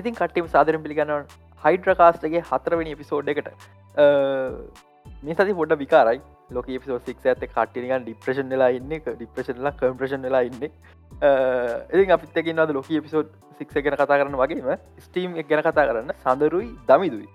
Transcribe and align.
ඉතින් 0.00 0.14
කට්ටම 0.18 0.48
සාදරම් 0.54 0.82
පිළිගන්නවන් 0.84 1.24
හයිඩ්‍රකාස්ටගේ 1.62 2.42
හතරවෙනි 2.50 2.92
එපිසෝඩ් 2.96 3.30
එකට. 3.32 3.48
මේ 5.24 5.36
සති 5.38 5.54
පොඩ 5.60 5.72
විකාරයි. 5.84 6.20
ලොක 6.50 6.66
පිසෝ 6.66 6.98
සික් 7.06 7.24
ඇත 7.26 7.42
කට්ටිනිකන් 7.44 8.04
ඩිප්‍රේෂන් 8.04 8.52
වෙලා 8.54 8.70
ඉන්න 8.78 8.92
ඩිප්‍රේෂන්ල 9.08 9.70
කම්ප්‍රේෂන් 9.80 10.28
වෙලා 10.28 10.44
ඉන්න. 10.48 10.62
ඉතින් 11.92 12.14
අපිත්තකින් 12.16 12.62
අද 12.64 12.74
ලොක 12.78 12.88
පිසෝඩ් 13.06 13.32
සික් 13.58 13.72
ගැන 13.74 13.96
කතා 13.96 14.18
කරන්න 14.20 14.38
වගේම? 14.42 14.70
ස්ටීම් 15.06 15.34
ගැන 15.50 15.64
කතා 15.66 15.86
කරන්න. 15.88 16.14
සඳරුයි 16.24 16.70
දමිදුයි. 16.88 17.28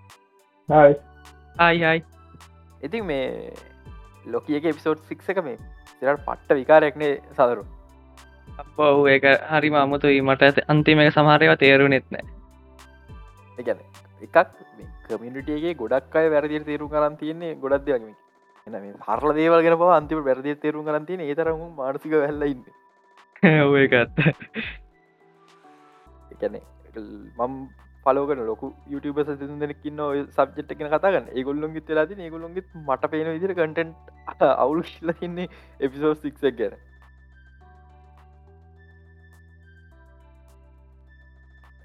ආයියි 1.60 2.04
ඉතින් 2.84 3.06
මේ 3.06 3.54
ලොකියක 4.28 4.68
පිසෝඩ් 4.78 5.02
සික් 5.10 5.30
එක 5.30 5.44
මේ 5.44 5.58
සිරට 6.00 6.26
පට්ට 6.28 6.60
විකාරයක්නේ 6.60 7.14
සදරු 7.38 7.66
අප 8.62 8.80
ඒක 9.10 9.26
හරි 9.52 9.74
අමුතුයි. 9.82 10.22
මට 10.22 10.42
ඇත 10.44 10.64
අන්තිම 10.68 11.00
එක 11.00 11.14
සමහරයව 11.18 11.58
තේරු 11.58 11.88
නෙත්නෑ 11.88 12.41
එකන 13.58 13.78
එකක් 14.22 14.38
කමිනිටගේ 15.08 15.76
ගොඩක් 15.76 16.16
අය 16.16 16.30
වැරදිර 16.30 16.64
තේරු 16.64 16.88
කරන් 16.88 17.18
තියන්නේ 17.18 17.58
ගොඩක් 17.58 17.86
දෙවගම 17.86 18.14
එන 18.68 18.76
මේ 18.76 18.94
හරල 19.02 19.34
දේවල් 19.34 19.62
ගෙන 19.62 19.76
පව 19.76 19.94
අන්තිම 19.94 20.24
වැරදි 20.24 20.58
තේරු 20.58 20.84
කරන්තින 20.84 21.22
ඒතරම 21.22 21.76
මානසික 21.76 22.16
වෙල්ලඉන්න 22.16 22.64
ඒකත් 23.44 24.20
එකන 26.34 26.58
මම් 27.38 27.68
පලෝකන 28.06 28.44
ලොක 28.44 28.62
දෙනෙකින්න 29.60 30.02
ඔය 30.02 30.26
සබ්ජෙට් 30.30 30.70
එකන 30.70 30.90
කතාගන්න 30.90 31.28
ඒගොල්ලොන් 31.32 31.74
ගිත් 31.74 31.88
වෙලාති 31.88 32.16
ඒගොල්ලොන්ගෙත් 32.20 32.66
මට 32.78 33.12
පේන 33.12 33.30
විදිර 33.30 33.54
කටන්ට් 33.54 33.96
අවුලු 34.56 34.84
ශිල්ලකින්නේ 34.86 35.48
එපිසෝ 35.80 36.16
සික්ක් 36.16 36.54
ගැන 36.54 36.74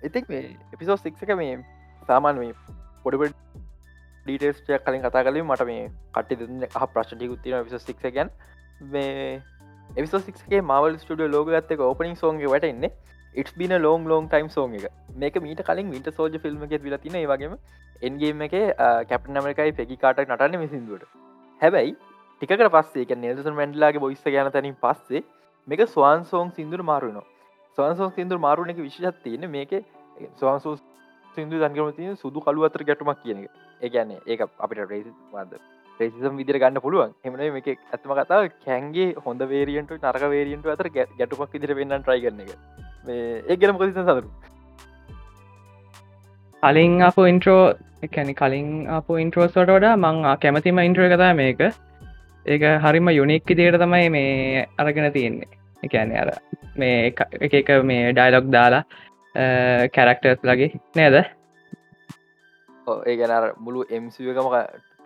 ඉතික් 0.07 0.29
මේ 0.29 0.45
එපිසෝ 0.73 0.97
සික්ක 0.99 1.35
මේ 1.37 1.57
සාමාන් 2.03 2.39
මේ 2.39 2.53
පොඩිපට 3.05 3.37
ඩීටේස්ටයක් 4.27 4.85
කලින් 4.85 5.03
කතා 5.03 5.25
කලින් 5.25 5.47
මට 5.47 5.67
මේ 5.67 5.89
කට්ටි 6.15 6.41
දෙන්න 6.43 6.69
හ 6.73 6.87
ප්‍රශ්ටිකුත්තින 6.93 7.59
විස 7.65 7.85
සික්ස 7.85 8.07
ගැන්. 8.11 8.31
මේ 8.87 9.43
එවිසික්ගේ 9.91 10.63
මවල් 10.63 10.99
ස්ටඩිය 10.99 11.29
ලෝග 11.29 11.53
ඇත්තක 11.53 11.81
ඕපනින් 11.81 12.17
සෝන්ගේ 12.17 12.49
වැටන්නේ. 12.49 12.93
It's 13.35 13.55
been 13.55 13.77
long 13.79 14.09
long 14.09 14.29
time 14.29 14.49
zone 14.51 14.75
එක. 14.75 14.91
මේක 15.17 15.39
මීට 15.39 15.63
කලින් 15.63 15.91
විට 15.91 16.11
සෝජ 16.15 16.39
ෆිල්ම් 16.39 16.65
එකෙත් 16.65 16.83
විල 16.83 16.99
තින 16.99 17.17
වගේම 17.25 17.57
එන්ගේම 18.03 18.43
එක 18.43 18.55
කැප්න 19.09 19.37
අමරිකයි 19.37 19.73
පෙකි 19.73 19.97
කාට 19.97 20.21
නටන්න 20.23 20.59
මිසිදුවට 20.59 21.09
හැබැයි 21.61 21.95
ටිකට 22.43 22.69
පස්සේ 22.73 23.17
නෙල්සන් 23.17 23.55
මැන්ඩලාගේ 23.55 24.01
බොයිස්ස 24.01 24.27
ගැන 24.27 24.53
තැනින් 24.53 24.77
පස්සේ 24.83 25.25
මේක 25.69 25.83
ස්වාන් 25.89 26.25
සෝන් 26.25 26.53
සිින්දුර 26.53 26.83
මාරුණ 26.83 27.23
ස්වාන්සෝන් 27.79 28.13
සිින්දුර 28.13 28.39
මාරුණ 28.39 28.73
එක 28.73 28.79
විශෂත් 28.79 29.23
තියෙන 29.23 29.51
මේක 29.51 29.73
ස්වාන්සෝ 30.41 30.75
සිින්දු 31.35 31.63
දන්ගම 31.63 31.91
තිය 31.97 32.13
සුදු 32.17 32.41
කළු 32.41 32.69
අතර 32.69 32.85
ගැටුමක් 32.85 33.23
කියන 33.23 33.43
එක. 33.45 33.51
ඒගැන 33.83 34.13
ඒ 34.17 34.39
අපිට 34.59 34.83
රේසි 34.93 35.13
වද 35.33 35.61
ප්‍රේසිසම් 36.01 36.37
විදිර 36.41 36.59
ගන්න 36.59 36.81
පුළුවන්. 36.81 37.15
එමන 37.25 37.41
මේක 37.57 37.69
ඇත්ම 37.69 38.13
කතා 38.19 38.43
කැන්ගේ 38.67 39.09
හොඳ 39.27 39.47
වේරියන්ට 39.53 39.95
නරක 39.95 40.29
වේරියන්ට 40.35 40.69
අතර 40.75 40.91
ගැටුමක් 40.91 41.57
ඉදිර 41.61 41.75
වෙන්න 41.81 41.97
ට්‍රයි 41.97 42.23
කරන 42.27 42.45
එක. 42.45 42.53
ඒ 43.49 43.57
ගැන 43.57 43.81
පොසිස 43.81 43.99
සදරු 44.03 44.29
කලින් 46.63 47.03
අප 47.03 47.19
ඉන්ට්‍රෝ 47.33 47.63
එකැනි 48.03 48.35
කලින් 48.35 48.71
අප 48.91 49.11
ඉන්ට්‍රෝස්වට 49.25 49.75
වඩා 49.77 49.97
මං 49.99 50.23
කැමතිම 50.43 50.83
ඉන්ට්‍රෝ 50.87 51.13
කතා 51.15 51.35
මේක. 51.35 51.63
ඒක 52.47 52.65
හරිම 52.85 53.09
යුනික්කි 53.11 53.59
දේට 53.61 53.81
තමයි 53.83 54.11
මේ 54.11 54.67
අරගෙන 54.79 55.13
තියෙන්නේ. 55.13 55.53
එකැන 55.83 56.13
අර 56.17 56.31
මේ 56.77 57.13
එක 57.41 57.55
එක 57.55 57.71
මේ 57.85 58.13
ඩයිලොක් 58.13 58.49
දාලා 58.51 58.85
කැරක්ටර්ස් 59.91 60.43
ලගේ 60.45 60.71
නේද 60.97 61.17
ඒ 63.05 63.17
ගැන 63.19 63.53
මුළු 63.61 63.87
එම්සිකම 63.91 64.51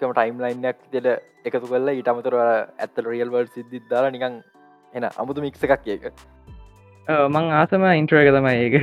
කම 0.00 0.12
ටයිම් 0.12 0.40
ලයින්යක් 0.40 0.78
දෙට 0.92 1.08
එකතු 1.44 1.66
කල්ල 1.66 1.92
ඉටමතර 1.92 2.36
ඇත්තල 2.38 3.10
රියල් 3.10 3.30
වල් 3.30 3.48
සිද්ධිත් 3.50 3.86
දාලා 3.90 4.12
නිකං 4.12 4.40
එන 4.94 5.08
අමුතු 5.12 5.46
මික්ස 5.46 5.64
එකක් 5.68 5.88
ඒක 5.88 6.10
මං 7.28 7.52
ආසම 7.52 7.86
ඉන්ට්‍රෝ 7.92 8.22
එක 8.22 8.32
තමයි 8.34 8.56
ඒක 8.64 8.76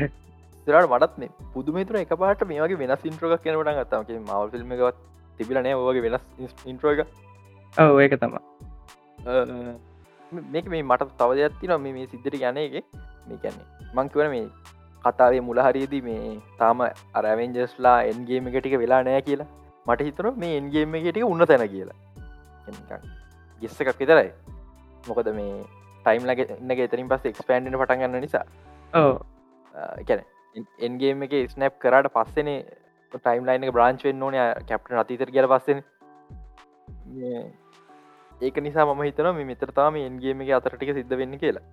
රට 0.68 0.90
මටත් 0.90 1.52
පුදුමතුර 1.53 2.00
එක 2.02 2.13
පාට 2.18 2.44
මේගේ 2.46 2.80
වෙනස් 2.80 3.06
ඉන්ට්‍රෝක් 3.06 3.44
කියනට 3.44 3.74
ගත්තම 3.80 4.22
මවල් 4.22 4.50
ෆිල්ම් 4.53 4.74
එකත් 4.78 5.03
තිබිලනෑ 5.38 5.75
වගේ 5.81 6.06
වෙනස් 6.07 6.66
ඉන්ට්‍රෝ 6.66 6.96
එක 6.96 7.02
ඔව 7.78 8.00
ඒක 8.03 8.18
තම 8.19 8.40
මේක 10.52 10.66
මේ 10.68 10.84
මට 10.84 11.12
තවදයක්ත්ති 11.19 11.69
නොම 11.69 11.88
මේ 11.90 12.07
සිද්ධට 12.07 12.41
යන 12.41 12.59
එක 12.63 12.81
මේ 13.28 13.40
කැන්නේ 13.44 13.94
මංකිවන 13.96 14.34
මේ 14.34 14.75
කතාවේ 15.07 15.41
මුලහරියදී 15.50 16.03
මේ 16.09 16.23
තාම 16.59 16.84
අරවෙන්ජස්ලා 17.19 17.97
එන්ගේම 18.12 18.47
එක 18.51 18.59
ටික 18.59 18.78
වෙලා 18.84 19.01
නෑ 19.09 19.22
කියලා. 19.29 19.50
මට 19.88 20.07
හිතන 20.07 20.29
මේ 20.44 20.53
එන්ගේම 20.62 20.95
එක 21.00 21.09
ටික 21.09 21.25
උන්න 21.31 21.47
තැන 21.51 21.66
කියලා. 21.73 21.97
ගෙස්ස 23.62 23.81
එකක් 23.81 24.00
විතරයි. 24.00 24.31
මොකද 25.09 25.29
මේ 25.40 25.53
ටයිම් 26.06 26.23
ලග 26.29 26.40
එන්න 26.56 26.72
එතරින් 26.85 27.07
පස් 27.12 27.29
එක්ස්පන්ඩන 27.29 27.78
පටන්ගන්න 27.81 28.19
නිසා. 28.25 28.45
කැන 30.07 30.22
එන්ගේම 30.88 31.24
එක 31.28 31.34
ස්නප් 31.53 31.74
කරට 31.84 32.12
පස්සනේ 32.16 32.59
ටයිම් 33.13 33.47
ලයින 33.47 33.72
බ්‍රාංචවෙන් 33.78 34.24
ඕන 34.28 34.35
කැප්ට 34.72 35.00
අතීතර 35.03 35.31
කියල 35.35 35.47
පස්සෙන. 35.53 35.79
ඒක 38.41 38.57
නිසා 38.66 38.85
මම 38.85 39.01
හිතන 39.07 39.29
මෙතරතාම 39.51 39.95
එන්ගේම 40.01 40.44
එක 40.45 40.51
අතරටික 40.57 40.91
සිද්ධ 40.97 41.16
වෙන්න 41.22 41.39
කියලා. 41.44 41.66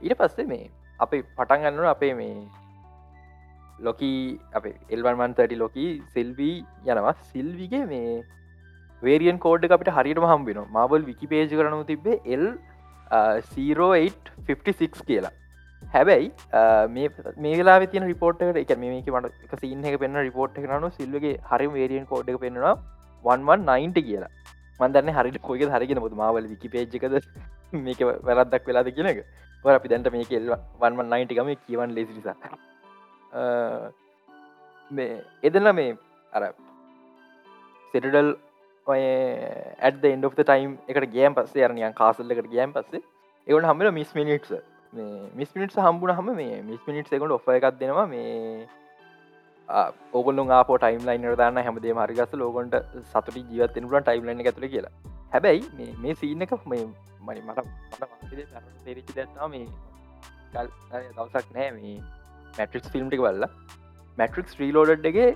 ඊට 0.00 0.18
පස්සේ 0.20 0.46
මේ 0.52 0.68
අපි 1.04 1.18
පටන් 1.38 1.62
ගන්නන 1.64 1.88
අපේ 1.94 2.12
මේ 2.20 2.34
ලොකී 3.86 4.20
අප 4.58 4.64
එල්වන්මන්තටි 4.94 5.56
ලොකී 5.64 5.90
සිල්වී 6.14 6.56
යනවා. 6.92 7.14
සිල්විගේ 7.32 7.84
මේ 7.92 8.14
වේරියන් 9.02 9.38
කෝඩ් 9.44 9.68
අපිට 9.76 9.92
හරිටම 9.98 10.26
හම්බෙන 10.32 10.58
මබල් 10.66 11.02
විකි 11.10 11.30
පේජ් 11.34 11.46
කරනු 11.52 11.78
තිබේ 11.90 12.18
එල් 12.36 12.44
0856 13.20 15.06
කියලා. 15.08 15.34
හැබැයි 15.94 16.28
මේ 17.42 17.54
වෙලා 17.60 17.78
තින 17.92 18.04
රිපෝට් 18.12 18.42
එක 18.62 18.72
මේක 18.84 19.08
මට 19.16 19.34
එක 19.46 19.52
සින්න 19.64 19.84
එක 19.90 19.96
පෙන්න්න 20.02 20.22
රිපෝට් 20.28 20.58
එකනු 20.62 20.90
සිල්වගේ 20.98 21.34
හරි 21.50 21.68
වේරියන් 21.76 22.04
කෝඩ් 22.10 22.32
එක 22.32 22.38
පෙන්නවා 22.44 22.74
1190 23.24 24.02
කියලා. 24.08 24.32
මන්දන්න 24.80 25.16
හරිට 25.16 25.38
කොයික 25.48 25.72
හරිගෙන 25.76 25.98
මුතු 26.04 26.16
මවල 26.20 26.46
විකි 26.52 26.68
පේජ්කද 26.74 27.14
මේක 27.86 28.00
වැරද්දක් 28.28 28.68
වෙලාද 28.70 28.88
කියන 28.98 29.08
එක 29.60 29.66
වර 29.66 29.76
අපි 29.76 29.88
දැන්ට 29.88 30.12
මේ 30.12 30.24
කෙල් 30.24 30.46
වන්මන් 30.80 31.10
නයින්ටිකම 31.12 31.50
කියවන් 31.66 31.94
ලෙසි 31.94 32.14
නිසා. 32.16 32.34
මේ 34.90 35.20
එදන්න 35.42 35.74
මේ 35.74 35.96
අර 36.32 36.42
සිටඩල් 37.94 38.30
ඔය 38.86 39.02
ඇඩ 39.80 40.04
එන්ඩ 40.04 40.24
of 40.24 40.34
ටයිම් 40.34 40.74
එකට 40.88 41.08
ගෑම් 41.14 41.38
පස්සේ 41.38 41.64
අරනියන් 41.68 41.96
කාසල්ලකට 42.00 42.50
ගෑම් 42.56 42.72
පස්සේ 42.72 43.04
එවට 43.46 43.70
හමල 43.70 43.92
මිස් 43.92 44.12
මිනිට්ස් 44.14 44.52
මිස් 45.34 45.54
මිනිට් 45.54 45.78
හම්බුණ 45.86 46.16
හම 46.16 46.34
මේ 46.34 46.60
මිස් 46.62 46.82
මිනිට් 46.88 47.12
එකට 47.12 47.36
ඔෆ 47.38 47.48
එකක් 47.56 47.70
දෙනවා 47.80 48.06
මේ 48.06 48.66
ඕගොල්ු 50.14 50.48
ආප 50.50 50.72
ටයිම් 50.74 51.06
ලයින් 51.06 51.30
දාන්න 51.36 51.64
හැමදේ 51.66 51.94
මරිගස 51.94 52.36
ලෝගොන්ට 52.42 52.76
සතුට 53.12 53.36
ජීවත්තෙනට 53.36 53.96
ටයිම් 54.00 54.24
ලයින් 54.24 54.46
ඇතුළ 54.46 54.68
කියලා. 54.68 54.94
හැබැයි 55.32 55.92
මේ 56.04 56.14
සීන 56.22 56.46
එක 56.46 56.54
මේ 56.72 56.84
මනි 57.26 57.42
මට 57.48 57.66
මට 58.00 58.70
තෙරිචි 58.86 59.16
දැත්තා 59.18 59.48
මේ 59.54 59.66
කල් 60.54 60.70
දවසක් 60.92 61.52
නෑ 61.58 61.70
මේ 61.76 61.98
මැට්‍රික්ස් 62.58 62.90
ෆිල්ම්ටික 62.94 63.22
වල්ල 63.26 63.46
මැට්‍රික්ස් 64.18 64.56
්‍රීලෝඩ්ගේ 64.60 65.28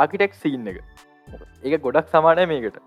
ආකිටෙක් 0.00 0.38
සීන් 0.42 0.70
එක. 0.72 0.78
ඒක 1.64 1.82
ගොඩක් 1.86 2.14
සමානය 2.14 2.46
මේකට. 2.52 2.78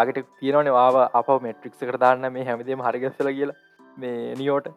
ආගට 0.00 0.20
කියනවන 0.40 0.70
වා 0.76 1.08
අප 1.20 1.32
මෙට්‍රික්ස 1.48 1.80
කර 1.88 1.98
දාන්න 2.04 2.32
මේ 2.36 2.46
හැමදේම 2.50 2.84
හරිගස්සල 2.88 3.32
කියලා 3.38 3.58
මේ 4.04 4.36
නියෝට. 4.40 4.68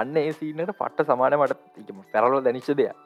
අන්න 0.00 0.16
ඒ 0.22 0.32
සීනට 0.38 0.72
පට්ට 0.80 1.10
සමාන 1.10 1.38
මට 1.40 1.98
පැරලෝ 2.14 2.40
දැනිච්ච 2.46 2.70
දෙයක්. 2.80 2.96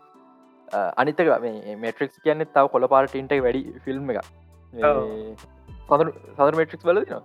අනිතක 1.00 1.32
මේ 1.46 1.76
මෙට්‍රික්ස් 1.86 2.20
කියන්න 2.26 2.46
තව 2.54 2.66
කොල 2.74 2.88
පාරටින්ට 2.94 3.34
වැඩි 3.46 3.62
ෆිල්ම් 3.86 4.10
එක 4.12 4.20
සදර 5.98 6.54
මෙට්‍රික්ස් 6.60 6.84
බලදිනවා 6.88 7.22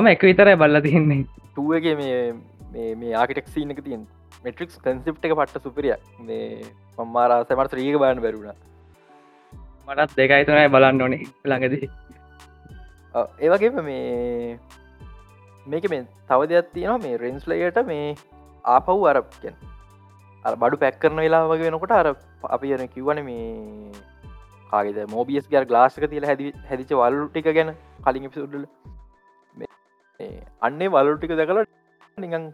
මම 0.00 0.06
එක 0.12 0.22
විතරයි 0.28 0.56
බල්ල 0.62 0.76
තියන්නේ. 0.86 1.22
ටුවගේ 1.54 1.94
මේ 2.00 2.94
මේ 3.00 3.14
ආකිටෙක් 3.20 3.48
සීන 3.54 3.70
එක 3.74 3.80
තියෙන් 3.86 4.02
මෙට්‍රික්ස් 4.44 4.74
කන්සිප් 4.84 5.16
එක 5.28 5.32
පට්ට 5.38 5.64
සුපරිය 5.66 5.94
මේ 6.28 6.44
මම්මාරා 6.98 7.46
සමර්ත 7.48 7.72
රීක 7.78 7.96
බාන 8.02 8.18
බැරුණ 8.24 8.56
මටත් 9.88 10.16
දෙකයි 10.18 10.44
තුනයි 10.48 10.68
බලන්න 10.74 11.02
ඕනේ 11.04 11.24
ළඟදී. 11.50 11.86
ඒවගේ 13.44 13.82
මේ 13.88 14.58
මේක 15.66 15.84
මේ 15.92 16.02
තව 16.28 16.40
දෙයක් 16.50 16.68
තියෙනවා. 16.74 17.02
මේ 17.04 17.16
රෙන්ස්ලයට 17.24 17.78
මේ 17.90 18.06
ආපව් 18.74 19.00
අරප්කෙන් 19.10 19.54
අර 20.44 20.54
බඩු 20.62 20.76
පැක් 20.82 20.96
කරන 21.02 21.20
වෙලා 21.24 21.48
වගේ 21.50 21.66
වෙනකොට 21.68 21.94
අර 22.00 22.08
අපි 22.56 22.74
යන 22.76 22.84
කිව්වන 22.94 23.20
මේ 23.28 23.46
කාගෙද 24.70 24.98
මෝබියස් 25.14 25.50
ගර් 25.52 25.64
ගලාසක 25.70 26.06
තිල 26.14 26.28
හැදි 26.30 26.52
හැදිච 26.70 26.94
වල්ලු 27.02 27.26
ටික 27.28 27.48
ගැන 27.58 27.74
කලින් 28.06 28.30
පිසුඩල 28.34 28.64
අන්නේ 30.68 30.88
වලු 30.94 31.16
ටික 31.18 31.34
දැකල 31.40 31.60
නිඟන් 32.24 32.46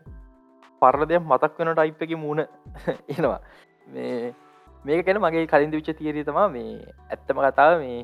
පරල 0.83 1.07
දෙයක් 1.11 1.25
මතක් 1.31 1.61
වෙන 1.61 1.71
ටයිප් 1.77 2.03
එක 2.07 2.13
මූුණ 2.25 2.43
එනවා. 3.15 3.39
මේ 3.95 4.35
මේක 4.85 5.07
ගැන 5.07 5.23
මගේ 5.25 5.47
කලින් 5.53 5.73
විච්ච 5.77 5.91
තීරී 6.01 6.27
තමා 6.29 6.49
මේ 6.57 6.75
ඇත්තම 7.15 7.41
කතාව 7.47 7.79
මේ 7.85 7.99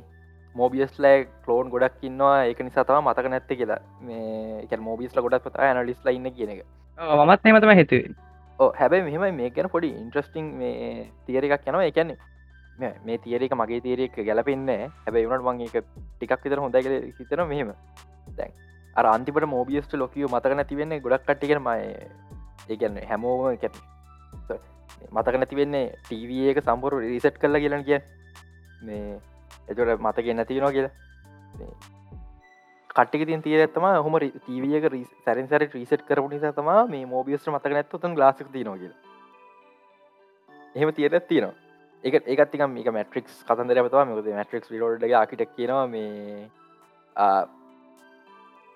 මෝබියස්ලෑ 0.54 1.18
කලෝන් 1.44 1.70
ගොඩක් 1.74 2.08
ඉන්නවා. 2.08 2.38
ඒක 2.48 2.64
නිසා 2.68 2.84
තම 2.88 3.06
මතක 3.10 3.32
නැත්ත 3.34 3.52
කියලා. 3.60 3.80
මේ 4.08 4.80
මෝබිස්ල 4.88 5.22
ගොඩක් 5.26 5.46
පතා 5.46 5.68
ඇනලිස් 5.68 6.00
ලයින්න 6.08 6.32
කියන 6.38 6.56
එක. 6.56 6.64
මත් 7.28 7.40
නෙමතම 7.44 7.74
හිතුවේ. 7.82 8.16
ඕ 8.58 8.70
හැබැයි 8.80 9.06
මෙහෙම 9.08 9.40
මේ 9.42 9.50
ගැන 9.56 9.70
පොඩි 9.76 9.94
ඉන්ට්‍රස්ටිං 10.02 10.50
මේ 10.62 11.06
තියර 11.26 11.44
එකක් 11.48 11.68
යනවා. 11.68 11.86
එකන්නේ 11.92 12.18
මේ 13.06 13.18
තියරක 13.18 13.54
මගේ 13.60 13.80
තීරෙක් 13.86 14.16
ගැලපෙන්න 14.28 14.70
හැබැයි 15.04 15.30
වුණට 15.30 15.46
මං 15.46 15.60
එක 15.66 15.76
ටිකක් 16.16 16.44
විතර 16.44 16.62
හොඳ 16.64 16.76
කල 16.76 16.96
හිතන 17.18 17.44
මෙහෙම. 17.52 17.72
දැන් 18.36 18.52
අර 18.96 19.06
අන්තිපට 19.06 19.46
මෝබියස්ට 19.46 19.94
ලොකිය 19.94 20.26
මතක 20.26 20.56
නැතිවෙන්නේ 20.56 21.00
ගොඩක් 21.00 21.26
කට්ටිකෙන 21.26 21.62
මය 21.62 21.78
ඒගන්න 22.68 23.00
හැමෝම 23.10 23.56
කැ 23.58 23.70
මතක 25.12 25.36
නැතිවෙන්නේ 25.36 25.86
ටීව 26.04 26.30
එක 26.50 26.64
සම්පුරු 26.64 27.00
රිසට් 27.04 27.38
කරලා 27.38 27.62
කියලන 27.62 27.84
කිය 27.84 28.00
මේ 28.82 29.20
එතොට 29.68 30.00
මතක 30.00 30.26
නැතිනවා 30.34 30.74
කියලා. 30.76 30.92
කට්ටික 32.90 33.26
තින් 33.26 33.42
තිය 33.42 33.56
ඇත්තම 33.56 33.86
හොම 34.06 34.18
ටීවියක 34.18 34.84
සැරන් 35.24 35.48
සැර 35.48 35.66
්‍රීසට් 35.66 36.04
කරපු 36.08 36.28
නිසා 36.28 36.52
තම 36.52 36.70
මේ 36.90 37.06
මෝබියස්ට 37.06 37.48
මතක 37.48 37.72
නැත්තුන් 37.72 38.14
ගලාසික 38.14 38.52
තිනවා 38.52 38.78
කියල. 38.78 38.94
එහෙම 40.74 40.94
තියට 40.94 41.28
තියනවා. 41.28 41.69
එක 42.04 42.14
ඒකත්තිකම් 42.26 42.70
මේ 42.70 42.92
මට්‍රික්ස් 42.94 43.40
කතන්දර 43.44 43.82
පතවා 43.84 44.04
මොකද 44.06 44.28
මට්‍රික්ස් 44.32 44.70
ිරෝඩ්ගේ 44.72 45.14
ආකිටක් 45.14 45.50
කියනවා 45.56 45.86
මේ 45.86 46.46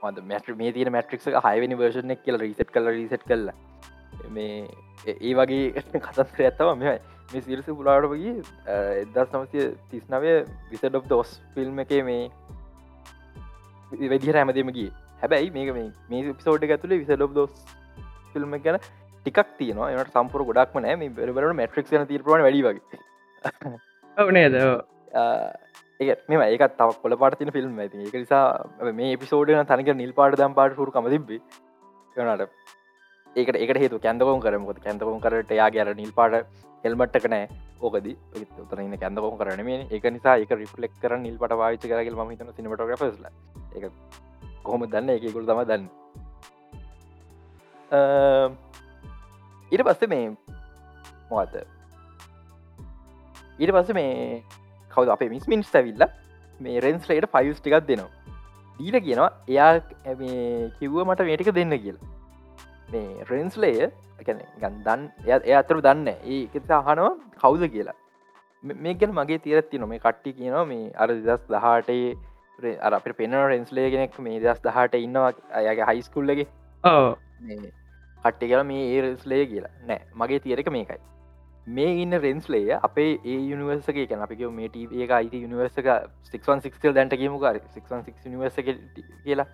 මැට 0.03 0.51
මේ 0.55 0.73
තින 0.73 0.91
මට්‍රික් 0.91 1.25
හයවනි 1.47 1.75
වර්ෂණක් 1.75 2.25
කියල 2.25 2.39
රිසට් 2.39 2.71
කල 2.71 2.91
රිසට් 2.91 3.25
කල්ල 3.25 3.47
මේ 4.31 4.67
ඒ 5.07 5.33
වගේ 5.35 5.85
කතන්ත්‍ර 5.99 6.43
ඇත්තව 6.43 6.73
මෙයි 6.77 6.99
මේ 7.31 7.43
සිරස 7.43 7.71
පුලාටපගේ 7.71 8.35
එදස් 8.97 9.33
නමසය 9.33 9.71
තිස්නවය 9.91 10.35
විසඩ් 10.73 10.95
ඔ් 10.95 11.03
දෝස් 11.07 11.33
ෆිල්ම් 11.55 11.81
එක 11.81 11.97
මේ 12.03 12.29
වෙදිහ 14.11 14.35
හැමදීමගේ 14.35 14.91
හැබැයි 15.23 15.51
මේක 15.51 15.73
මේ 15.75 15.89
මේ 16.11 16.35
පිසෝඩ් 16.35 16.69
ඇතුලේ 16.69 17.01
විසඩ් 17.01 17.23
ඔ් 17.23 17.33
දෝස් 17.33 17.65
ෆිල්ම් 18.33 18.61
ගැන 18.61 18.79
ටිකක් 19.27 19.57
තියනවා. 19.59 19.91
එනට 19.93 20.13
සම්පුර 20.13 20.45
ගොඩක්ම 20.45 20.81
නෑ. 20.81 20.97
මේ 20.97 21.11
බෙරබට 21.11 21.53
මට්‍රික් 21.55 21.93
න 21.95 22.07
තීරපුන 22.07 22.43
වැඩි 22.43 22.63
වගේ. 22.63 23.05
ඕනේද 24.17 24.55
ඒ 24.55 26.15
මෙම 26.29 26.43
ඒකත් 26.43 26.77
තව 26.79 27.01
කොල 27.03 27.17
පාටතින 27.25 27.55
ෆිල්ම් 27.57 27.79
ඇති 27.79 28.07
එක 28.09 28.17
නිසා 28.17 28.45
මේ 29.01 29.13
එපිසෝඩන 29.17 29.69
තනික 29.73 29.93
නිල් 29.97 30.13
පාට 30.13 30.39
දම් 30.41 30.57
පාට 30.61 30.79
හුරු 30.81 30.95
කම 30.95 31.11
තිබේ 31.15 31.41
නට 32.25 32.49
ඒකට 33.37 33.57
ඒකට 33.57 33.83
හේතු 33.83 33.99
කැන්දකොම් 33.99 34.41
කරමකොත් 34.41 34.81
කැන්තකොම් 34.83 35.21
කරට 35.21 35.55
යා 35.61 35.71
ගැර 35.77 35.95
නිල් 35.95 36.13
පාට 36.19 36.47
හෙල්මට්ක 36.85 37.27
නෑ 37.33 37.49
ඕකද. 37.81 38.07
උතරන්න 38.63 38.97
කැන්දකොම් 39.03 39.39
කරන 39.41 39.65
මේ 39.65 39.87
එක 39.91 40.05
නිසා 40.17 40.37
එක 40.39 40.53
රිෆලෙක් 40.55 40.95
කර 41.03 41.17
නිල් 41.19 41.37
පට 41.41 41.59
වාච 41.61 41.87
කරගල් 41.91 42.17
ම 42.17 42.31
හිතන 42.31 42.53
සිනමටග්‍රස්ල 42.57 43.27
එක 43.77 43.91
කොහොම 44.63 44.87
දන්න? 44.87 45.11
එකකුල් 45.17 45.47
තම 45.51 45.63
දන්න. 45.71 45.85
ඊට 49.73 49.85
පස්සේ 49.89 50.13
මේ 50.15 50.27
මොවත 51.31 51.55
ඊට 53.59 53.73
පස්ස 53.75 53.95
මේ 53.95 54.43
කවද 54.91 55.09
අපේ 55.15 55.31
මිස් 55.35 55.47
මිනිස් 55.53 55.75
ඇවිල්ල 55.81 56.05
මේ 56.61 56.81
රෙන්ස්ලේට 56.85 57.27
ෆයිස් 57.35 57.61
ටිකක් 57.61 57.87
දෙනවා. 57.91 58.11
දීල 58.79 58.97
කියනවා 59.07 59.31
එයා 59.49 59.73
කිව්ව 60.79 60.97
මට 61.05 61.27
මේටික 61.29 61.51
දෙන්න 61.59 61.75
කියලා. 61.85 62.03
මේ 62.93 63.27
රෙන්ස්ලය 63.31 63.71
ගැන 64.27 64.41
ගන්දන් 64.63 65.03
එය 65.27 65.55
අතර 65.61 65.79
දන්න 65.87 66.09
ඒ 66.09 66.41
අහනවා 66.79 67.13
කවුද 67.43 67.65
කියලා. 67.75 67.97
මේ 68.85 68.95
ගැන 69.01 69.15
මගේ 69.21 69.41
තීරත්ති 69.47 69.83
නොම 69.85 69.95
කට්ටි 70.05 70.37
කියනවා 70.41 70.65
මේ 70.73 70.93
අර 71.03 71.09
දස් 71.29 71.43
දහටේ 71.55 72.75
අර 72.87 72.93
අප 72.99 73.09
පෙන 73.21 73.41
රෙන්ස්ලේ 73.53 73.89
කෙනෙක් 73.95 74.21
මේ 74.27 74.43
දස් 74.45 74.61
දහට 74.67 75.03
ඉන්නවා 75.07 75.33
අයගේ 75.63 75.91
හයිස්කුල්ලගේ 75.91 76.47
කට්ටි 78.25 78.47
කියලා 78.51 78.71
මේ 78.71 78.87
ඒ 78.93 79.03
රෙන්ස්ලේ 79.07 79.43
කියලා. 79.53 79.75
නෑ 79.89 80.01
මගේ 80.21 80.45
තීරක 80.45 80.71
මේකයි 80.77 81.03
මේ 81.67 82.03
ඉන්න 82.03 82.13
රෙන්ස්ලේය 82.21 82.73
අපේ 82.81 83.11
ඒ 83.25 83.39
යනිවර්සගේ 83.49 84.07
කැන 84.07 84.23
අපික 84.23 84.41
මේ 84.53 84.69
ටේ 84.69 85.05
එක 85.05 85.11
අයිති 85.11 85.45
යනිවර්සක 85.45 85.87
616 86.33 86.95
දැන්ට 86.95 87.17
කියමුකාර 87.17 87.59
616 87.59 88.29
නිවර්ස 88.29 88.57
කියලා. 89.25 89.47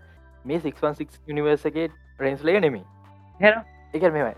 මේ 0.45 0.61
616 0.61 1.21
යනිවර්සගේ 1.29 1.89
රෙන්ස්ලේ 2.19 2.61
නෙමේ 2.61 2.85
එක 3.95 4.03
මෙමයි 4.03 4.35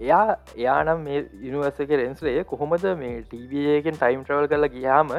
එයා 0.00 0.36
එයානම් 0.56 1.04
මේ 1.04 1.24
යනිවර්සක 1.40 1.90
රෙන්ස්ලේ 1.94 2.44
කොහොමද 2.44 2.86
මේ 2.98 3.22
ටීවයගෙන් 3.24 3.96
ටයිම් 3.96 4.24
ට්‍රවල් 4.24 4.48
කරලා 4.48 4.74
ගියාම 4.76 5.12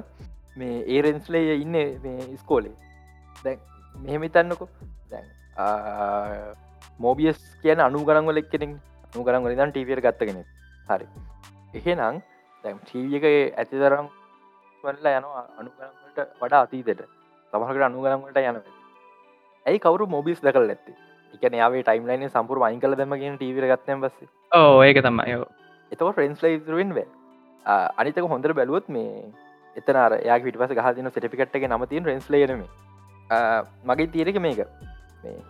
මේ 0.55 0.83
ඒ 0.87 1.01
රෙන්ස්ලේ 1.01 1.55
ඉන්න 1.55 1.77
මේ 2.03 2.37
ස්කෝලේ 2.37 2.75
දැන් 3.43 3.59
මෙහෙමිතන්නකො 3.95 4.67
දැන් 5.11 5.27
මෝබියස් 6.99 7.39
කියන 7.61 7.79
අනු 7.79 8.03
ගරන්වල 8.05 8.41
එක්කෙනෙක් 8.43 8.75
නු 9.15 9.23
ගරන් 9.23 9.45
වලිදන් 9.45 9.71
ටීවියට 9.71 10.03
ගත්තගෙන 10.05 10.43
හරි 10.89 11.07
එහෙනම් 11.73 12.21
දැම් 12.63 12.77
ටීවියක 12.85 13.25
ඇති 13.57 13.79
තරම් 13.81 14.07
වල්ලා 14.83 15.17
යනවා 15.19 15.43
අනුගරන්ට 15.59 16.19
වඩා 16.41 16.61
අතීතයට. 16.65 17.01
තමහකට 17.53 17.85
අනුගරන්වට 17.87 18.37
යන 18.41 18.59
ඇයි 19.65 19.79
කවරු 19.85 20.07
මොබිස් 20.07 20.41
දකල් 20.45 20.69
ඇත්තේ 20.69 20.95
එක 21.33 21.57
යාවේ 21.61 21.83
ටයිම්ලයින 21.83 22.29
සම්පුර 22.29 22.61
වයින් 22.63 22.79
කල 22.83 22.95
දෙමගෙන 23.01 23.37
ටීවර 23.37 23.65
ගත්තයම් 23.71 24.03
බස්ස 24.03 24.29
ඕ 24.51 24.83
ඒක 24.83 25.01
තමයි. 25.01 25.37
එතක 25.91 26.13
ෆ්‍රෙන්ස්ලයිවෙන් 26.17 26.93
ව 26.97 27.05
අනිතක 27.99 28.29
හොඳර 28.33 28.53
බැලුවොත් 28.53 28.89
මේ 28.89 29.25
එතනර 29.75 30.19
යා 30.27 30.39
පිටපස 30.39 30.75
ගහතින 30.79 31.09
සටිකට්ගේ 31.09 31.69
නමතින් 31.69 32.05
රෙන්ස්ලේනම 32.05 32.65
මගේ 33.89 34.11
තීරක 34.13 34.37
මේක. 34.45 34.67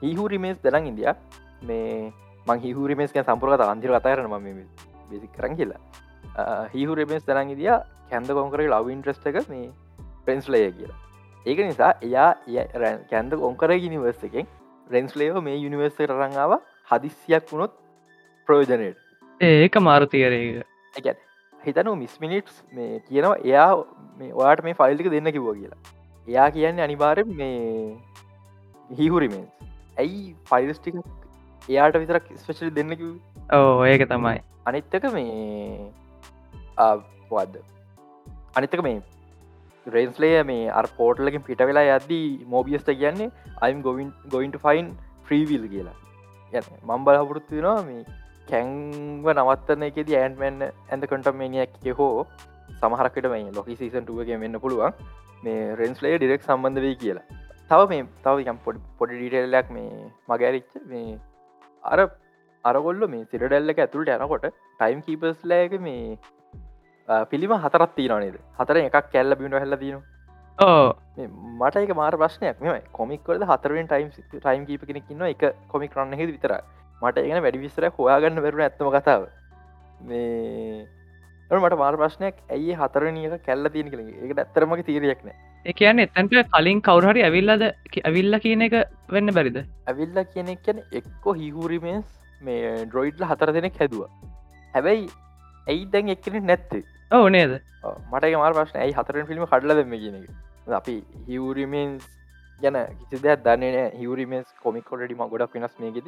හිහුරිමේස් 0.02 0.58
දරන් 0.64 0.88
ඉන්දිය. 0.88 1.12
මේ 1.64 2.14
මං 2.48 2.60
හිහුරිමේස් 2.60 3.12
සම්පුරගත 3.12 3.68
අන්තිර 3.68 3.92
කතාරන 3.92 4.31
ම 4.31 4.64
බෙසි 5.10 5.28
කරන් 5.36 5.56
කියලා 5.56 5.81
හිහුරමස් 6.74 7.26
දරන් 7.30 7.54
ඉදිය 7.56 7.72
කැන්ද 8.12 8.30
කොංකර 8.40 8.66
ලව 8.66 8.94
ඉන්ට්‍රස්ට 8.96 9.28
එක 9.32 9.40
මේ 9.54 9.70
පෙන්ස්ලය 10.28 10.62
කියලා. 10.78 11.00
ඒක 11.46 11.60
නිසා 11.70 11.94
එයා 12.08 12.30
කැන්ද 13.12 13.34
ඔංකර 13.50 13.72
ගිනිවර්ස 13.86 14.24
එකෙන් 14.30 14.48
රෙන්ස්ලේෝ 14.96 15.42
මේ 15.48 15.58
යුනිවර්ස 15.63 15.98
රංාව 16.10 16.54
හදිස්සියක් 16.92 17.52
වුණොත් 17.52 17.74
ප්‍රයෝජනයට 18.48 18.98
ඒක 19.42 19.75
මාරතිකරක 19.88 20.63
එක. 21.00 21.18
හිතනු 21.66 21.96
මිස්මිනිට්ස් 22.04 22.56
මේ 22.78 23.02
කියනවා 23.10 23.36
එයා 23.50 23.70
ඔයාට 24.40 24.63
මේ 24.68 24.80
ෆයිල්ලික 24.80 25.12
දෙන්න 25.16 25.32
කිව්ව 25.36 25.50
කියලා. 25.60 25.82
එයා 26.28 26.48
කියන්නේ 26.56 26.86
අනිවාරෙන් 26.88 27.36
මේ 27.42 27.98
හිහුරිමෙන්ස් 28.90 29.50
ඇයි 30.04 30.22
ෆයිල්ස්ටික් 30.52 30.96
එයාට 31.70 32.00
විතරක් 32.04 32.32
ස්පෙශලි 32.44 32.72
දෙන්න 32.80 32.96
කිව 33.00 33.12
ඕ 33.60 33.86
ඒක 33.92 34.06
තමයි. 34.13 34.40
අනිත්තක 34.70 35.06
මේ 35.18 35.30
වද 37.32 37.63
අනිතක 38.56 38.84
මේ 38.88 39.01
රේන්ස්ලේ 39.88 40.44
මේ 40.44 40.70
අර 40.80 40.86
පෝටලකින් 40.98 41.46
පිට 41.50 41.63
වෙලා 41.70 41.98
යද්දී 41.98 42.27
මෝබියස්ට 42.46 42.92
කියන්නේ 42.92 43.32
I'm 43.62 43.82
going 43.82 44.10
going to 44.30 44.58
find 44.65 44.89
free will 45.25 45.65
කියලා. 45.68 45.98
මම් 46.84 47.06
බලපුරුත්තිනවා 47.06 47.77
මේ 47.89 48.03
කැංව 48.48 49.27
නවත්තන 49.34 49.86
එකෙද 49.89 50.10
ඇන්මන් 50.22 50.63
ඇඳ 50.63 51.06
කටමේනියක් 51.12 51.94
හෝ 52.00 52.27
සමහරකට 52.82 53.27
මේ 53.34 53.51
ලොකි 53.58 53.75
සීසන්ටුවගේ 53.75 54.39
මෙන්න 54.44 54.60
පුළුවන් 54.60 55.00
මේ 55.44 55.62
රෙන්ස්ලේ 55.75 56.18
ඩිරෙක් 56.18 56.44
සම්බන්ධ 56.48 56.84
වේ 56.86 56.96
කියලා. 56.96 57.27
තව 57.70 57.82
මේ 57.92 58.03
තව 58.25 58.56
පොඩි 58.65 58.84
පොඩි 59.00 59.15
ඩීටෙල්ලක් 59.20 59.70
මේ 59.77 59.92
මගැරිච්ච 60.30 60.72
මේ 60.92 61.18
අර 61.84 62.00
අරගොල්ල 62.65 63.03
මේ 63.13 63.27
සිරඩැල්ලක 63.32 63.84
ඇතුළට 63.86 64.13
යනකොට 64.15 64.48
ටයිම් 64.80 65.01
කීපස් 65.08 65.42
ලෑක 65.44 65.74
මේ 65.88 66.18
පිළිම 67.31 67.53
හතරත් 67.65 67.95
තියනනේද 68.00 68.36
හතර 68.60 68.77
එකක් 68.81 69.12
කැල්ල 69.13 69.36
බිට 69.36 69.60
හැල්ල 69.60 69.77
ඕ 70.60 70.95
මට 71.60 71.75
එක 71.83 71.95
මාර 71.95 72.15
ප්‍රශ්නයක්. 72.17 72.60
මෙම 72.62 72.81
කොමික්වලද 72.91 73.43
හතරෙන් 73.51 73.88
ටයිම් 73.88 74.10
ටයිම් 74.33 74.65
කීප 74.65 74.86
කෙනෙක් 74.88 75.10
ඉන්න 75.12 75.24
එක 75.29 75.43
කොමික් 75.72 75.95
රන්න 75.98 76.17
හෙද 76.19 76.31
විතර 76.36 76.53
මට 77.01 77.17
ඒගෙන 77.24 77.43
වැඩි 77.45 77.63
විස්සර 77.63 77.89
හොයාගන්න 77.98 78.43
වැරුණ 78.45 78.65
ඇත්තම 78.67 78.91
කතාව. 78.95 79.25
මේ 80.07 80.86
මට 81.51 81.77
මාර 81.81 81.98
ප්‍රශ්නයක්. 81.98 82.36
ඇයි 82.50 82.77
හතරනියක 82.81 83.43
කැල්ල 83.48 83.69
තියෙන 83.74 83.91
කළ 83.91 84.01
එක 84.29 84.38
ඇත්තරමක 84.45 84.86
තීරයක් 84.86 85.25
නෑ. 85.25 85.36
එකයන්න 85.65 86.03
එතැන්ට 86.05 86.39
කලින් 86.55 86.81
කවුරහරි 86.88 87.25
ඇවිල්ලද 87.27 87.67
ඇවිල්ල 88.05 88.39
කියන 88.45 88.65
එක 88.67 88.79
වෙන්න 89.10 89.33
බැරිද? 89.38 89.60
ඇවිල්ල 89.88 90.24
කියන 90.33 90.55
කියන 90.65 90.79
එක්කො 91.01 91.36
හිහුරිමස් 91.41 92.07
මේ 92.41 92.86
ඩ්‍රොයිඩ්ල 92.86 93.27
හතර 93.29 93.53
දෙනෙක් 93.60 93.77
හැදවා. 93.83 94.10
හැබැයි 94.74 95.07
ඇයි 95.67 95.86
දැන් 95.93 96.10
එක්කෙන 96.15 96.43
නැත්තේ 96.48 96.83
ඕ 97.13 97.29
නේද? 97.29 97.51
මට 98.12 98.36
මාර 98.41 98.53
ප්‍රශ්න 98.53 98.79
ඇයි 98.82 98.93
හතරෙන් 98.98 99.27
ෆිල්ම් 99.29 99.46
කඩල 99.46 99.75
දෙම 99.79 99.91
කියන 99.96 100.15
එක? 100.20 100.29
අපි 100.74 100.96
හිවරිමන්ස් 101.27 102.05
ගැන 102.62 102.77
කිසි 103.01 103.22
දෙයක් 103.24 103.43
දන්නන 103.46 104.00
හිවරිමස් 104.00 104.48
කොමික් 104.63 104.86
කොඩටම 104.86 105.22
ගොඩක් 105.34 105.53
වෙනස් 105.55 105.75
මේගෙද 105.79 106.08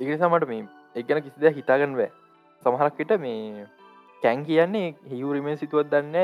එකනිසාමට 0.00 0.46
මේ 0.50 0.62
එක් 0.96 1.08
ගැන 1.08 1.22
කිසි 1.24 1.42
දෙයක් 1.44 1.58
හිතාගන්න 1.60 1.98
බෑ. 2.00 2.10
සමහරක්කට 2.62 3.16
මේ 3.18 3.66
කැන් 4.22 4.46
කියන්නේ 4.46 4.94
හිවරිමෙන් 5.12 5.58
සිතුවත් 5.58 5.90
දන්න 5.90 6.16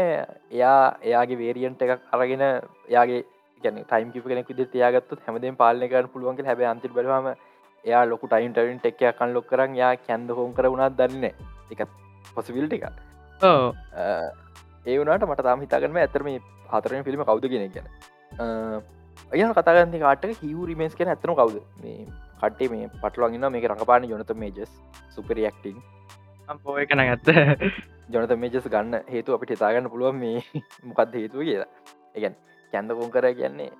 එයා 0.50 0.78
එයාගේ 1.02 1.42
වේරියන්ට 1.42 1.84
එකක් 1.84 2.08
අරගෙන 2.12 2.46
එයාගේ 2.46 3.20
ගැන 3.62 3.84
ටයිම් 3.84 4.14
කිප 4.14 4.24
කෙනෙක් 4.26 4.48
විදි 4.48 4.70
තියාගත්තු 4.74 5.22
හැමදෙන් 5.26 5.60
පාලන 5.60 5.88
කරන්න 5.88 6.14
පුළුවන්ගේ 6.14 6.46
හැබ 6.46 6.66
අන්ති 6.70 6.94
බලම 6.94 7.30
එයා 7.84 8.06
ලොකු 8.06 8.30
ටයින් 8.30 8.54
ටරින් 8.54 8.80
ටෙක් 8.80 9.18
කන් 9.18 9.36
ලොක් 9.36 9.52
කරන්න 9.52 9.76
යා 9.76 9.92
කැන්ද 10.00 10.36
හෝම් 10.38 10.54
කර 10.54 10.72
වුණත් 10.72 10.98
දන්න 10.98 11.30
එක 11.74 11.88
පොසිවිල්ට 12.34 12.78
එක 12.78 13.09
ඕ 13.42 13.74
ඒ 14.86 14.96
වනට 14.98 15.24
මට 15.24 15.44
තාම 15.44 15.60
හිතාගන්න 15.60 15.98
ඇතරම 15.98 16.28
හතරෙන් 16.70 17.04
ෆිල්ම් 17.04 17.22
කවුද 17.22 17.46
කියෙන 17.46 17.72
ගැන. 17.72 17.86
අය 19.32 19.44
කතාගන්න 19.52 19.96
කාට 19.98 20.26
හිවරිමේස් 20.40 20.94
කියෙන 20.94 21.10
ඇතනු 21.10 21.34
කවුද? 21.34 21.56
මේ 21.78 22.06
කටේ 22.40 22.68
මේ 22.68 22.90
පටලවන්න 22.94 23.52
මේ 23.52 23.68
රඟපාන 23.68 24.04
යොනත 24.04 24.32
මේජස් 24.36 24.72
සුපරියක්ටිං 25.10 25.80
පෝ 26.64 26.76
එකන 26.78 27.00
ඇත්ත 27.00 27.30
ජොනත 28.08 28.32
මේජස් 28.38 28.66
ගන්න 28.66 29.08
හේතු 29.08 29.36
අපිට 29.36 29.54
හිතාගන්න 29.56 29.90
පුළුවන් 29.90 30.18
මේ 30.18 30.44
මොකක්ද 30.88 31.14
හේතුව 31.14 31.40
කියලා. 31.42 31.70
එකන් 32.14 32.36
කැන්දකොන් 32.72 33.10
කර 33.10 33.30
කියන්නේ 33.34 33.70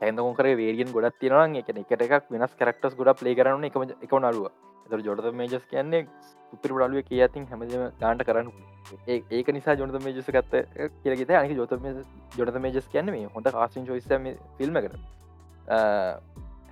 කැන්දකොන් 0.00 0.36
කර 0.36 0.50
වේරියෙන් 0.54 0.94
ගොඩත් 0.94 1.18
තියෙනවා 1.18 1.48
එක 1.58 1.74
එකට 1.74 2.06
එකක් 2.06 2.30
වෙනස් 2.30 2.54
කරක්ටස් 2.54 2.94
ගොඩ 2.94 3.18
ප්ලේ 3.18 3.34
කරන 3.34 3.64
එක 3.64 3.76
එක 4.02 4.14
නරුව 4.14 4.48
එතර 4.86 5.00
ජොඩත 5.00 5.28
මේජස් 5.34 5.64
කියන්නේ 5.66 6.06
උපිරි 6.52 6.74
ඩලුව 6.74 7.04
කිය 7.04 7.22
ඇතින් 7.22 7.46
හැමදම 7.46 7.84
ගාන්ට 8.00 8.24
කරන්න 8.24 8.50
ඒක 9.30 9.48
නිසා 9.50 9.76
ජොනත 9.76 9.96
මේජස 10.00 10.28
ගත්ත 10.28 10.62
කියලගෙත 10.98 11.32
අනක 11.32 11.54
ජොත 11.54 11.74
ජොනත 12.38 12.60
මේජස් 12.60 12.88
කියන්න 12.88 13.14
හොඳ 13.30 13.50
කාසින් 13.50 13.86
චොයිස 13.86 14.08
ෆිල්ම් 14.58 14.78
කර 14.78 14.94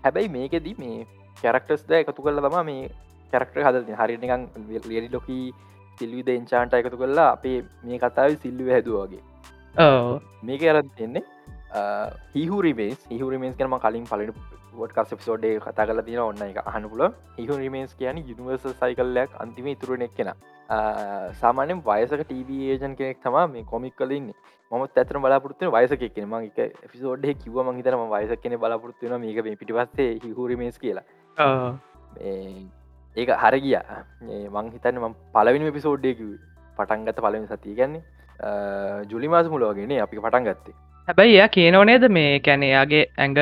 හැබැයි 0.05 0.29
මේකෙදී 0.31 0.77
මේ 0.79 1.07
කැරක්ටස් 1.37 1.85
ද 1.85 2.01
එකතු 2.01 2.23
කරල 2.23 2.41
තම 2.41 2.59
මේ 2.65 2.89
කැරක්ට 3.33 3.61
හද 3.61 3.99
හරිනිකං 3.99 4.49
ලියරි 4.87 5.09
ලොකී 5.09 5.45
සිල්වි 5.99 6.25
දෙංචාන්ට 6.25 6.75
එකතු 6.75 6.97
කරලා 6.97 7.29
අපේ 7.33 7.59
මේ 7.85 8.01
කතාව 8.01 8.37
සිල්ලුව 8.39 8.73
හැදුවගේ 8.73 9.23
මේක 10.43 10.67
අරත් 10.71 10.91
දෙන්නේ 10.99 11.25
හිහුරිමේස් 12.35 13.07
හිහුරිමේස් 13.11 13.57
කනම 13.57 13.79
කලින් 13.79 14.05
පලට 14.07 14.62
ොට 14.75 14.93
කස් 14.93 15.13
පිසෝඩ්ඩේ 15.13 15.61
කතා 15.61 15.87
කල 15.87 16.01
තින 16.03 16.19
ඔන්න 16.21 16.43
එක 16.43 16.59
අහන 16.65 16.89
පුල 16.89 17.03
හිහුරිමේස් 17.37 17.93
කියන 17.95 18.19
යුනිවර්ස 18.21 18.65
සයිකල්ලයක් 18.75 19.31
අන්තිම 19.39 19.67
ඉතුරනෙක් 19.67 20.13
කෙන 20.17 20.31
සාමානෙන් 21.41 21.83
වයසක 21.83 22.23
ටීවේජන් 22.23 22.97
කෙනෙක් 22.97 23.21
තම 23.23 23.37
මේ 23.53 23.65
කොමික් 23.65 23.97
කලන්නේ 23.97 24.35
මත් 24.73 24.97
ඇතර 24.97 25.19
බලාපොරත්තුව 25.19 25.75
වයස 25.77 25.93
කෙන 26.11 26.29
ම 26.29 26.35
එක 26.41 26.77
පිසෝඩ් 26.93 27.27
කිව 27.39 27.57
මහිතනම 27.63 28.05
වයස 28.11 28.33
කෙන 28.39 28.57
බලාපොරත්තුවන 28.59 29.21
මේක 29.21 29.43
මේ 29.45 29.57
පිටිපස්සේ 29.57 30.09
හිහුරිමේස් 30.23 30.79
කියලා. 30.79 31.05
ඒක 33.17 33.31
හර 33.37 33.57
ගිය. 33.59 33.77
මං 34.49 34.73
හිතන්න 34.73 35.01
ම 35.01 35.19
පලවිනි 35.35 35.73
පිසෝඩ්ඩයක 35.73 36.23
පටන්ගත 36.79 37.19
පලවිනි 37.19 37.47
සතිය 37.49 37.75
ගැන්නේ 37.75 38.03
ජුලි 39.11 39.29
මාස 39.29 39.49
මුලවගෙන 39.49 39.93
අපි 39.99 40.17
පටන් 40.19 40.49
ගත්තේ. 40.49 40.75
හැබැයි 41.09 41.37
එයා 41.37 41.51
කියනවනේද 41.51 42.09
මේ 42.11 42.41
කැන 42.41 42.65
එයාගේ 42.65 43.05
ඇඟ 43.19 43.39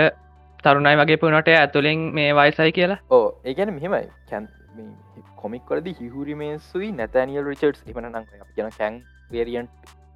තරුණයි 0.64 0.96
වගේ 1.00 1.20
පුනට 1.22 1.48
ඇතුළින් 1.50 2.00
මේ 2.18 2.34
වයිසයි 2.34 2.72
කියලා? 2.78 2.98
ඕ 3.10 3.26
ඒගැන 3.44 3.74
මෙහෙමයි. 3.76 4.10
කැන් 4.30 4.48
කොමික්වලද 5.42 5.88
හිහුරිමේසුයි 6.00 6.90
නැතැනියල් 6.92 7.48
රිචර්ස් 7.52 7.80
එමන 7.86 8.10
නම් 8.10 8.26
කියන 8.56 8.70
කැන් 8.78 9.00
වේරියන්් 9.32 9.68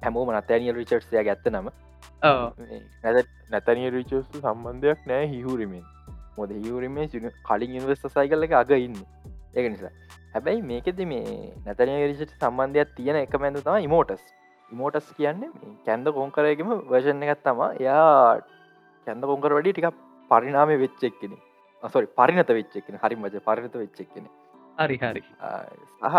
හැමෝම 0.03 0.31
නතැනියල් 0.37 0.77
රිචර්ස්ය 0.81 1.23
ගැත්ත 1.29 1.49
නම. 1.53 1.69
නැතැනිය 3.51 3.91
රිචර්ස් 3.97 4.29
සම්බන්ධයක් 4.41 5.09
නෑ 5.13 5.27
හිහුරිමෙන් 5.33 5.83
මොද 6.37 6.51
හිවරිමේ 6.59 7.07
කලින් 7.49 7.75
ඉන්වස්ට 7.79 8.11
සයිකල්ල 8.15 8.47
එක 8.47 8.55
අග 8.61 8.71
ඉන්න. 8.77 8.97
ඒක 9.55 9.71
නිසා. 9.73 9.93
හැබැයි 10.33 10.63
මේකෙද 10.71 10.97
මේ 11.09 11.35
නැතනය 11.65 11.93
රිචට 12.09 12.33
සම්බන්ධයක් 12.39 12.89
තියෙන 12.97 13.17
එක 13.19 13.35
මැඳ 13.43 13.59
තම 13.67 13.85
ඉමෝටස් 13.85 14.23
ඉමෝටස් 14.71 15.07
කියන්නේ 15.19 15.51
කැන්ද 15.85 16.07
කොංකරයගම 16.17 16.73
වර්ෂණ 16.89 17.23
එකත් 17.27 17.45
තම 17.45 17.61
යා 17.85 18.09
කැන්ද 19.07 19.27
කොංකර 19.31 19.55
වැඩි 19.57 19.75
ටික 20.25 20.31
පරිනාමය 20.31 20.77
වෙච්චෙක්කෙන 20.77 21.37
අසොරි 21.83 22.07
පරිනත 22.07 22.47
වෙච්චෙක්ෙන 22.47 22.99
හරි 23.03 23.15
මජ 23.15 23.39
පරිනත 23.39 23.73
වෙච්චෙක්කෙන 23.73 24.25
හරි 24.77 24.97
හරි. 24.97 25.21
සහ 26.01 26.15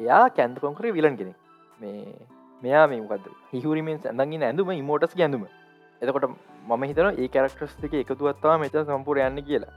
එයා 0.00 0.28
කැන්ද 0.28 0.58
කොංකරේ 0.58 0.92
විලන් 0.92 1.16
කෙනෙ 1.16 1.34
මේ 1.80 2.26
මෙයා 2.62 2.86
මේකද 2.86 3.30
හිහුරිමෙන් 3.52 3.98
සැඳගින් 3.98 4.42
ඇඳුම 4.42 4.70
ඉමෝටස් 4.70 5.14
ගැඳුම 5.14 5.46
එතකොට 6.02 6.28
මම 6.68 6.82
හිතන 6.82 7.22
ඒ 7.22 7.28
කැරක්ටස් 7.28 7.76
දෙක 7.80 7.94
එකතුවත්වා 7.94 8.58
මෙත 8.58 8.72
සම්පුර 8.72 9.18
යන්න 9.18 9.42
කියලා. 9.42 9.72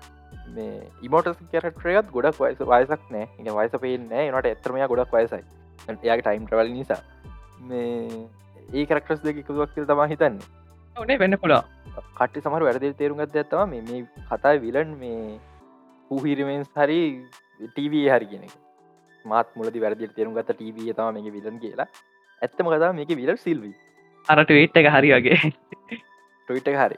මේ 0.55 0.89
ඉමෝටස් 1.01 1.39
කැරක්ටරයත් 1.51 2.11
ගොඩක් 2.11 2.39
වයස 2.39 2.59
වයසක් 2.59 3.03
නෑ. 3.11 3.27
ඉ 3.39 3.43
වයස 3.43 3.75
පේනෑ 3.85 4.31
නට 4.31 4.45
එතරමයා 4.45 4.87
ගොඩක් 4.87 5.11
වයසයි. 5.11 5.43
එයාගේ 5.87 6.21
ටයිම් 6.21 6.47
ටවල් 6.47 6.69
නිසා. 6.71 7.01
මේ 7.69 8.27
ඒ 8.73 8.85
කරක්ටස් 8.85 9.23
දෙක 9.23 9.37
එකතුවක් 9.37 9.73
කියල 9.75 9.85
තමා 9.85 10.07
හිතන්නේ 10.07 10.62
ඕනේ 10.95 11.19
වෙන්න 11.21 11.37
පුලා 11.43 11.61
කට්ටි 12.17 12.43
සමර 12.43 12.65
වැඩදි 12.67 12.93
තේරුම්ගත් 12.99 13.37
ඇත්තවා 13.41 13.65
මේ 13.71 14.01
කතා 14.31 14.53
විලන් 14.65 14.91
මේ 14.99 15.39
හූහිරිමෙන්ස් 16.11 16.69
හරි 16.75 16.99
ටීවී 17.67 18.05
හරි 18.13 18.27
කෙනෙ 18.33 18.49
මාත් 19.25 19.55
මුලදි 19.59 19.83
වැරදි 19.85 20.11
තේරුම් 20.17 20.35
ගත 20.37 20.57
ටීවී 20.57 20.95
තම 20.99 21.17
මේ 21.17 21.33
විලන් 21.37 21.57
කියලා. 21.63 21.87
ඇත්තම 22.41 22.69
කතා 22.73 22.91
මේක 22.99 23.15
විලර් 23.21 23.37
සිල්වී 23.45 23.73
අරට 24.27 24.53
වේට් 24.57 24.79
එක 24.81 24.89
හරි 24.95 25.13
වගේ. 25.15 25.39
ටොයිට 26.47 26.69
හරි. 26.81 26.97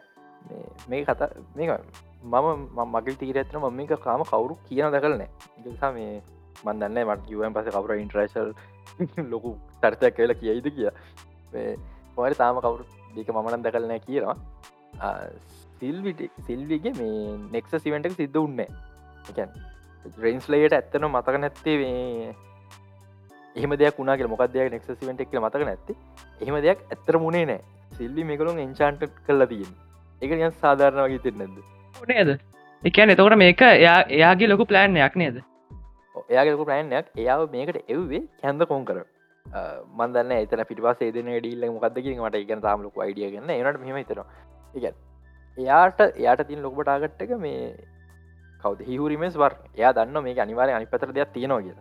මේ 0.89 1.05
කතා 1.05 1.29
මේ 1.55 1.79
මම 2.25 2.85
මගල් 2.85 3.15
තීර 3.21 3.37
ඇතන 3.37 3.59
ම 3.59 3.77
මේක 3.79 3.95
කාම 4.07 4.23
කවුරු 4.31 4.57
කියන 4.67 4.91
දකලනෑ 4.95 5.29
නිසා 5.65 5.91
මේ 5.97 6.21
මන්දන්න 6.65 6.99
මට 7.05 7.27
කිවන් 7.29 7.55
පස 7.55 7.71
කවර 7.75 7.95
ඉන්ට්‍රේශල් 8.03 8.51
ලොකු 9.31 9.55
තර්තයක් 9.81 10.15
කියලා 10.19 10.39
කියයිද 10.41 10.69
කිය 10.77 10.89
පොහට 12.15 12.37
තාම 12.43 12.61
කවුරු 12.65 12.94
දෙක 13.15 13.29
මමනන් 13.34 13.65
දකලනෑ 13.65 14.01
කියනවා 14.07 15.13
සිල්විට 15.79 16.22
සිල්විගේ 16.48 16.95
මේ 17.00 17.38
නෙක්ස 17.53 17.77
සිවෙන්ටක් 17.86 18.17
සිද්ධ 18.17 18.41
උන්නේ 18.41 18.67
රේන්ස්ලයට 20.25 20.77
ඇත්තන 20.79 21.07
මතක 21.10 21.41
නැත්තේ 21.43 21.77
මේ 21.81 22.34
එහම 23.55 23.77
දෙයක් 23.81 23.98
වුණගේ 24.00 24.31
මොකක්දයක් 24.34 24.72
නෙක්ස 24.75 24.91
සිවෙන්ට 25.00 25.25
එක් 25.25 25.39
මතක 25.41 25.72
නැති 25.72 25.98
එහම 26.41 26.60
දෙයක් 26.67 26.86
ඇත්තර 26.89 27.19
මුණේ 27.25 27.45
නෑ 27.45 27.62
සිල්ලි 27.98 28.27
මේකළුන් 28.29 28.62
එන්චාන්ට 28.65 29.10
කල්ලා 29.27 29.50
තියෙන් 29.51 29.74
එක 30.22 30.31
යන් 30.31 30.53
සාධාරණ 30.62 31.07
වගේ 31.07 31.24
තිර 31.25 31.36
නැද? 31.36 31.57
එකන් 32.84 33.13
එතකොට 33.13 33.38
මේක 33.38 33.62
එයා 33.67 34.00
එයාගේ 34.17 34.50
ලොකු 34.51 34.72
ප්ලෑන්යක් 34.72 35.15
නේද? 35.22 35.43
එයාගේකු 36.29 36.65
ප්‍රෑන්යක් 36.69 37.12
එයාව 37.22 37.45
මේකට 37.51 37.91
එව්වේ 37.95 38.24
කැන්ද 38.41 38.65
කොන් 38.69 38.86
කර 38.86 39.03
මන්දන්න 39.45 40.31
එතන 40.35 40.63
පිටිපස 40.65 41.01
ඒදන 41.01 41.29
ඩිල්ල 41.33 41.65
මොකක්දකින් 41.71 42.21
මට 42.21 42.35
ඉගන 42.37 42.61
තාම 42.61 42.81
ලොක 42.83 42.97
අයිඩිය 42.97 43.29
ගන්න 43.31 43.51
එනට 43.51 43.81
මෙම 43.81 43.99
තර 44.03 44.23
එක 44.73 44.95
එයාට 45.57 45.99
එයාට 46.01 46.47
තින් 46.47 46.61
ලොකපටාගට්ටක 46.61 47.37
මේ 47.39 47.75
කවද? 48.63 48.81
හිහුරිමස් 48.83 49.35
වර් 49.35 49.53
එයා 49.75 49.93
දන්න 49.93 50.23
මේ 50.23 50.39
අනිවාරය 50.39 50.73
අනි 50.73 50.85
පතර 50.85 51.13
දෙයක් 51.13 51.31
තියෙනවා 51.33 51.61
කිය 51.61 51.75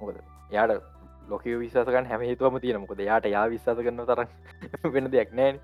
මොකද? 0.00 0.22
එයාට 0.50 0.82
ලොක 1.28 1.44
විශසකන් 1.44 2.06
හැම 2.06 2.22
හේතුවම 2.22 2.60
තියෙන 2.60 2.80
මොකද? 2.80 3.00
යාට 3.00 3.26
යා 3.26 3.48
විශස 3.48 3.66
කරන්න 3.66 4.06
තර 4.06 4.24
වෙන 4.94 5.10
දෙයක් 5.10 5.34
නෑන් 5.34 5.60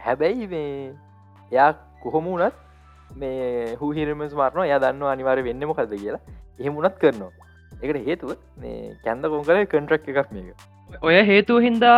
හැබැයි 0.00 0.46
මේ 0.48 0.92
එයා 1.52 1.70
කොහොමුණත් 2.02 2.54
මේ 3.16 3.76
හහිරමස් 3.78 4.34
මාරන 4.34 4.66
ය 4.66 4.74
දන්න 4.76 5.08
අනිවාර 5.14 5.44
වෙන්න 5.44 5.64
මොකද 5.64 5.94
කියලා. 5.94 6.20
එහෙමුණත් 6.58 6.98
කරනවා 6.98 7.51
එකට 7.82 8.06
හේතුව 8.08 8.32
මේ 8.56 8.94
කැන්ද 9.04 9.28
කොංකර 9.32 9.58
කන්ට්‍රක් 9.72 10.08
එකක් 10.12 10.30
මේක. 10.36 10.66
ඔය 11.02 11.16
හේතුව 11.30 11.64
හින්දා 11.66 11.96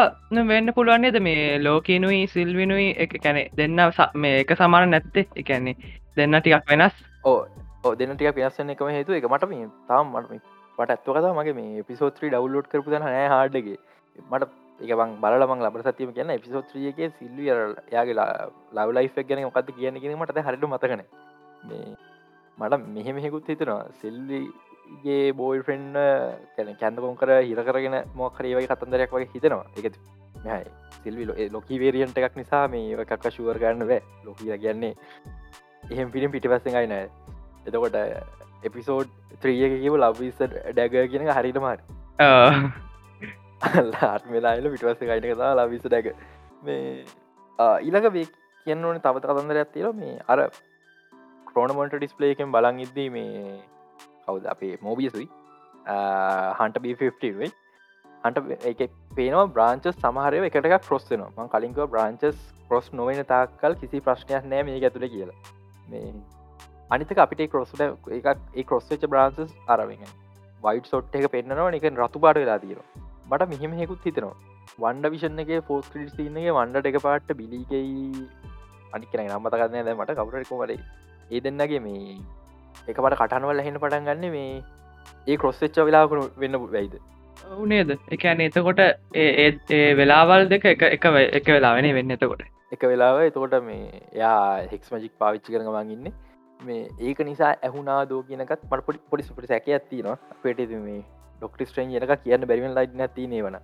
වෙන්න 0.53 0.73
පුළුවන්න්නේද 0.79 1.19
මේ 1.29 1.59
ලෝකනුයි 1.59 2.23
සිල්විනුයි 2.35 2.88
එක 3.05 3.19
කැනෙ 3.25 3.43
දෙන්න 3.61 3.81
මේ 4.17 4.41
එක 4.41 4.57
සමාන 4.57 4.91
නැත්තේ? 4.91 5.29
එකන්නේ 5.37 5.76
දෙන්න 6.17 6.41
ටිකක් 6.41 6.73
වෙනස්. 6.73 6.97
ඕ 7.25 7.95
දෙන්න 7.95 8.17
ටික 8.17 8.35
පිනස්සන්න 8.35 8.75
එකම 8.75 8.93
හේතු 8.99 9.17
එක 9.19 9.31
මට 9.31 9.50
මේ 9.53 9.71
තාම් 9.88 10.12
මට 10.14 10.41
මට 10.79 10.91
ඇත්ව 10.91 11.17
කතා 11.17 11.35
මගේ 11.38 11.57
මේ 11.61 11.83
පිසෝත්‍රී 11.91 12.31
ඩව්ලෝඩ් 12.31 12.71
කරපු 12.71 12.95
දන 12.95 13.05
නෑ 13.07 13.26
හාඩගේ 13.35 13.79
මට 14.31 14.50
එකබං 14.81 15.14
බලමං 15.23 15.67
ලබ 15.67 15.85
සතියම 15.85 16.17
කියන්න 16.17 16.35
එපිසෝත්‍රියගේ 16.38 17.12
සිල්විය 17.19 17.53
යාගේ 17.93 18.17
ලව 18.75 18.88
ලයිෆක් 18.97 19.29
ගැන 19.29 19.45
මොකක්ද 19.47 19.71
කියන 19.76 20.00
කියෙන 20.00 20.19
මට 20.19 20.47
හරිට 20.49 20.67
මතකන 20.71 21.05
මේ 21.69 21.95
මට 22.59 22.81
මෙහෙමෙකුත් 22.95 23.49
හිතනවා. 23.49 23.85
සිල්ලිගේ 24.00 24.50
බෝයි 25.33 25.62
ෆ්‍රෙන්ඩ 25.67 25.97
කැන 26.57 26.76
කැන්දකොන් 26.83 27.17
කර 27.17 27.31
හිර 27.50 27.61
කරගෙන 27.69 27.97
මොකරේවයි 28.14 28.71
කතන්දරයක් 28.73 29.14
වගේ 29.17 29.31
හිතනවා. 29.35 29.67
එක 29.79 29.97
මෙහයි 30.45 30.64
සිල්වි 31.05 31.50
ලොකි 31.50 31.81
වේරියන්ට 31.81 32.19
එකක් 32.19 32.37
නිසා 32.37 32.64
මේ 32.69 32.97
එකක් 33.05 33.29
ශුවර් 33.37 33.59
ගන්න 33.59 33.88
බෑ. 33.91 34.03
ලොකිය 34.25 34.59
කියන්නේ 34.59 34.95
එහෙම 35.91 36.11
පිළිම් 36.14 36.31
පිටිපස්සෙන්ගයි 36.35 36.87
නෑ. 36.95 37.11
එතකොට 37.67 37.97
එපිසෝඩ් 38.64 39.09
ත්‍රියක 39.43 39.75
කිව 39.83 39.95
ලබවිස 39.99 40.38
ඩැග 40.71 40.95
කියන 41.12 41.29
හරිට 41.38 41.59
මාර 41.64 41.79
ආත්මලාල 44.05 44.71
පිටවස 44.73 45.00
ගයින 45.00 45.26
කතා 45.26 45.53
ලබිස 45.59 45.85
ඩැක 45.85 46.07
මේ 46.62 47.05
ඊළඟ 47.59 48.09
වේ 48.17 48.26
කියන්න 48.67 48.85
ඕන 48.85 49.00
තව 49.00 49.23
කතන්දරයක් 49.25 49.71
තිර 49.75 49.93
මේ 50.00 50.17
අර 50.29 50.38
ක්‍රෝනමොන්ට 51.47 51.97
ඩිස්පලේකෙන් 51.97 52.53
බලන් 52.55 52.83
ඉද්දී 52.87 53.09
මේ 53.11 53.61
කවුද 54.26 54.47
අපේ 54.47 54.73
මෝබියසුයි 54.81 55.28
හන්ට 56.59 56.78
බිෆයි 56.78 57.52
අන්ට 58.25 58.38
එක 58.64 58.83
පේනවා 59.14 59.47
බ්‍රාංචස් 59.49 59.97
සමහරය 59.97 60.45
එකට 60.47 60.69
ක්‍රොස්සනවා 60.83 61.31
මං 61.37 61.50
කලින්ක 61.50 61.81
බ්‍රාංචස් 61.88 62.38
කොස් 62.69 62.87
නොවෙන 62.93 63.21
තාක්කල් 63.25 63.75
කිසි 63.75 64.00
ප්‍රශ්නයක් 64.00 64.45
නෑ 64.45 64.62
මේ 64.62 64.78
ඇතුළ 64.81 65.09
කියලා. 65.09 65.37
මේ 65.88 66.12
අනිතක 66.90 67.19
අපිට 67.19 67.45
කොස්සට 67.50 67.83
එකක් 67.83 68.28
ඒ 68.54 68.64
කොස්සච 68.64 69.04
බ්‍රාන්සස් 69.07 69.52
අරවෙන් 69.69 70.07
වයිට 70.62 70.87
සොට් 70.87 71.14
එක 71.14 71.28
පෙන්න්නනවා 71.31 71.71
එක 71.73 71.87
රතු 71.93 72.19
පාට 72.19 72.37
වෙලා 72.37 72.59
තියෙනවා. 72.59 72.88
මට 73.31 73.49
මෙහෙම 73.49 73.76
හෙකුත් 73.81 74.04
හිතනවා. 74.04 74.35
වන්ඩ 74.78 75.12
විෂණ 75.12 75.38
එක 75.38 75.52
ෆෝස් 75.66 75.87
ක්‍රටිස්තින්නගේ 75.88 76.52
වන්ඩ 76.52 76.87
එක 76.87 76.99
පාට්ට 77.02 77.37
බිලිකයි 77.37 77.83
අනිකන 78.93 79.26
නම්මතකන්න 79.26 79.87
ද 79.87 79.95
මට 79.95 80.16
කවුරෙකුමලේ 80.19 80.81
ඒ 81.31 81.40
දෙන්නගේ 81.40 81.81
මේ 81.81 82.16
එකකට 82.88 83.16
කටන්වල 83.16 83.64
හෙන 83.66 83.78
පටන් 83.78 84.09
ගන්න 84.09 84.33
මේ 84.33 84.62
ඒ 85.26 85.37
කොස්සච්ච 85.37 85.78
වෙලාකුණු 85.81 86.25
වෙන්න 86.37 86.61
වැයිද? 86.66 86.95
නේද? 87.64 87.90
එකන 88.11 88.40
එතකොට 88.40 88.83
ඒ 89.14 89.95
වෙලාවල් 89.95 90.49
දෙක 90.49 90.64
එක 90.66 90.85
එක 90.85 91.49
වෙලාවෙන 91.49 91.90
වෙන්න 91.95 92.16
එතකොට. 92.16 92.45
එක 92.73 92.83
වෙලාව 92.85 93.21
එතකොට 93.25 93.59
මේ 93.62 94.04
යා 94.14 94.38
හෙක්ස් 94.73 94.93
මජික් 94.93 95.12
පාවිච්චි 95.19 95.52
කරන 95.52 95.69
මඟඉන්න 95.69 96.14
මේ 96.61 96.88
ඒක 97.00 97.21
නිසා 97.28 97.52
ඇහුනා 97.62 98.00
දෝ 98.07 98.23
කියනකත් 98.23 98.57
මට 98.62 98.87
පොඩි 98.87 99.04
පොඩි 99.11 99.28
සුපට 99.28 99.52
සැක 99.52 99.69
ඇතිනවා 99.69 100.16
පේට 100.43 100.64
මේ 100.81 101.02
ඩොක්ටිස්ට්‍රේන් 101.38 101.93
යනක 101.93 102.16
කියන්න 102.25 102.49
බැරිවෙන් 102.50 102.76
ලයි් 102.78 102.90
නැතිනේ 102.95 103.45
වන 103.47 103.61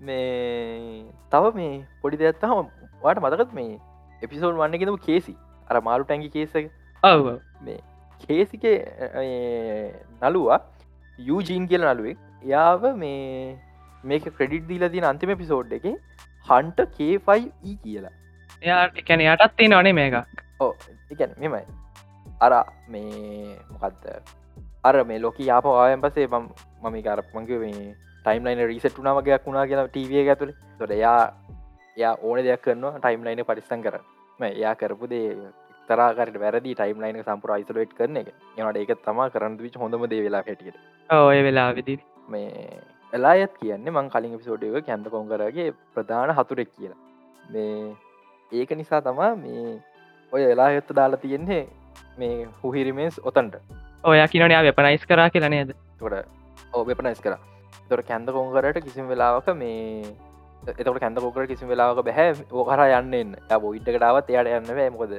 මේ 0.00 1.04
තව 1.32 1.54
මේ 1.54 1.72
පොඩි 2.02 2.20
දෙයක්ත්තහම 2.22 2.66
වාට 3.02 3.22
මතකත් 3.24 3.54
මේ 3.54 3.78
එපිසෝල් 4.22 4.56
වන්නගෙනම 4.56 4.98
කේසි? 5.06 5.36
අර 5.70 5.80
මාරු 5.82 6.04
ටැන්ගි 6.04 6.30
කේසක 6.30 6.70
ඔව. 7.02 7.26
මේ 7.62 7.80
කේසික 8.22 8.64
නලුවා 10.22 10.60
යූජීන් 11.18 11.68
කියල 11.68 11.84
නලුවෙක් 11.84 12.18
යාව 12.44 12.86
මේ 12.96 13.58
මේක 14.04 14.30
ක්‍රඩිට් 14.30 14.68
දීල 14.68 14.86
දින 14.88 15.04
අන්තිම 15.04 15.36
පිසෝඩ් 15.36 15.72
එක 15.72 15.86
හන්ට 16.46 16.80
කේෆයි 16.92 17.76
කියලා. 17.76 18.14
එයා 18.62 18.82
එකැන 18.96 19.26
යටත් 19.26 19.56
තියෙන 19.56 19.74
අනේ 19.74 19.94
මේක. 19.94 20.14
ඕ 20.60 20.72
එකැන 21.10 21.34
මෙමයි 21.38 21.64
අර 22.40 22.52
මේ 22.88 23.56
මොකක්ද 23.70 24.04
අර 24.84 24.94
මේ 25.04 25.20
ලොක 25.20 25.40
යාප 25.42 25.66
ආයන් 25.68 26.00
පසේ 26.00 26.28
මම 26.28 26.48
මම 26.82 26.96
කර 27.02 27.22
මංගේ 27.34 27.58
මේ 27.58 27.88
ටයිම්ලයින 28.24 28.66
රිසට් 28.66 28.98
වනාමගේයක් 28.98 29.46
වුණා 29.46 29.66
කියලා 29.66 29.88
ටව 29.88 30.22
ඇතුළ 30.24 30.52
තොට 30.78 30.94
යා 30.96 31.18
යා 31.96 32.14
ඕන 32.22 32.40
දෙයක් 32.40 32.62
කරනවා 32.62 32.98
ටයිම් 32.98 33.24
ලයින 33.24 33.44
පරිස්සන් 33.44 33.84
කර 33.86 33.98
එයා 34.40 34.74
කරපු 34.74 35.10
දේ 35.10 35.26
තරාකට 35.90 36.38
වැරදි 36.42 36.74
ටයිම් 36.74 37.02
ලයින 37.02 37.18
සම්පුරයිසලට් 37.22 37.92
කරන 37.98 38.20
එක. 38.20 38.30
එනට 38.58 38.78
ඒක 38.80 38.92
තම 39.06 39.20
කරන්න 39.34 39.58
විච 39.64 39.76
හොඳම 39.82 40.06
දේ 40.12 40.22
වෙලා 40.26 40.42
හැටියට. 40.46 40.78
ඔය 41.10 41.42
වෙලා 41.46 41.68
විදි 41.78 41.98
මේ 42.28 42.78
එලායත් 43.12 43.58
කියන්නේ 43.60 43.94
මං 43.94 44.10
කලින් 44.14 44.38
පිසෝඩක 44.38 44.86
කැන්ද 44.86 45.10
කොංකරගේ 45.14 45.68
ප්‍රධාන 45.94 46.34
හතුරෙක් 46.38 46.72
කියලා. 46.76 46.98
මේ 47.52 47.94
ඒක 48.52 48.72
නිසා 48.80 49.02
තමා 49.02 49.34
මේ 49.36 49.76
ඔය 50.32 50.42
එලා 50.54 50.70
ඇත්ත 50.70 50.96
දාලා 51.00 51.22
තියෙන්නේ 51.26 51.62
මේ 52.18 52.48
හුහිරිමේස් 52.62 53.20
ඔතන්ට. 53.24 53.60
ඔය 54.04 54.18
කියනයා 54.32 54.64
වෙපනයිස් 54.68 55.06
කරා 55.12 55.30
කියලා 55.30 55.54
නේද? 55.56 55.76
තොට 55.98 56.26
ඕ 56.72 56.86
වෙපනයිස් 56.86 57.20
කර. 57.20 57.38
තොට 57.88 58.06
කැන්ද 58.08 58.34
කොංකරට 58.38 58.84
කිසිම 58.84 59.08
වෙලාවක 59.08 59.54
මේ 59.62 60.16
එතකට 60.68 60.98
කැන්ද 61.00 61.18
කෝකර 61.18 61.46
කිසි 61.46 61.66
වෙලාවක 61.66 62.04
බැහැ. 62.04 62.34
ඕකර 62.52 62.80
යන්න 62.86 63.36
ඔයිට්ටකටාවත් 63.50 64.30
එයාට 64.30 64.70
යන්න 64.70 64.92
මොකද 64.92 65.14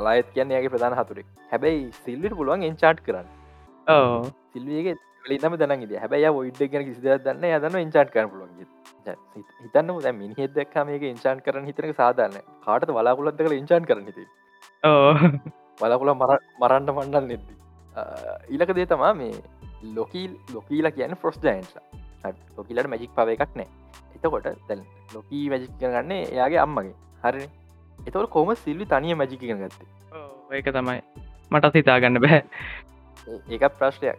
අලාත් 0.00 0.34
කියන්නේ 0.34 0.58
යාගේ 0.58 0.74
ප්‍රධාන 0.74 0.98
හතුරෙක්. 1.00 1.26
හැබැයි 1.52 1.88
සිල්ලිට 2.04 2.36
පුළුවන් 2.40 2.68
එන්චාට් 2.70 3.00
කරන්න. 3.06 3.26
සිල්වියගේ 4.52 4.94
ලිතම 5.30 5.54
දනගේ 5.60 5.98
හැබැයි 6.02 6.30
ඔයිඩ් 6.40 6.60
ගැන 6.72 6.84
කිසි 6.88 7.00
දන්න 7.02 7.44
යදන්න 7.48 7.78
ඉංචාට් 7.86 8.10
කරන 8.14 8.28
පුළොන් 8.32 8.50
හිතන්න 9.64 9.90
දැ 10.04 10.12
මිනිහෙද 10.20 10.54
දක්කමක 10.56 11.04
ඉංචාන් 11.14 11.42
කරන 11.46 11.66
හිතනක 11.70 11.94
සාධන්න 12.00 12.38
කාට 12.66 12.86
වලාකුලත් 12.98 13.38
කළ 13.38 13.58
ඉංචාන් 13.58 13.86
කරන 13.88 14.06
හිති 14.08 14.24
වලකුල 15.82 16.12
මරන්න 16.14 16.90
මණ්ඩල් 16.96 17.26
නෙද්දි? 17.32 17.54
ඊලක 18.52 18.72
දේ 18.78 18.86
තමා 18.92 19.12
මේ 19.20 19.34
ලොකීල් 19.96 20.32
ලොකීලා 20.56 20.94
කියන 20.98 21.14
ෆොස් 21.22 21.38
ජයින්ස් 21.46 21.72
ලොකිලට 22.58 22.90
මැජික් 22.92 23.14
පව 23.16 23.36
එකක් 23.36 23.54
නෑ 23.60 23.68
එතකොට 24.16 24.46
දැන් 24.68 24.84
ලොකී 25.14 25.44
මැජික් 25.52 25.72
කරගන්නේ 25.80 26.22
එයාගේ 26.34 26.60
අම්මගේ. 26.66 26.94
හරි 27.24 27.46
එතවට 28.06 28.30
කොම 28.36 28.54
සිල්වි 28.64 28.86
තනිය 28.92 29.14
මැජික 29.14 29.42
ගත්තේ? 29.42 29.88
ඒක 30.52 30.68
තමයි. 30.76 31.00
මටත් 31.50 31.74
හිතාගන්න 31.80 32.20
බැහැ 32.24 32.42
ඒක 33.48 33.64
ප්‍රශ්නයක්. 33.78 34.18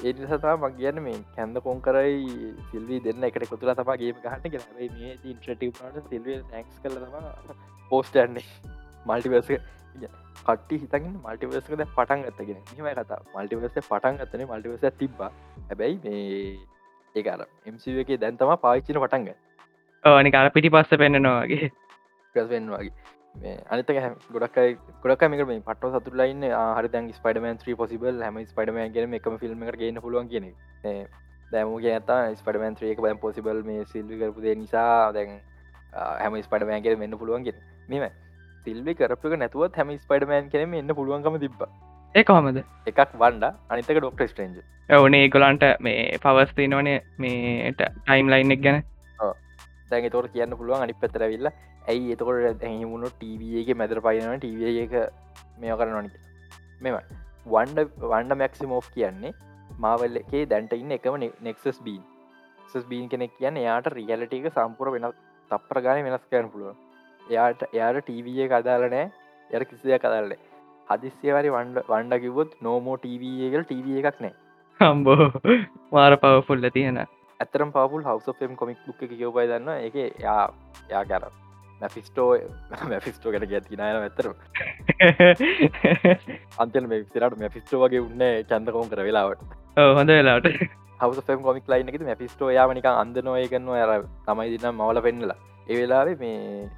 ඒ 0.00 0.12
සතා 0.30 0.56
මක් 0.56 0.72
කියන්න 0.78 1.02
මේ 1.04 1.18
කැන්ද 1.36 1.60
කොන් 1.66 1.80
කරයි 1.86 2.16
සිල්වී 2.70 3.00
දෙන්න 3.06 3.28
එකට 3.28 3.46
කොතුලා 3.50 3.76
තමාගේ 3.80 4.14
ගහන්න 4.16 4.50
කියෙන 4.52 4.64
මේ 4.78 5.12
ඉන්ට්‍රටව 5.24 6.02
සිල්ව 6.08 6.28
නැක්ස් 6.52 6.80
කල 6.82 6.96
තම 6.96 7.54
පෝස්ටන්නේ 7.90 8.44
මල්ටිවර්ස 9.06 9.50
කට්ටි 10.46 10.80
හිතකින් 10.82 11.14
මල්ටිවර්සකද 11.24 11.84
පටන් 11.96 12.26
ගත්තගෙන 12.26 12.60
හිම 12.72 12.90
කතා 12.90 13.20
මල්ටිවර්ස 13.34 13.78
පටන් 13.80 14.20
ගත්තන 14.20 14.46
මල්ටිවර්ස 14.48 14.98
තිබ්බ. 14.98 15.20
හැබැයි 15.68 15.98
මේ 16.04 16.58
ඒකර 17.14 17.46
එම්සි 17.66 17.98
එක 18.02 18.12
දැන්තම 18.20 18.54
පාච්චින 18.64 19.00
පටන්ග 19.04 19.28
ඕනි 20.04 20.30
කාර 20.34 20.50
පිටි 20.56 20.74
පස්ස 20.74 21.00
පෙන්න්නනවාගේ 21.02 21.70
ගස්වෙන් 22.34 22.70
වගේ. 22.70 22.92
අනිතක 23.70 23.90
ගොඩක් 24.30 24.58
ගොඩක් 25.02 25.22
මේක 25.30 25.46
මේ 25.46 25.60
පට 25.62 25.92
සතුරලයින්න 25.96 26.44
හරි 26.76 27.12
ස්පඩමන් 27.12 27.60
්‍රී 27.64 27.76
පොසිබල් 27.76 28.22
හම 28.22 28.40
ස්පඩමන් 28.44 28.92
ගෙන 28.92 29.14
එකම 29.14 29.38
ෆිල්ම් 29.38 29.62
එක 29.64 29.78
ගන්න 29.78 30.00
පුළුවන් 30.00 30.28
කියන 30.28 30.48
දැමගේ 31.52 31.94
ඇත 31.94 32.10
ස්පඩමන් 32.40 32.76
්‍රියක 32.76 33.00
බැම් 33.00 33.18
පොසිබල් 33.18 33.62
මේ 33.62 33.86
සිල්වි 33.86 34.20
කරපුදේ 34.20 34.54
නිසා 34.56 35.12
දැන් 35.12 35.40
හැම 35.94 36.36
ස්පඩමෑන්ගේ 36.42 36.96
මෙන්න 36.96 37.18
පුළුවන්ගෙන 37.18 37.58
මෙම 37.88 38.04
සිල්වි 38.66 38.94
කරපක 38.94 39.34
නැතුවත් 39.36 39.76
හැම 39.76 39.96
ස්පඩමෑන් 39.98 40.52
කෙනෙම 40.52 40.74
එන්න 40.74 40.94
පුළුවන්කම 40.94 41.40
තිබ 41.40 41.64
ඒ 42.14 42.24
කොහමද? 42.24 42.62
එකක් 42.86 43.00
වන්ඩ 43.14 43.44
අනිතක 43.70 43.98
ඩොක්ට 43.98 44.24
ස්ටේන්ජ 44.28 44.62
ඕනේ 44.90 45.28
ගොලන්ට 45.28 45.64
මේ 45.80 46.18
පවස්ති 46.18 46.68
නොනේ 46.68 46.98
මේ 47.18 47.72
ටයිම් 47.74 48.28
ලයින් 48.28 48.56
එක් 48.56 48.64
ගැන 48.64 48.82
දැන් 49.92 50.08
තොර 50.10 50.26
කියන්න 50.28 50.56
පුළුවන් 50.58 50.84
අනි 50.84 50.94
පෙතරවිල්ල 50.94 51.48
ඇයි 51.88 52.12
එතකොට 52.14 52.64
ඇහිමුණු 52.68 53.10
ටවගේ 53.14 53.78
මැදර 53.80 54.00
පයින 54.06 54.28
ටව 54.36 54.62
එක 54.84 54.94
මෙය 55.58 55.74
කරනනි 55.74 56.12
මෙම 56.80 56.98
වන්ඩ 57.46 57.88
වන්ඩ 58.04 58.38
මැක්සිමෝ් 58.42 58.80
කියන්නේ 58.94 59.32
මාවල්ල 59.78 60.22
එකේ 60.22 60.44
දැන්ට 60.46 60.74
ඉන්න 60.74 60.96
එකම 60.98 61.18
නෙක්සස් 61.40 61.80
බීන් 61.80 62.02
සස් 62.68 62.86
බීන් 62.86 63.08
කෙනෙක් 63.08 63.34
කියන්න 63.38 63.60
එයාට 63.64 63.90
රියලට 63.90 64.38
එක 64.38 64.48
සම්පුර 64.52 64.92
වෙන 64.94 65.08
තප්පර 65.50 65.82
ගාන 65.86 66.04
වෙනස් 66.06 66.30
කරන 66.30 66.52
පුළුව 66.52 67.32
එයාට 67.32 67.66
එයාට 67.68 68.00
ටීවයේ 68.02 68.48
කදාලනෑ 68.48 69.06
යට 69.50 69.68
කිසිදය 69.70 69.98
කදල්ලේ 69.98 70.40
හදිස්්‍යවරි 70.88 71.50
වන්ඩ 71.50 71.84
වන්ඩ 71.88 72.22
කිවොත් 72.22 72.54
නෝමෝ 72.60 72.96
ටීවේගල් 72.96 73.64
ටව 73.64 73.98
එකක් 74.02 74.22
නෑ 74.24 74.34
හම්බෝ. 74.80 75.26
මාර 75.92 76.14
පවෆුල්ල 76.16 76.70
තියෙන 76.70 77.00
ඇතරම් 77.42 77.70
පවුල් 77.76 78.04
හවසම් 78.08 78.58
කොමික් 78.62 78.82
බුක් 78.88 79.06
එක 79.06 79.14
කියවබයි 79.20 79.48
දන්න 79.52 79.70
එක 79.86 79.96
යා 80.26 80.42
යා 80.90 81.04
කර 81.12 81.24
මැෆිස්ටෝ 81.80 82.28
මැෆිස්ටෝ 82.90 83.32
කට 83.34 83.48
ගැති 83.52 83.78
නයන 83.80 83.96
ඇතර 84.00 84.26
අන්තන 86.64 86.86
මේ 86.92 87.02
සිරට 87.14 87.36
මැෆිස්ටෝ 87.42 87.82
වගේ 87.84 88.02
උන්න 88.06 88.22
චන්දකෝම් 88.50 88.90
කර 88.92 89.02
වෙලාවට. 89.08 89.42
හොඳ 89.98 90.14
වෙලාට 90.16 90.48
හවසම් 91.02 91.42
කොමික් 91.46 91.70
ලයින් 91.72 91.90
එක 91.92 92.00
මැෆිස්ටෝ 92.10 92.50
යාමනික 92.56 92.88
අන්ද 92.92 93.16
නොය 93.28 93.46
කන්න 93.54 93.70
ඇර 93.76 94.04
තමයි 94.28 94.50
දින්න 94.54 94.74
මවල 94.74 95.02
පෙන්නලා. 95.06 95.38
ඒ 95.70 95.80
වෙලාවේ 95.80 96.16
මේ 96.22 96.68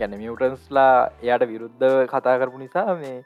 ගැන 0.00 0.18
මියටන්ස්ලා 0.22 0.94
එයාට 1.24 1.46
විරුද්ධ 1.52 1.86
කතා 2.14 2.38
කරපු 2.40 2.64
නිසා 2.64 2.96
මේ 3.02 3.16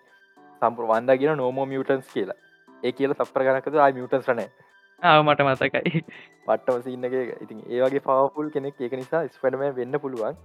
සම්පර 0.63 0.91
වන්ද 0.93 1.19
ගෙන 1.23 1.41
නෝමෝ 1.43 1.67
මියටන්ස් 1.73 2.13
කියලා. 2.15 2.39
ඒ 2.83 2.93
කියල 2.93 3.17
සප්‍ර 3.17 3.49
ගනකද 3.49 3.81
මියටන්ස් 3.99 4.31
රනෑ 4.35 4.64
ආව 5.03 5.25
මට 5.25 5.41
මතකයි. 5.43 6.05
පට්ටම 6.47 6.83
සින්නගේ 6.83 7.25
ඉතින් 7.41 7.61
ඒවගේ 7.69 8.01
පවපුල් 8.01 8.51
කෙනෙක් 8.51 8.81
ඒක 8.81 8.95
නිසා 8.95 9.25
ස්පඩම 9.29 9.77
වෙන්න 9.77 9.99
පුළුවන්. 9.99 10.37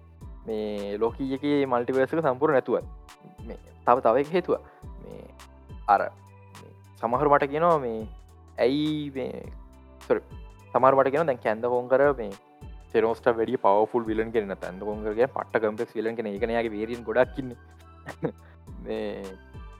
මේ 0.45 0.97
ලෝකීයක 0.97 1.45
මල්ටිවර්සක 1.67 2.21
සම්පුර 2.21 2.51
නැතුව. 2.51 2.83
මේ 3.47 3.59
තව 3.85 3.97
තව 4.01 4.15
එක 4.23 4.31
හේතුව. 4.31 4.59
මේ 5.03 5.23
අර 5.87 6.01
සමහර 7.01 7.29
මට 7.29 7.51
කියනවා 7.53 7.79
මේ 7.79 8.07
ඇයි 8.57 9.27
සමරට 10.73 11.11
කියෙන 11.11 11.27
දැන් 11.27 11.43
කැන්ද 11.45 11.65
හෝන් 11.65 11.89
කර 11.89 12.03
මේ 12.13 12.31
සෙරෝස්ට 12.91 13.29
වැඩි 13.31 13.57
පවෆුල් 13.57 14.03
විලන් 14.03 14.31
කෙන 14.31 14.55
තැන්ද 14.55 14.81
කොන්ගේ 14.81 15.27
පට 15.27 15.63
කම්පෙක් 15.63 15.95
විලන් 15.95 16.15
කෙන 16.15 16.27
එකනයාගේ 16.27 16.75
වේරින් 16.75 17.03
ගොඩක්කින්න 17.03 17.55
මේ 18.85 19.23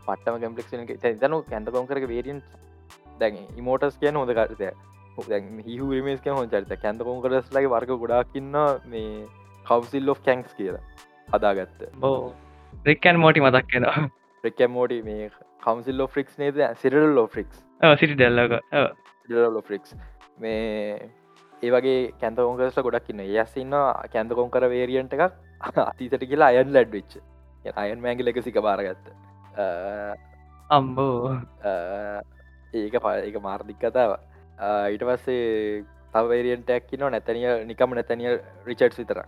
පටම 0.08 0.40
කම්පලෙක් 0.44 0.98
තැනු 1.20 1.44
කැන්ද 1.44 1.70
කොන්කරක 1.70 2.08
වේරියන් 2.08 2.42
දැන් 3.24 3.38
ඉමෝටස් 3.62 3.98
කියන 4.04 4.16
හොඳ 4.22 4.34
කරතය 4.38 4.72
හිහරිමේස් 5.68 6.22
හො 6.38 6.46
චරිත 6.54 6.74
කැන්ද 6.84 7.04
කොන්කරස් 7.08 7.48
ලගේ 7.56 7.72
වර්ග 7.74 7.92
ගොඩාක්කින්න 8.04 8.56
මේ 8.94 9.10
කවසිල් 9.66 10.06
ලෝ 10.10 10.18
කැන්ක්ස් 10.28 10.54
කියලා 10.60 10.84
හදාගත්ත. 11.34 11.80
බෝ 12.04 12.34
රික්කන් 12.88 13.18
මෝටි 13.24 13.46
මතක් 13.46 13.66
කියෙනවා 13.72 14.08
ප්‍රකම් 14.44 14.72
මෝඩි 14.78 15.02
මේ 15.08 15.30
කවසිල් 15.66 15.98
ලෝ 16.02 16.10
ෆික්ස් 16.16 16.38
නේද? 16.44 16.62
සිරල් 16.82 17.10
ලෝ 17.18 17.28
ෆික්ස් 17.36 17.64
සිටි 18.00 18.16
ඩෙල්ලක 18.16 18.54
ලෝ 19.56 19.66
ෆික්ස් 19.72 19.96
මේ 20.40 21.10
ඒ 21.64 21.72
වගේ 21.76 22.00
කැන්තකොංකස්ට 22.22 22.82
ගොඩක් 22.88 23.10
ඉන්න. 23.12 23.22
යස්සින්න 23.44 23.76
කැන්තකොන් 24.16 24.52
කර 24.56 24.70
වේරියන්ට 24.74 25.14
එකක් 25.18 25.24
අතීතට 25.90 26.24
කියලා 26.32 26.50
අයන් 26.56 26.74
ලැඩ්විච් 26.76 27.20
අයන් 27.76 28.00
මෑගි 28.04 28.24
ලෙකසික 28.28 28.60
බාරගත්ත 28.68 29.06
අම්බෝ 30.70 31.36
ඒක 32.74 33.00
ප 33.00 33.16
එක 33.30 33.40
මාර්ධික් 33.42 33.80
කතාව 33.80 34.18
ඊට 34.92 35.04
පස්සේ 35.04 35.84
තවේරියන්ටක් 36.14 36.94
න 36.98 37.10
නැතනිය 37.10 37.50
නිකම 37.66 37.96
නැතනිය 37.96 38.38
රිචඩ් 38.66 39.00
විතර 39.00 39.24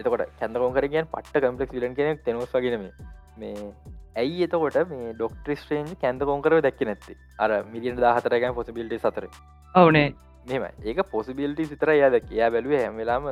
එතකොට 0.00 0.26
කැඳකොන්කරගෙන් 0.40 1.12
පට්ට 1.12 1.44
කම්පලෙක් 1.44 1.78
ලන් 1.82 1.94
කෙනෙක් 1.94 2.24
තෙනස් 2.24 2.52
වගෙනම 2.52 2.90
මේ 3.36 3.70
ඇයි 4.16 4.44
එතකොට 4.46 4.76
මේ 4.90 5.14
ඩොක්ට්‍රිස්ට්‍රේන්ජ් 5.14 5.90
කැඳ 6.02 6.22
කොන්කරව 6.30 6.60
දැක්ක 6.66 6.82
නැත්ති? 6.88 7.16
අර 7.38 7.50
මිලියන් 7.72 7.98
දාහතරගන් 7.98 8.54
පොසිබිල්ටි 8.58 8.98
සතර 8.98 9.26
ඔවනේ. 9.74 10.14
මෙම 10.46 10.64
ඒක 10.84 11.02
පොසිබිල්ටි 11.10 11.68
සිතර 11.72 11.92
යාද 11.92 12.16
කියා 12.28 12.50
බැලුව 12.50 12.76
හැමලාම 12.78 13.28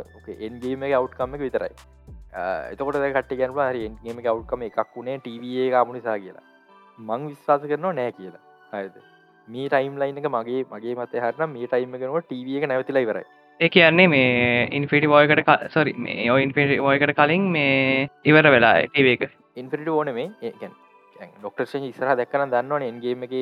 එන්ගේම 0.48 0.84
අවට්කම්ම 0.90 1.38
විතරයි. 1.38 1.72
එතකොට 2.72 3.00
කට 3.16 3.40
ගැන 3.40 3.56
හරි 3.62 3.88
එන්ගේම 3.88 4.22
අවට්කම 4.34 4.68
එකක් 4.68 4.94
වුණේ 4.96 5.18
ටවේ 5.18 5.66
කාමුණනිසා 5.70 6.18
කියලා. 6.18 6.46
මං 6.98 7.28
විශ්වාස 7.30 7.68
කරනවා 7.70 7.98
නෑ 8.00 8.12
කියලා. 8.12 8.44
හයද 8.74 9.13
මේ 9.48 9.68
ටයිම් 9.68 9.96
ලයින් 9.98 10.18
එක 10.18 10.28
මගේ 10.28 10.64
මගේ 10.70 10.94
මත 10.96 11.22
හරන 11.22 11.50
මේ 11.52 11.66
ටයිම 11.66 11.96
කනුව 11.96 12.20
ටව 12.22 12.58
එක 12.58 12.68
නැවතිලා 12.68 13.04
ඉවරයි. 13.06 13.26
ඒ 13.60 13.68
කියන්නේ 13.68 14.08
මේ 14.08 14.68
ඉන්ෆිටි 14.72 15.06
බෝයකට 15.06 15.50
සොරි 15.70 15.92
මේ 15.98 16.30
ඔ 16.32 16.36
ඉන්ෆිටි 16.38 16.80
බෝයකට 16.80 17.14
කලින් 17.14 17.50
මේ 17.56 18.08
ඉවර 18.24 18.50
වෙලා 18.50 18.74
ටවක 18.84 19.30
ඉන්ෆිටි 19.56 19.90
ඕන 19.90 20.12
මේ 20.14 20.30
ඒකැන් 20.42 20.72
ඩොක්ටර්ෂ 21.38 21.74
ඉසර 21.82 22.14
දැක්කන 22.14 22.50
දන්නවන 22.50 22.86
එන්ගේම 22.90 23.26
එක 23.28 23.34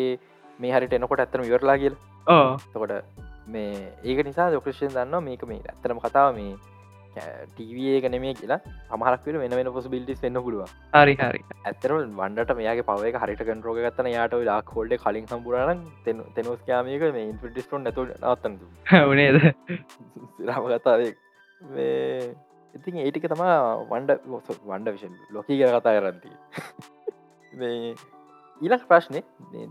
මේ 0.58 0.72
හරිට 0.74 0.98
එනකොට 0.98 1.22
ඇත්තම 1.24 1.46
ඉවරලා 1.48 1.78
කියල. 1.78 1.94
ඕ 2.26 2.56
තකොට 2.66 2.92
මේ 3.46 3.88
ඒක 4.04 4.26
නිසා 4.26 4.50
ඩොක්ටර්ෂන් 4.50 4.94
දන්න 4.96 5.24
මේක 5.24 5.42
මේ 5.46 5.62
ඇත්තරම 5.64 6.00
කතාව 6.00 6.34
මේ 6.36 6.58
ටීවඒක 7.14 8.06
නෙමේ 8.10 8.34
කියලා 8.34 8.60
අමහරක් 8.90 9.26
වෙන 9.40 9.56
වෙන 9.58 9.72
පොස 9.72 9.88
බිල්ටිස් 9.88 10.22
වෙන්න 10.22 10.40
පුළුව 10.46 10.70
හරි 10.92 11.16
හරි. 11.16 11.40
ඇත්තර 11.64 11.92
වන්ඩට 11.94 12.54
මේගේ 12.60 12.86
පව 12.90 13.12
හරිට 13.24 13.42
කන්රෝග 13.48 13.80
ගත්තන 13.86 14.12
යාට 14.12 14.38
ලා 14.50 14.60
කොල්ඩ 14.62 14.96
කලින් 15.04 15.26
සම්පුරන 15.26 15.82
තෙනස් 16.04 16.62
යාමක 16.66 17.04
මේ 17.18 17.26
ඉන්ෆිටිස්ටොන් 17.32 17.84
නැතු 17.84 18.06
නත්තතු 18.06 18.70
වනේද 19.10 19.42
රම 20.48 20.64
කතාවේ. 20.72 21.12
මේ 21.60 22.34
ඉතින් 22.74 22.98
ඒටික 22.98 23.28
තමා 23.28 23.58
වන්ඩ 23.90 24.18
වන්ඩ 24.64 24.94
විෂන් 24.94 25.14
ලොකී 25.30 25.60
කර 25.60 25.78
කතා 25.78 25.98
කරන්ති 25.98 26.30
මේ 27.60 27.94
ඊලක් 28.60 28.86
ප්‍රශ්නය 28.88 29.20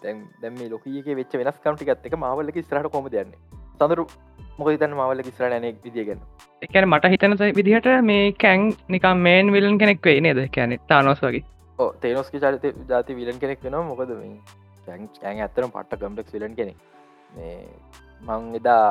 දැම් 0.03 0.21
දැම 0.41 0.61
ලොකක 0.69 0.85
වෙච් 1.19 1.35
වෙනස් 1.41 1.59
කම්ටි 1.65 1.89
ගත්තක 1.89 2.19
මවල්ලක 2.19 2.61
ස්රට 2.63 2.91
කොම 2.91 3.09
දන්න 3.09 3.60
සඳරු 3.81 4.05
මොක 4.57 4.71
තන් 4.85 4.97
මවල්ල 4.99 5.27
ස්රට 5.27 5.61
නෙක් 5.65 5.83
විදිගෙන 5.85 6.21
එකැන 6.65 6.85
මට 6.87 7.09
හිතන 7.13 7.33
විදිහට 7.57 7.87
මේ 8.09 8.25
කැන් 8.41 8.67
නිකම් 8.95 9.21
මේන් 9.27 9.47
විලන් 9.53 9.77
කෙනෙක් 9.81 10.05
වෙයි 10.07 10.21
නේද? 10.25 10.39
කැනෙ 10.55 10.77
තානොස් 10.89 11.21
වගේ. 11.25 11.43
ඕ 11.79 11.89
තේනොස්ක 12.01 12.35
චරිත 12.43 12.65
ජාති 12.89 13.15
විලන් 13.19 13.39
කෙනෙක් 13.43 13.63
වෙනවා. 13.65 13.87
මොකද 13.89 14.11
මේ 14.19 14.37
කැන් 14.85 15.07
ඇන් 15.23 15.41
ඇත්තරම් 15.45 15.71
පට්ට 15.75 16.01
කම්ටක් 16.01 16.33
විලන් 16.35 16.53
කෙනෙක්. 16.59 16.77
මේ 17.35 17.57
මං 18.27 18.55
එදා 18.59 18.83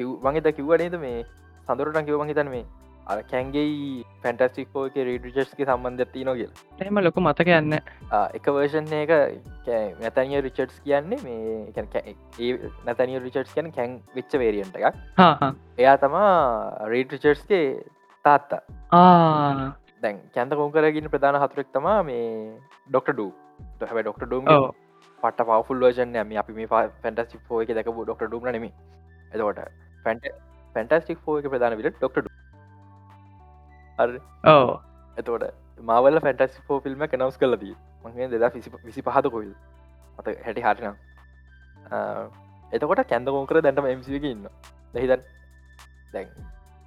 කිව් 0.00 0.10
මං 0.24 0.38
එද 0.40 0.48
කිව්වනේද 0.58 0.98
මේ 1.04 1.24
සඳරට 1.68 2.06
කිව්වන් 2.08 2.32
හිතන 2.32 2.52
මේ 2.54 2.64
අර 3.06 3.18
කැන්ගේ 3.30 4.04
පැන්ටස්ටික්ෝක 4.22 4.96
රීඩිචස්ගේ 5.08 5.66
සම්බන්ධ 5.66 6.12
තියන 6.14 6.30
කියල. 6.38 6.52
එම 6.80 7.00
ලොක 7.06 7.18
මතක 7.22 7.48
යන්න 7.58 7.78
එක 8.38 8.46
වර්ෂන් 8.48 8.92
එක 9.00 9.12
නැතනිය 10.02 10.42
රිචඩ්ස් 10.46 10.80
කියන්නේ 10.84 11.20
මේ 11.24 11.84
නැතනිය 12.86 13.20
රිචඩ්ස් 13.26 13.52
කියන 13.54 13.72
කැන් 13.78 13.98
විච්ච 14.16 14.38
වේරියන්ට 14.42 14.78
එකක්. 14.80 14.96
එයා 15.78 15.96
තමා 16.04 16.30
රීඩ 16.94 17.14
රිචර්ස්ගේ 17.16 17.64
තාත්තා. 18.24 18.62
දැන් 20.02 20.18
කැන්ත 20.34 20.56
කොංකරගෙන 20.60 21.12
ප්‍රධාන 21.12 21.40
හතුරෙක් 21.42 21.70
තමා 21.72 22.00
මේ 22.02 22.26
ඩොක්ට 22.88 23.14
ඩූ 23.14 23.30
හැබ 23.82 24.02
ඩොක්ට 24.02 24.26
ඩුම් 24.26 24.50
පට 25.22 25.46
පවෆුල් 25.48 25.84
වර්ජන 25.84 26.18
ම 26.22 26.36
අපි 26.42 26.58
මේ 26.58 26.68
පැන්ටස්ටික් 27.04 27.50
ෝ 27.50 27.62
එක 27.62 27.72
දැක 27.78 27.88
ඩොක්ට 27.92 28.26
ඩුම් 28.26 28.50
නෙම 28.50 28.66
එතකොට 28.66 29.62
පැන්ට 30.04 30.26
පැන්ටස්ටික් 30.74 31.28
ෝ 31.28 31.38
එක 31.40 31.48
ප්‍රධාන 31.52 31.78
විට 31.80 31.96
ඩොක්ට 31.96 32.25
ඕ 33.98 34.72
එතකොට 35.16 35.44
මාවල 35.82 36.20
ෆැන්ටස් 36.20 36.58
ෝ 36.68 36.80
ෆිල්ම් 36.80 37.04
කනවස් 37.06 37.38
කලදී 37.38 37.76
මගේ 38.04 38.28
දෙදා 38.28 38.50
විසි 38.54 39.02
පහත 39.02 39.30
කොයිල් 39.30 39.54
මත 40.18 40.36
හැටි 40.44 40.62
හරිනම්. 40.62 40.96
එතකොට 42.72 43.02
කැන්ද 43.06 43.28
කෝකර 43.28 43.60
දැන්ටම 43.60 43.88
එමසික 43.92 44.24
ඉන්න 44.24 44.46
දැහිතන් 44.94 45.24
දැන් 46.12 46.28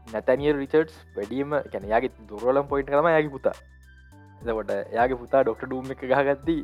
නැතනිය 0.07 0.53
රිචර්ඩ්ස් 0.53 0.95
වැඩීම 1.15 1.59
කැනයාගේ 1.73 2.13
දුරලම් 2.29 2.65
පොයින්ට 2.67 2.91
කම 2.91 3.09
යගේ 3.11 3.33
පුතා. 3.35 3.57
එතකොට 4.41 4.71
යාගේ 4.93 5.21
පුතා 5.23 5.43
ඩොක්ට 5.43 5.65
ඩූම් 5.65 5.93
එක 5.93 6.03
ගහගත්දී 6.05 6.61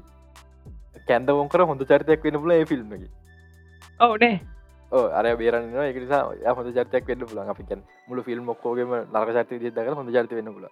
කැන්ද 1.08 1.30
ෝකර 1.32 1.66
හොඳ 1.66 1.86
චරිතයක් 1.86 2.28
වෙන 2.28 2.42
පුල 2.42 2.54
ඒ 2.56 2.66
ෆිල්ම්ගේ 2.66 3.10
ඔවනේ 4.00 4.36
අර 5.12 5.26
බේරන්න 5.36 5.76
එක 5.82 5.98
නිසා 5.98 6.54
හොඳ 6.54 6.72
චර්තයක් 6.72 7.08
වෙන්න 7.08 7.26
පුලන් 7.26 7.50
අපිකන් 7.50 7.82
මුළු 8.08 8.24
ෆිල්ම් 8.24 8.50
ොක්කෝගේම 8.50 8.94
නර්ක 9.06 9.34
චර්තය 9.38 9.60
දක 9.70 9.88
හොඳ 9.94 10.12
චරිත 10.12 10.32
වෙන්න 10.32 10.54
පුල 10.54 10.68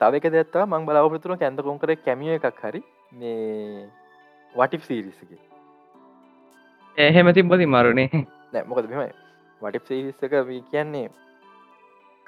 තවක 0.00 0.32
දෙත්තා 0.32 0.66
මං 0.66 0.86
බලාපපතුන 0.86 1.38
කැන්ද 1.38 1.60
කොන්කර 1.62 1.96
කැමිය 1.98 2.36
එකක් 2.36 2.62
හරි 2.62 2.80
මේ 3.14 3.88
වටිප් 4.54 4.82
සීරිසගේ 4.82 5.42
එහෙම 6.98 7.32
තිබ්බති 7.32 7.66
මරුණේ 7.68 8.24
නෑ 8.52 8.64
මොකද 8.64 8.88
මෙමයි 8.88 9.12
වටිප් 9.62 9.86
සීරිස්සක 9.86 10.34
වී 10.46 10.64
කියන්නේ 10.70 11.08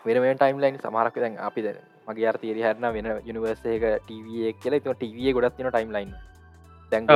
වෙනම 0.05 0.27
ටයිම් 0.33 0.59
ලයින් 0.59 0.79
සමහරක් 0.79 1.17
දැන් 1.17 1.39
අපි 1.41 1.63
දැන 1.63 1.79
මගේ 2.07 2.27
අර 2.27 2.37
තේරි 2.39 2.63
හරන 2.63 2.87
වෙන 2.95 3.07
යනිවර්සේක 3.23 3.85
ටව 4.01 4.53
කියලා. 4.61 4.81
ටව 4.95 5.35
ගොඩත් 5.35 5.57
තින 5.57 5.69
ටයිම් 5.69 5.91
ලයින් 5.93 6.13
දැන් 6.93 7.07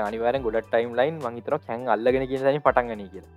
අනිවාර 0.00 0.36
ගොඩ 0.46 0.60
ටයිම් 0.64 0.94
ලයින් 1.00 1.18
මංහිතර 1.24 1.56
කැන් 1.66 1.88
අල්ලගෙන 1.88 2.26
කියසනි 2.30 2.60
පටන්ගන 2.60 3.02
කියලා. 3.08 3.32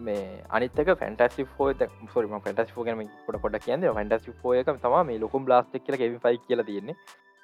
මේ 0.00 0.24
අනිතක 0.50 0.90
ෆැන්ටසි 1.02 1.46
ෝ 1.58 1.68
සොරම 2.14 2.34
ෆැටස් 2.40 2.74
ෝ 2.76 2.84
ගම 2.84 3.04
කොට 3.26 3.40
කොට 3.42 3.60
කියන්න. 3.60 3.86
ෆැන්ටසි 3.92 4.34
ෝ 4.42 4.54
එක 4.54 4.72
තම 4.78 4.98
මේ 5.06 5.18
ලොකුම් 5.18 5.44
බ්ලාස්ටක් 5.44 5.86
කියල 5.86 5.98
කෙවි 6.02 6.18
ෆයි 6.18 6.42
කියල 6.48 6.64
තියෙන්නේ. 6.64 6.96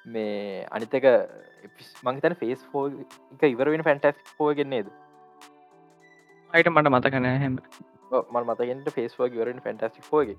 මේ 0.05 0.67
අනිතක 0.71 1.07
මංතන 2.03 2.35
ෆේස් 2.35 2.67
ෝ 2.73 2.85
එක 3.33 3.49
ඉවරෙන 3.49 3.83
ෆැන්ටස් 3.83 4.37
ෝ 4.39 4.53
ගෙන්නේද 4.53 4.93
අයිට 6.53 6.69
මට 6.69 6.89
මතකන 6.89 7.25
හැම. 7.25 7.55
මල් 8.13 8.45
මතගෙන්ට 8.45 8.89
ෆේස් 8.91 9.15
ෝ 9.19 9.27
වරෙන් 9.29 9.61
ෆැන්ටසි 9.65 10.01
ෝගේ 10.11 10.37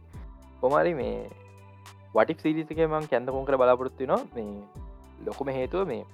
කොමරි 0.61 0.93
මේ 0.95 1.15
වටික් 2.15 2.41
සිරිසික 2.41 2.85
මං 2.87 3.11
කැන්ද 3.11 3.29
කොන්කර 3.29 3.57
බලාපොරත්තු 3.57 4.07
නවා 4.07 4.23
මේ 4.35 4.63
ලොකුම 5.27 5.49
හේතුව 5.51 5.87
මේ. 5.87 6.05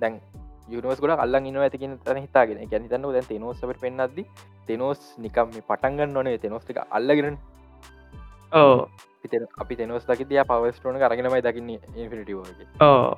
දැන් 0.00 0.20
යුනිවස් 0.68 1.02
ගොඩ 1.02 1.18
අල්ලන් 1.18 1.46
ඉන්න 1.46 1.60
ඇතිකින් 1.60 1.98
තන 2.00 2.24
හිතාගෙන. 2.26 2.64
ගැනි 2.66 2.88
තන්න 2.88 3.12
දැන් 3.12 3.40
නොසට 3.40 3.80
පෙන්න්නද 3.80 4.18
තෙනෝස් 4.66 5.00
නිකම් 5.18 5.48
මේ 5.54 5.64
පටන්ගන්න 5.68 6.16
ඕනේ 6.16 6.38
තෙනොස්ටික 6.38 6.78
අල්ලගෙන 6.90 7.38
ඕ 8.52 8.88
අපි 9.58 9.76
තෙනොස් 9.76 10.06
දකි 10.06 10.26
තිය 10.30 10.42
පවස්ටෝන 10.44 11.02
අරගෙනමයි 11.02 11.42
දකින්න 11.42 11.70
ඉන්ෆිනිටවගේ 11.72 12.68
ඕ 12.80 13.16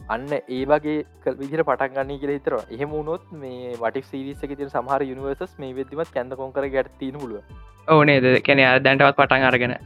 අන්න 0.00 0.28
ඒ 0.32 0.62
වගේ 0.66 0.96
කල් 1.24 1.36
විදිර 1.40 1.64
පටන්ගන්න 1.64 2.14
කියල 2.22 2.34
හිතර 2.36 2.56
එහෙම 2.68 2.90
වුණොත් 2.90 3.26
මේ 3.34 3.74
වටික් 3.76 4.08
සිරිසක 4.10 4.52
තිර 4.52 4.68
සහර 4.68 5.06
යනිවර්සස් 5.06 5.58
මේ 5.58 5.74
වෙදදිමත් 5.74 6.14
කැඳ 6.14 6.38
කොන්කර 6.42 6.68
ගැට 6.68 6.94
තින 7.00 7.18
පුළුව 7.18 7.42
ඕනේද 7.88 8.30
කැන 8.42 8.64
දැන්ටවත් 8.84 9.18
පටන් 9.18 9.48
අරගෙන 9.50 9.76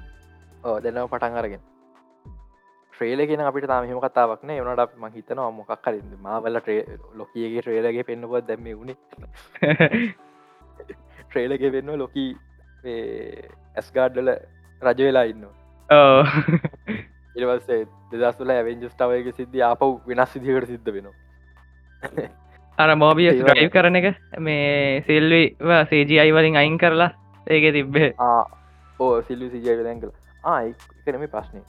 ඕ 0.64 0.76
දෙන්නව 0.80 1.08
පටන් 1.08 1.36
අරගෙන. 1.36 1.60
්‍රේලගෙන 2.92 3.40
අපිට 3.40 3.66
තාමහෙම 3.66 4.00
කතාවක්න 4.00 4.50
එවනට 4.50 4.80
අප 4.80 4.96
ම 4.96 5.04
හිතනවා 5.10 5.50
මොකක් 5.52 5.74
කර 5.80 5.98
මවල 6.16 6.58
ලොකියගේ 7.14 7.62
ට්‍රේලගේ 7.62 8.04
පෙන්න්නපුත් 8.04 8.48
දැම 8.48 8.66
වුණේ. 8.72 8.96
ට්‍රේලගේ 11.20 11.72
වෙන්න 11.72 11.94
ලොකී 11.98 12.30
ඇස්ගාඩ්ඩල 13.76 14.34
රජ 14.82 15.00
වෙලා 15.02 15.24
ඉන්න 15.30 15.46
ඕ 15.88 16.22
ඉවස්සේ 17.36 17.80
දෙදස්තුල 18.12 18.50
ඇවෙන්ජස්ටාවයක 18.50 19.32
සිද්ධ 19.34 19.62
ආපව් 19.62 19.96
වෙනස් 20.06 20.32
සිදිකට 20.32 20.68
සිද්ධ 20.68 20.92
වෙනවා. 20.92 21.16
අර 22.78 22.94
මෝබිය 22.96 23.30
්‍රයි් 23.30 23.70
කරන 23.70 23.98
එක 24.00 24.14
මේ 24.40 25.02
සිල්වි 25.06 25.42
සේජයි 25.90 26.32
වලින් 26.32 26.56
අයින් 26.56 26.78
කරලා 26.78 27.10
ඒක 27.46 27.74
තිබ්බේ. 27.74 28.14
ඕ 29.00 29.14
සිල්ලි 29.22 29.50
සිජය 29.50 29.84
දැන්කල 29.84 30.10
ආයි 30.44 30.74
කරම 31.04 31.28
ප්‍රශ්නය 31.28 31.60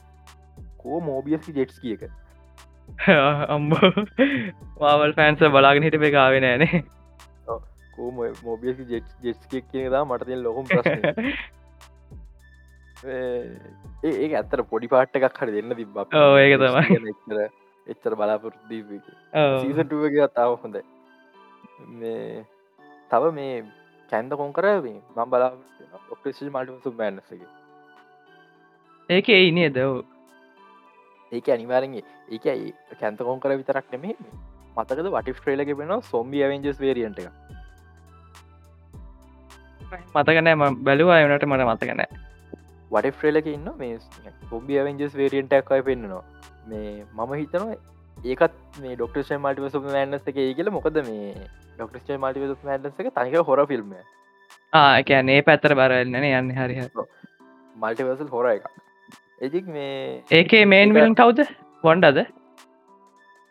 කෝ 0.78 1.02
මෝබියස්කි 1.02 1.52
ජෙට්ස් 1.52 1.80
කියක 1.80 2.08
අම්බ 3.48 3.72
මාවල් 4.80 5.12
ෆෑන්ස 5.12 5.40
බලාගෙන 5.50 5.82
හිට 5.82 5.98
මේ 5.98 6.10
ගාවෙන 6.10 6.44
ෑනේ 6.44 6.84
කෝ 7.94 8.10
මෝබියස්කි 8.42 8.84
ජෙට් 8.88 9.06
ජෙට්ස්කක් 9.22 9.64
කියනදා 9.72 10.04
මටතින් 10.04 10.42
ලොකුම් 10.42 10.66
ප්‍රශ්න. 10.66 11.00
ඒ 14.04 14.30
ඇත්තර 14.30 14.64
පොඩි 14.64 14.88
පාට්ට 14.88 15.16
එකක් 15.18 15.40
හරි 15.40 15.52
දෙන්න 15.56 15.76
තිබ 15.76 15.88
ඒක 16.38 16.60
තමයි. 16.60 17.00
එච්චර 17.86 18.14
බලාපොරත්දී 18.14 19.00
ඔව්. 19.34 19.62
සීසටුවගේ 19.62 20.28
තාව 20.34 20.58
හොඳයි. 20.62 20.82
මේ 21.94 22.44
තව 23.10 23.32
මේ 23.32 23.64
කැන්ද 24.12 24.34
කොන් 24.34 24.52
කර 24.52 24.82
මම් 24.82 25.00
බලා 25.26 25.52
ඔක්ටේෂ 26.10 26.42
මල්ට 26.48 26.82
සු 26.82 26.92
බෑන්නසගේ 26.92 27.59
ඒක 29.10 29.28
ඒ 29.28 29.50
නේද. 29.50 29.76
ඒක 31.32 31.48
අනිවාරගේ 31.54 32.02
ඒක 32.30 32.44
කැන්ත 33.00 33.18
කොන් 33.18 33.40
කර 33.42 33.56
විතරක් 33.60 33.86
නෙමේ 33.92 34.14
මතකද 34.76 35.08
වට 35.14 35.36
ට්‍රේලක 35.36 35.70
වෙන 35.78 35.94
සොම්බි 36.10 36.42
ඇවෙන්ජස් 36.42 36.78
වේරියන්ට 36.84 37.18
එක? 37.18 37.30
මතකනෑ 40.14 40.56
බැලවා 40.86 41.20
වනට 41.22 41.48
මට 41.50 41.66
මතකනෑ 41.70 42.08
වට 42.90 43.14
ෆ්‍රේලක 43.20 43.48
ඉන්න 43.52 43.70
මේ 43.78 43.96
සොම්බි 44.50 44.78
ඇවෙන්ජස් 44.82 45.16
වේරියන්ටක්කයි 45.20 45.86
පෙන්න්නනවා 45.88 46.22
මේ 46.66 46.92
මම 47.16 47.32
හිතනවා 47.40 47.74
ඒකත් 48.16 48.54
මේ 48.84 48.94
ඩොක්ටේ 48.94 49.38
මල්ටිවස 49.38 49.80
මෑන්නස 49.86 50.28
එක 50.30 50.38
ඒ 50.38 50.54
කියල. 50.54 50.70
මොකද 50.70 51.00
මේ 51.08 51.48
ඩොක්ටේ 51.76 52.18
මල්ටිවස 52.18 52.62
මෑන්නස 52.68 53.02
එක 53.04 53.10
තනික 53.18 53.40
හොර 53.50 53.64
ෆිල්ම් 53.72 53.96
ආකැනේ 54.72 55.40
පැත්තර 55.42 55.74
බරල්න්නන 55.80 56.30
යන්න 56.30 56.54
හරි 56.58 56.78
මල්ටිවසල් 57.76 58.32
හොර 58.36 58.50
එක 58.52 58.70
එජික් 59.40 59.68
මේ 59.74 60.22
ඒකේ 60.38 60.64
මේන් 60.70 60.90
විලන් 60.96 61.14
කවුද? 61.20 61.38
වොන්ඩද? 61.84 62.18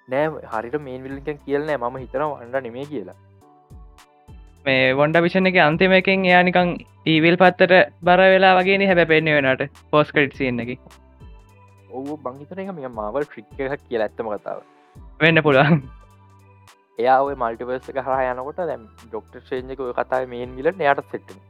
නෑ 0.07 0.27
හරිට 0.51 0.77
මේන් 0.87 1.01
විල්ලිකන් 1.05 1.39
කියලනෑ 1.45 1.79
ම 1.79 1.97
හිතන 2.01 2.23
වන්ඩ 2.25 2.61
නෙමේ 2.65 2.85
කියලා. 2.91 3.15
මේ 4.67 4.93
වොන්ඩ 4.99 5.21
විෂණ 5.25 5.49
එක 5.51 5.59
අන්තිම 5.65 5.95
එකෙන් 5.99 6.27
එයානිකං 6.29 6.75
ඊවිල් 7.13 7.39
පත්තට 7.43 7.73
බර 8.09 8.23
වෙලා 8.35 8.53
වගේ 8.59 8.89
හැබ 8.91 9.03
පෙන්න්න 9.13 9.33
වෙනට 9.37 9.81
පෝස් 9.91 10.13
කට් 10.13 10.37
සියන්න 10.41 10.63
එක. 10.65 10.75
ඔහු 11.91 12.19
බංහිතන 12.25 12.63
එක 12.65 12.73
මේ 12.79 12.93
මවල් 12.93 13.25
ට්‍රික් 13.25 13.65
එකක් 13.67 13.87
කියල 13.89 14.05
ඇත්තම 14.07 14.33
කතාව. 14.35 14.61
වෙන්න 15.25 15.43
පුළුවන්. 15.47 15.81
එයා 17.01 17.19
ඔය 17.27 17.35
මල්ටිවර්ස 17.43 17.93
එක 17.93 18.03
හර 18.05 18.25
යනකොට 18.31 18.65
දැම් 18.71 18.89
ඩොක්ට 19.05 19.53
ඔය 19.87 19.93
කතාව 20.01 20.33
මේන් 20.35 20.57
විල 20.59 20.75
යට 20.75 21.07
සෙට්ට 21.13 21.48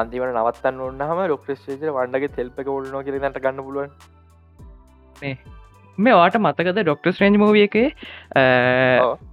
අන්තිමට 0.00 0.32
නවත්තන්න 0.32 0.82
ඔන්නහම 0.86 1.22
ඩොක්ට 1.22 1.70
ේජ 1.70 1.94
වන්ඩගේ 1.96 2.34
තෙල්පක 2.36 2.68
ඔල්නෝ 2.74 3.04
කිරට 3.06 3.40
ගන්න 3.44 3.64
පුළුවන්. 3.66 3.90
මේ 5.98 6.18
වාට 6.20 6.38
මතකද 6.40 6.78
ඩොක්ටස් 6.82 7.22
රේන්ජ් 7.22 7.40
මූවිය 7.44 7.64
එක. 7.68 7.76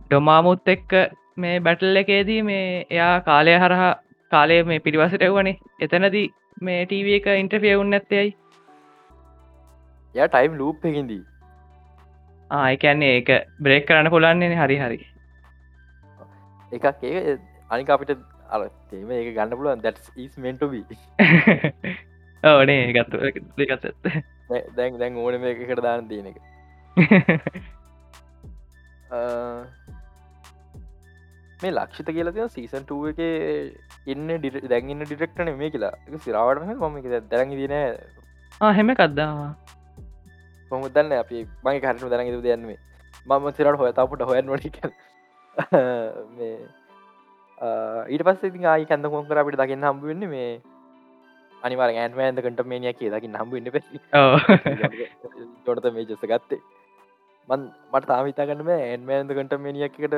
ඩොමාමුත් 0.08 0.74
එක්ක 0.76 0.98
මේ 1.38 1.60
බැටල් 1.68 2.02
එකේදී 2.02 2.42
මේ 2.50 2.66
එයා 2.90 3.14
කාලය 3.30 3.56
හරහා 3.66 3.94
කාලය 4.32 4.58
මේ 4.72 4.84
පිරිවසට 4.88 5.28
එව්වනේ 5.30 5.60
එතනදී 5.88 6.26
මේ 6.62 6.82
ටීව 6.86 7.14
එක 7.20 7.32
ඉන්ට්‍රෆිය 7.36 7.76
උන්න 7.84 7.98
ඇත්තයයි 8.00 8.30
ය 10.16 10.28
ටයිම් 10.28 10.54
ලූප් 10.60 10.86
එකින්දී 10.92 11.24
ආයකන්නේ 12.52 13.12
ඒක 13.18 13.30
බ්‍රේක් 13.60 13.88
කරන්න 13.90 14.14
පුලන්නේ 14.14 14.56
හරි 14.62 14.78
හරි. 14.78 15.00
එකක් 16.72 17.04
ඒ 17.04 17.38
අනික 17.70 17.90
අපිට 17.90 18.18
අර 18.50 18.70
තේම 18.90 19.12
ඒක 19.12 19.36
ගන්න 19.36 19.52
පුළුවන්. 19.52 19.82
දැට් 19.82 20.38
මෙන්ටබී 20.38 20.86
ඕනේ 22.44 22.94
ගත්තු 22.94 23.18
ගත් 23.64 23.86
දැන් 24.76 25.00
දැන් 25.00 25.18
ඕන 25.18 25.42
මේ 25.42 25.52
එකට 25.56 25.82
දාන 25.82 26.08
තියෙන 26.08 26.28
එක. 26.32 26.38
මේ 31.62 31.72
ලක්ෂිත 31.72 32.10
කියලා 32.10 32.34
තිය 32.36 32.50
සීසන්ටුව 32.50 33.08
එක 33.12 33.20
ඉන්න 34.08 34.28
ඩි 34.36 34.50
දැන්ගන්න 34.68 35.06
ඩිරෙක්ටන 35.06 35.58
මේ 35.58 35.72
කියලා. 35.72 35.94
සිරාවටම 36.26 36.82
මම 36.82 36.96
දැරග 37.30 37.50
දින 37.62 37.74
හෙම 38.72 38.90
කද්දා 38.94 39.56
කොම 40.72 40.90
දන්න? 40.90 41.12
අපි 41.20 41.48
මගේ 41.64 41.82
කරනු 41.82 42.10
දැනග 42.10 42.42
දයන්නේ 42.42 42.78
මම 43.26 43.52
සිරට 43.52 43.80
හොය 43.80 43.94
තාපට 43.94 44.24
හොයන් 44.24 44.50
වඩි 44.50 44.72
මේ 46.38 46.58
ඊට 47.58 48.24
පස්ස 48.24 48.44
ඉතින් 48.46 48.66
ආයි 48.68 48.86
කැඳ 48.86 49.08
කොන් 49.08 49.28
කර 49.28 49.38
අපිට 49.38 49.58
දකින්න 49.58 49.86
හම්බුවන්නේ 49.86 50.30
මේ 50.30 50.50
අනිවාර 51.62 51.92
ඇන්මෑන්ද 51.92 52.42
කට 52.42 52.66
මේනිය 52.66 52.94
කිය 52.94 53.12
දකින්න 53.12 53.38
හම්බුන්න 53.38 53.72
පැ 53.72 53.84
තොටත 55.66 55.88
මේ 55.94 56.06
ජෙස 56.06 56.26
ගත්තේ. 56.26 56.60
මන් 57.48 57.70
මට 57.92 58.08
තාමිතාගන්නම 58.08 58.72
ඇන්මෑන්ද 58.72 59.32
කට 59.34 59.60
මිනිියකට 59.60 60.16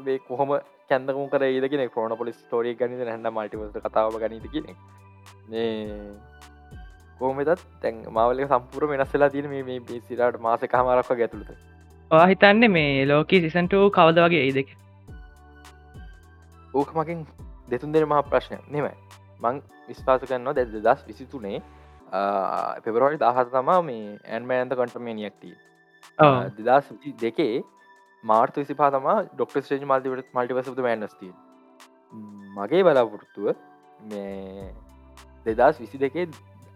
වේ 0.00 0.18
කොහොම 0.20 0.52
කැන්දකම 0.90 1.26
කර 1.28 1.44
ඒදගෙන 1.44 1.86
ක්‍රෝන 1.88 2.16
පොලි 2.16 2.32
ස්ටෝරිය 2.34 2.76
ගනිද 2.76 3.02
හැඩ 3.04 3.30
මල්ටිවස 3.30 3.80
කතාව 3.80 4.18
ගනීද 4.18 4.46
කියෙන 4.48 4.76
කෝමතත් 7.18 7.64
තැන් 7.80 8.02
මවල 8.08 8.44
සම්පුර 8.46 8.88
වෙනස්සලා 8.90 9.30
තින 9.30 9.50
මේ 9.50 9.80
පිසිරට 9.82 10.40
මාස 10.40 10.66
කහමරක්ව 10.66 11.16
ගැතුළත 11.16 11.50
හිතන්නේ 12.26 12.70
මේ 12.70 12.92
ලෝකී 13.06 13.42
සිසන්ට 13.42 13.76
කවද 13.92 14.26
වගේ 14.26 14.44
ඒ 14.44 14.52
දෙක 14.52 14.76
ඕක 16.74 16.94
මකින් 16.94 17.26
දෙතුන් 17.68 17.92
දෙන 17.92 18.04
මහ 18.04 18.22
ප්‍රශ්නය 18.24 18.58
නෙමයි. 18.68 18.94
මං 19.40 19.62
විස්පාස 19.88 20.22
කරනවා 20.22 20.54
දැ 20.54 20.66
දස් 20.78 21.04
විසිතුනේ 21.06 21.58
පෙබරවාඩි 22.84 23.18
දහත 23.18 23.52
තමා 23.52 23.80
මේ 23.82 24.18
ඇන්මෑන්ද 24.28 24.74
කන්ටමේනියක්තිී 24.74 25.56
දෙදස් 26.60 26.90
දෙකේ 27.20 27.62
මාර්ත 28.24 28.56
විසි 28.56 28.74
පාතමා 28.74 29.16
ඩොක්ට 29.24 29.72
ේජ 29.72 29.84
මල්ටිවට 29.84 30.32
මල්ටිවසද 30.34 30.80
මෑනස්තිී 30.80 31.32
මගේ 32.56 32.82
බලාපොරත්තුව 32.82 33.48
මේ 34.10 34.70
දෙදස් 35.46 35.80
විසි 35.80 36.02
දෙකේ 36.04 36.26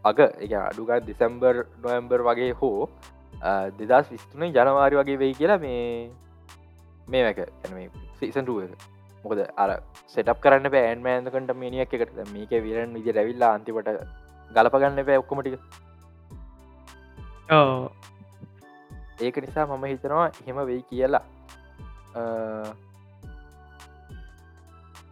අග 0.04 0.18
එක 0.20 0.56
අඩුගත් 0.62 1.06
දෙසැම්බර් 1.06 1.64
නොයම්බර් 1.84 2.26
වගේ 2.30 2.50
හෝ 2.62 2.88
දෙදස් 3.82 4.10
විස්තුනේ 4.10 4.52
ජනවාරි 4.52 5.00
වගේ 5.00 5.18
වෙයි 5.18 5.38
කියලා 5.40 5.58
මේ 5.58 5.86
මේ 7.08 7.24
වැක 7.28 7.40
සීසන්ටුව 8.20 8.60
මොකද 9.24 9.40
අර 9.56 9.70
සෙටප් 10.14 10.38
කරන්න 10.40 10.70
බෑන්ම 10.74 11.08
ඇන්දකට 11.08 11.56
මිනිියක් 11.56 11.96
එකට 11.98 12.20
මේක 12.32 12.52
විරන් 12.66 12.94
විදි 12.98 13.16
රැවිල්ලා 13.18 13.52
අන්තිවට 13.56 13.90
ගලපගන්න 14.50 15.06
බෑ 15.06 15.20
ඔක්කොමටික 15.22 15.58
ඒක 19.20 19.36
නිසා 19.38 19.66
මම 19.66 19.84
හිතනවා 19.84 20.28
එහෙම 20.30 20.60
වෙයි 20.66 20.82
කියලා. 20.84 21.24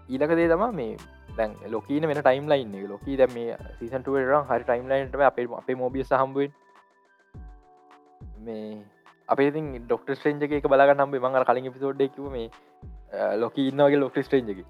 ඊලක 0.08 0.32
දේ 0.38 0.48
තම 0.48 0.64
මේ 0.74 0.96
දැන් 1.36 1.54
ලොකීන 1.68 2.08
වෙන 2.08 2.18
ටයිම් 2.18 2.48
ලයින් 2.48 2.72
ලොකී 2.88 3.16
දැම 3.16 3.34
මේ 3.34 3.58
සීසන්ටුවරම් 3.78 4.48
හරි 4.48 4.64
ටයිම් 4.64 4.88
ලයින්ට 4.88 5.14
අපේ 5.22 5.46
අපේ 5.56 5.76
මෝබිය 5.76 6.04
සහම්බුවෙන් 6.04 6.52
මේ 8.40 8.66
අපේ 9.28 9.50
ඩොක්ට 9.52 10.14
ස්ට්‍රේන්ජක 10.14 10.52
එක 10.52 10.68
බලග 10.68 10.96
නම් 10.96 11.14
මඟ 11.14 11.44
කලින් 11.44 11.72
පිසෝඩ්ඩෙක්ව 11.72 12.26
මේ 12.30 12.48
ලොක 13.36 13.58
ඉන්නවගේ 13.58 13.98
ලොක්ට 13.98 14.22
ස්ට්‍රේන්ජක 14.22 14.64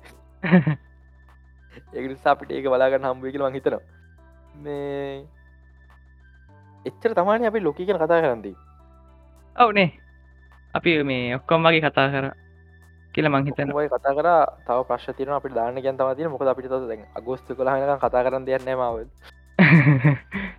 ඒකනිසා 1.95 2.33
අපිට 2.33 2.51
ඒක 2.51 2.67
බලාගන්න 2.67 3.05
හම්බුව 3.05 3.31
කියල 3.31 3.47
හිතනවා. 3.49 3.81
මේ 4.57 5.25
එච්චර 6.85 7.15
තමාන 7.15 7.45
අපි 7.45 7.61
ලොකී 7.61 7.87
කන 7.87 7.99
කතා 7.99 8.21
කරන්දී 8.21 8.57
ඔවනේ 9.57 9.91
අපි 10.75 11.03
මේ 11.05 11.37
ඔක්කොම් 11.37 11.63
වගේ 11.63 11.83
කතා 11.83 12.09
කර 12.09 12.27
කියල 13.15 13.29
මංහිතන 13.29 13.73
ඔය 13.73 13.89
කතා 13.89 14.13
කර. 14.13 14.29
තව 14.63 14.79
ප්‍රශ් 14.85 15.17
තින 15.17 15.31
අපි 15.31 15.49
දාන්න 15.51 15.79
ගැන් 15.79 15.97
තවතින 15.97 16.31
මොක 16.31 16.43
අපිට 16.45 16.71
දැ 16.85 16.99
අගෝස්තු 17.15 17.55
කලහන 17.55 17.99
කතා 17.99 18.25
කරන්න 18.25 18.47
දෙයන්න 18.47 18.77
මාව. 18.77 19.07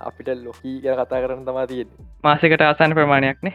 අපිට 0.00 0.28
ලොකී 0.38 0.80
කිය 0.80 0.94
කතා 0.94 1.22
කරන්න 1.22 1.44
තමා 1.44 1.66
තියෙන 1.66 1.88
මාසකට 2.24 2.62
ආසන 2.62 2.94
ප්‍රමාණයක්නේ 2.94 3.54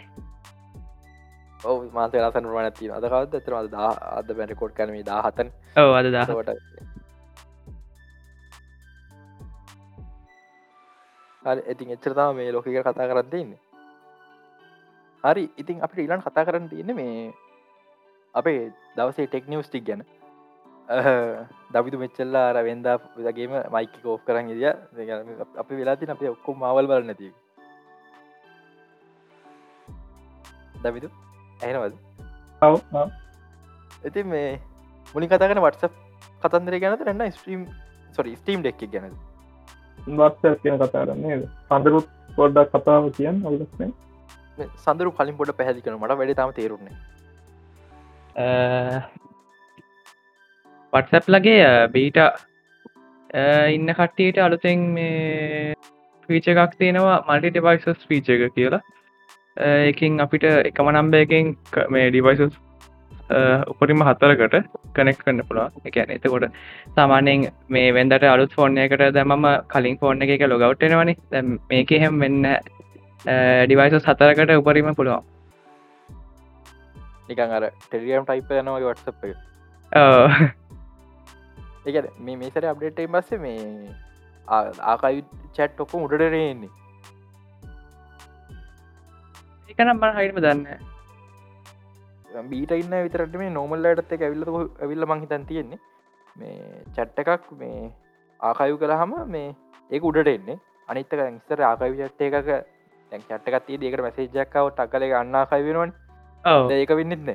ඔව 1.65 1.79
මාස 1.93 2.15
රසන් 2.15 2.47
ප්‍රමාණ 2.47 2.73
තින 2.73 2.91
අදකවත් 2.91 3.35
ඇතර 3.35 3.53
අද 3.55 3.75
අද 4.13 4.33
බැරකොඩ් 4.39 4.75
කනම 4.77 4.97
දාහතන් 5.03 5.53
ඔව 5.75 5.93
අද 5.99 6.09
දා 6.11 6.25
ට 6.27 6.57
හරි 11.43 11.61
ඉතින් 11.71 11.95
එච්චරතාව 11.95 12.35
මේ 12.35 12.51
ලෝකක 12.51 12.69
කතා 12.69 13.09
කරන්න 13.09 13.39
ඉන්න 13.39 13.55
හරි 15.23 15.43
ඉතින් 15.57 15.81
අපිට 15.81 16.05
ඉලන් 16.05 16.21
කතා 16.21 16.45
කරන්න 16.45 16.69
තියන්න 16.69 16.95
මේ 16.95 17.33
අපේ 18.35 18.61
දවසේ 18.95 19.27
ටෙක්නිවස් 19.27 19.69
ටික් 19.69 19.85
ගැන. 19.87 20.03
දවිතු 21.73 21.97
මෙච්චල්ලා 21.97 22.45
අර 22.49 22.57
වෙන්දා 22.63 22.97
විදගේම 23.15 23.53
මයික 23.73 23.93
කෝප් 24.03 24.21
කරන්න 24.27 24.49
දිය 24.51 24.67
අපි 25.61 25.73
වෙලාතින 25.75 26.13
අපේ 26.13 26.29
ඔක්කොම 26.29 26.59
මවල් 26.59 26.87
බල 26.87 27.07
නැති 27.07 27.31
දවිතු 30.83 31.09
ඇහෙනවද? 31.59 31.95
ඔව් 32.61 32.75
ඉති 34.03 34.23
මේ 34.25 34.59
මුනි 35.07 35.27
කතාගෙන 35.27 35.61
වටස 35.61 35.93
කතන්දර 36.41 36.79
ගැනත 36.79 37.03
රන්න 37.03 37.31
ස්ට්‍රීම් 37.31 37.65
සොරි 38.13 38.35
ස්ටීම් 38.35 38.61
ඩෙක් 38.61 38.81
ගැන 38.91 39.13
වත්ස 40.13 40.61
කියන 40.61 40.79
කතා 40.79 41.03
කරන්නේ 41.03 41.37
සඳරුත් 41.67 42.09
පොඩ්ඩක් 42.35 42.73
කතාව 42.75 43.11
කියන්න 43.17 43.43
ඔලස්නේ 43.43 43.91
සඳරු 44.77 45.11
කලින් 45.11 45.37
පොට 45.37 45.53
පැහදි 45.57 45.85
කන 45.85 45.99
මට 45.99 46.17
වැඩ 46.19 46.35
තම 46.39 46.51
තේරුන්නේ 46.53 46.95
වටසැප් 50.93 51.29
ලගේ 51.29 51.71
බීට 51.89 52.19
ඉන්න 53.71 53.93
කට්ටියට 53.93 54.37
අලුතෙන් 54.39 54.85
මේ 54.93 55.73
පීච 56.29 56.51
එකක් 56.53 56.77
තියෙනවා 56.79 57.17
මල්ටි 57.23 57.51
ඩිවයිසස් 57.51 58.05
පීච 58.07 58.29
එක 58.29 58.45
කියලා 58.55 58.83
එකින් 59.57 60.19
අපිට 60.19 60.43
එකම 60.43 60.89
නම්බයකින් 60.91 61.55
මේ 61.89 62.09
ඩිවයිසස් 62.09 62.55
උපරිම 63.67 64.01
හත්තරකට 64.01 64.55
කනෙක් 64.93 65.17
කන්න 65.19 65.41
පුළා 65.43 65.69
එකැන 65.85 66.11
එතකොට 66.11 66.45
සාමානයෙන් 66.95 67.47
මේ 67.69 67.93
වෙන්දට 67.93 68.23
අලුත් 68.25 68.51
ෆෝර්න් 68.51 68.77
එකට 68.77 69.05
දැමම 69.13 69.47
කලින් 69.67 69.97
ෆෝර්න් 69.97 70.21
එක 70.21 70.43
ලොගවට්ටෙනවනි 70.43 71.15
මේක 71.69 71.91
එහෙම 71.91 72.19
වෙන්න 72.19 72.43
ඩිවයිසස් 73.25 74.03
හතරකට 74.03 74.51
උපරිම 74.53 74.93
පුළුවන්. 74.93 75.23
නිකන් 77.27 77.51
අර 77.51 77.71
ටෙලියම් 77.81 78.25
ටයිප 78.25 78.51
යනවගේ 78.53 78.85
වටසප් 78.85 79.23
එක. 79.25 79.37
එක 81.87 82.09
මේ 82.19 82.35
මේසර 82.35 82.65
අප්ඩේට 82.65 83.07
බස්ස 83.09 83.39
මේ 83.39 83.89
ආකයි 84.47 85.23
චැට් 85.53 85.79
ඔක්කො 85.79 86.03
උඩටරෙන්නේ 86.03 86.69
එකනම් 89.79 89.99
බන 90.01 90.13
හයිම 90.17 90.37
දන්න 90.37 90.61
බීට 92.49 92.71
ඉන්න 92.73 92.95
විතරට 92.99 93.35
මේ 93.41 93.55
නෝමල් 93.57 93.87
අයටත් 93.89 94.13
එක 94.15 94.21
ඇවිල්ල 94.21 94.45
ඇවිල්ල 94.81 95.05
මංහිතන් 95.11 95.43
තියෙන්නේ. 95.49 95.79
මේ 96.35 96.55
චැට්ට 96.95 97.19
එකක් 97.23 97.51
මේ 97.59 97.91
ආකයු 98.39 98.77
කළහම 98.77 99.13
මේ 99.27 99.49
ඒක 99.91 100.03
උඩට 100.03 100.31
එන්නේ. 100.35 100.57
අනිත්තක 100.89 101.19
ඉස්තර 101.19 101.59
ආකවි 101.63 101.99
චට්ට 101.99 102.21
එකක 102.29 102.49
තැන් 103.11 103.21
චට්ටකත්තිය 103.23 103.77
දේකට 103.81 104.03
මැසේජක්කාව 104.05 104.67
ටක්කල 104.71 105.03
අන්නා 105.19 105.45
කයිවෙනවන් 105.47 105.91
ඒක 106.73 106.91
වෙන්නෙත්න 106.99 107.31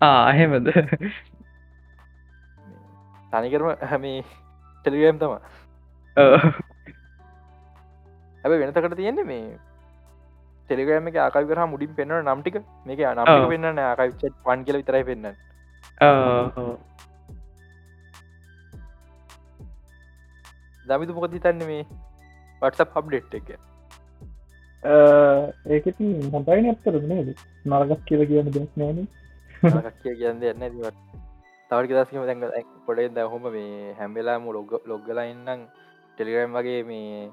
ආහෙමද 0.00 0.68
තනිකරම 3.32 3.68
හැමේ 3.90 4.20
ටෙලිගම් 4.84 5.18
තම 5.20 5.34
හැබ 8.44 8.52
වෙනතකට 8.54 8.96
තියෙන්නේ 8.96 9.26
මේ 9.26 9.44
ටෙලිග්‍රම 10.68 11.08
එක 11.10 11.16
ආකයි 11.24 11.48
කර 11.50 11.60
මුඩින් 11.72 11.92
පෙන්න්න 11.98 12.28
නම්ටික 12.28 12.56
මේක 12.86 13.00
අනම 13.10 13.48
පෙන්න්න 13.52 13.82
ආකයිච් 13.88 14.22
පන් 14.46 14.64
කියල 14.66 14.78
විතරයි 14.80 15.04
පෙන්න්න 15.10 15.26
දමිතු 20.86 21.16
මොකද 21.16 21.34
හිතන්න 21.38 21.62
මේ 21.70 21.82
වටසප් 22.62 22.90
හබ්ඩෙට් 22.96 23.34
එක? 23.38 23.48
ඒකති 25.74 26.06
හොඳයි 26.32 26.60
නැත්තර 26.64 26.96
නේද? 27.10 27.28
නරගක් 27.70 28.02
කියල 28.08 28.22
කියන 28.30 28.48
දෙයක් 28.56 28.72
නෑන 28.80 29.06
කිය 30.02 30.14
කියන්න 30.20 30.40
දෙන්න 30.42 30.62
ට 30.62 30.96
තවක 31.70 31.90
දස්කම 31.98 32.24
දැන් 32.28 32.66
පොඩේ 32.86 33.08
ද 33.16 33.18
හොම 33.34 33.44
මේ 33.54 33.94
හැම්බෙලාම 34.00 34.50
ලොග 34.56 34.72
ලොග්ගලා 34.90 35.26
ඉන්නම්. 35.32 35.62
ටෙලිග්‍රම් 36.16 36.52
වගේ 36.56 36.82
මේ 36.90 37.30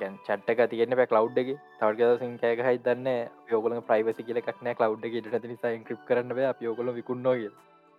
ගැන් 0.00 0.14
චට්ක 0.26 0.68
තියන්න 0.72 0.96
පැ 0.98 1.08
කලව් 1.12 1.38
එක. 1.42 1.50
තවර්ග 1.80 2.18
සින් 2.20 2.36
කෑක 2.42 2.62
හයි 2.68 2.78
දන්න 2.86 3.08
යෝකල 3.52 3.76
ප්‍රයිවසි 3.88 4.26
කියල 4.28 4.40
එකක්න 4.42 4.70
කලව් 4.80 5.08
එක 5.08 5.30
ට 5.32 5.44
නිසා 5.52 5.74
ක්‍රිප් 5.88 6.02
කරන්න 6.08 6.64
යෝකල 6.68 6.92
විකුන්නෝග 6.98 7.44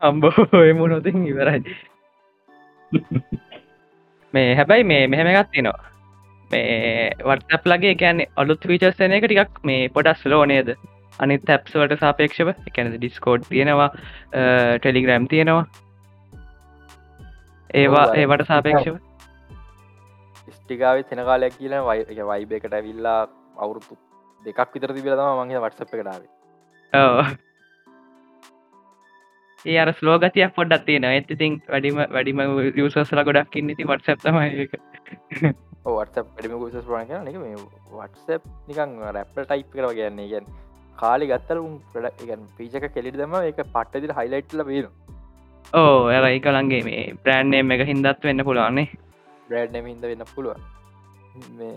අම්බෝ 0.01 0.63
එමු 0.71 0.87
නොතින් 0.87 1.27
ඉවරයි. 1.31 1.77
මේ 4.33 4.49
හැබැයි 4.59 4.89
මේ 4.91 5.07
මෙහෙම 5.13 5.31
එකත් 5.31 5.49
තිනවා 5.55 5.79
මේ 6.51 7.09
වටප් 7.29 7.73
ලගේ 7.73 7.95
එකන්නේ 7.95 8.29
අලුත් 8.43 8.69
වීචස්සන 8.71 9.17
එක 9.17 9.25
ටිකක් 9.25 9.65
මේ 9.69 9.89
පොඩස් 9.95 10.21
ලෝ 10.33 10.45
නේද? 10.51 10.69
අනි 11.19 11.35
තැප්ස්වට 11.49 11.99
සාපේක්ෂව 12.03 12.49
එකැන 12.69 12.93
ඩිස්කෝඩ් 12.93 13.49
තියෙනවා 13.49 13.89
ටෙලිග්‍රෑම් 14.79 15.27
තියෙනවා. 15.33 15.65
ඒවා 17.81 18.05
ඒවට 18.21 18.47
සාපේක්ෂව 18.51 18.95
ස්ටිකාව 20.67 21.03
තෙන 21.09 21.23
කාලයක් 21.23 21.57
කියල 21.57 21.73
වයි 21.83 22.23
වයිබ 22.25 22.51
එකට 22.53 22.73
ඇවිල්ලා 22.73 23.19
අවුරුතු 23.57 23.95
දෙකක් 24.43 24.73
විතර 24.73 24.91
තිබිලතම 24.93 25.39
මගේ 25.41 25.61
වටසප් 25.63 25.93
එකටාව 25.95 26.23
ඒ 29.65 29.77
අර 29.77 29.89
ස්ලෝගතියක් 29.93 30.51
පොඩ්ඩත් 30.57 30.85
තියෙන 30.85 31.05
ඇත් 31.05 31.31
ඉතින් 31.35 31.55
වැඩිම 31.67 32.03
වැඩිම 32.09 32.43
යසස්ල 32.83 33.23
ගොඩක් 33.29 33.57
ඉන්න 33.61 33.73
ති 33.73 33.83
වටසප්තම 33.85 34.37
වටසප් 35.87 36.27
වැඩිම 36.35 36.67
ස 36.75 36.85
ප්‍රණ 36.85 37.31
එක 37.31 37.39
මේ 37.39 37.57
වටසප් 37.95 38.43
නිකං 38.69 38.95
රැප්ට 39.11 39.41
ටයිප් 39.41 39.73
කර 39.73 39.89
ගන්නේ 39.93 40.29
ගැන් 40.33 40.53
කාලි 40.97 41.31
ගත්තර 41.31 41.63
උන් 41.63 41.75
ප්‍රඩ 41.93 42.23
ගන් 42.27 42.47
පිචක 42.57 42.87
කෙලිට 42.93 43.19
දම 43.23 43.35
එක 43.41 43.63
පට්ටදිර 43.65 44.15
හයිලයිට්ල 44.19 44.67
බේන 44.69 44.93
ඕ 45.73 45.97
ඇර 46.11 46.29
එකලන්ගේ 46.29 46.85
මේ 46.85 47.03
ප්‍රෑන්්නේම් 47.25 47.75
එක 47.75 47.87
හින්දත් 47.87 48.15
වෙන්න 48.23 48.47
පුළුවන්නේ 48.47 48.87
බ්‍රඩ්නම 49.49 49.87
හිද 49.87 50.03
වෙන්න 50.03 50.25
පුළුව 50.31 50.57
මේ 51.53 51.73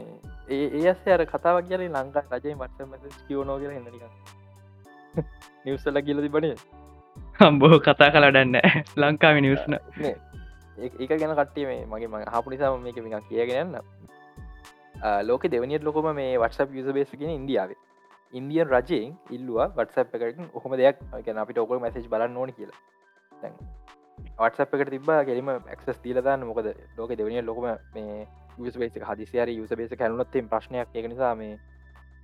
ඒ 0.50 0.66
ඒ 0.72 0.86
අස්ස 0.88 1.06
අර 1.08 1.24
කතාවක් 1.26 1.68
කියල 1.68 1.86
ලංකා 1.88 2.26
රජය 2.34 2.54
මටම 2.54 2.96
කියෝනෝ 3.20 3.58
කියල 3.58 3.72
හෙන්නනික 3.72 4.04
නිවසල 5.64 6.02
කියල 6.06 6.22
තිබනේ 6.22 6.56
හම්බෝ 7.40 7.80
කතා 7.80 8.10
කලඩන්න 8.10 8.56
ලංකාව 8.98 9.40
නිවස්න 9.40 9.80
ඒක 10.78 11.10
ගැන 11.12 11.34
කට්ටිය 11.34 11.66
මේ 11.66 11.82
මගේ 11.86 12.08
ම 12.08 12.16
හපු 12.28 12.50
නිසා 12.50 12.76
මේක 12.78 12.98
මික 12.98 13.28
කියගෙනන්න 13.28 13.80
ලෝක 15.22 15.42
දෙවනිියත් 15.44 15.82
ලොකොම 15.82 16.14
මේ 16.14 16.38
වටසප් 16.38 16.70
යුස 16.72 16.92
බේසකින 16.92 17.30
ඉන්දියාව. 17.30 17.72
ඉන්දියන් 18.32 18.68
රජයෙන් 18.68 19.16
ඉල්ලවා 19.30 19.68
වටසප් 19.70 20.14
එකට 20.16 20.40
ඔහොම 20.54 20.72
දෙයක්. 20.74 20.96
ගැන 21.24 21.38
අපිට 21.38 21.58
ඔකොල් 21.58 21.80
මැසේජ් 21.80 22.08
බලන්න 22.08 22.36
ඕන 22.36 22.52
කියලා 22.52 22.78
වටසප් 24.36 24.74
එකට 24.76 24.90
තිබ 24.90 25.08
ගැරීම 25.08 25.50
එක්ස් 25.68 25.98
දීලදන්න 26.00 26.46
මොකද 26.46 26.70
ලෝක 26.96 27.10
දෙවනිිය 27.14 27.42
ලොකම 27.42 27.66
මේ 27.94 28.26
යුස 28.58 28.76
බේස 28.76 28.94
හදිසියාර 29.02 29.48
යුස 29.50 29.72
බේස 29.72 29.92
කැනුනොත්තේ 29.94 30.42
ප්‍රශ්නයක්. 30.44 30.88
එක 30.94 31.06
නිසා 31.06 31.34
මේ 31.34 31.58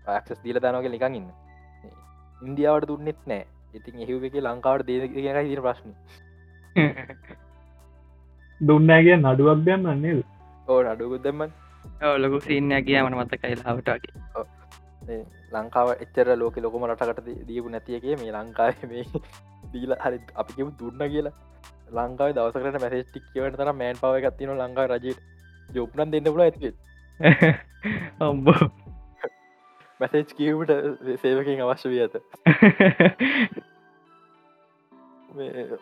ඇක්ස් 0.09 0.41
දීලදානෝක 0.45 0.89
නිකං 0.89 1.15
ඉන්න. 1.15 1.29
ඉන්දියාවට 2.43 2.89
දුන්නෙත් 2.89 3.21
නෑ. 3.27 3.47
ඉතින් 3.75 4.01
එහිව 4.01 4.25
එක 4.25 4.39
ලංකාවට 4.39 4.87
දේ 4.87 5.09
කියන 5.09 5.39
ඉදිර 5.43 5.61
ප්‍රශ්න. 5.61 5.91
දුන්නෑගේ 8.61 9.17
නඩුවක් 9.17 9.65
දෙන්න 9.65 9.89
නේද? 10.01 10.25
ඕ 10.69 10.81
අඩුකුත් 10.85 11.23
දෙමන් 11.23 11.51
ලොකු 12.17 12.41
සිීනය 12.41 12.83
කියමන 12.83 13.17
මත 13.17 13.39
කයිලාවටගේ 13.39 15.19
ලංකාව 15.53 15.89
එච්චර 15.97 16.29
ලෝක 16.37 16.57
ලොකම 16.59 16.87
රටකට 16.87 17.29
දීපු 17.49 17.69
නැතියගේ 17.69 18.17
මේ 18.17 18.33
ලංකාව 18.33 18.87
මේ 18.87 19.05
දීල 19.73 19.93
හරි 19.99 20.19
අපිකම 20.35 20.73
දුන්න 20.79 21.05
කියලා 21.07 21.35
ලංකාව 21.89 22.33
දවසකට 22.33 22.81
මැසේස්ටික් 22.81 23.23
කියවට 23.33 23.57
තර 23.57 23.75
මෑන් 23.75 23.97
පව 23.97 24.15
එකත්තින 24.23 24.51
ලංකා 24.55 24.89
රජයට. 24.89 25.21
ජෝප්නන් 25.69 26.13
දෙන්න 26.13 26.27
පුල 26.27 26.41
ඇති 26.41 26.75
ඔම්බෝ 28.21 28.55
මැසේජ් 30.01 30.25
කියවට 30.33 30.71
සේවකින් 31.23 31.63
අවශ්‍ය 31.63 31.89
වී 31.89 32.03
ඇත. 32.03 32.17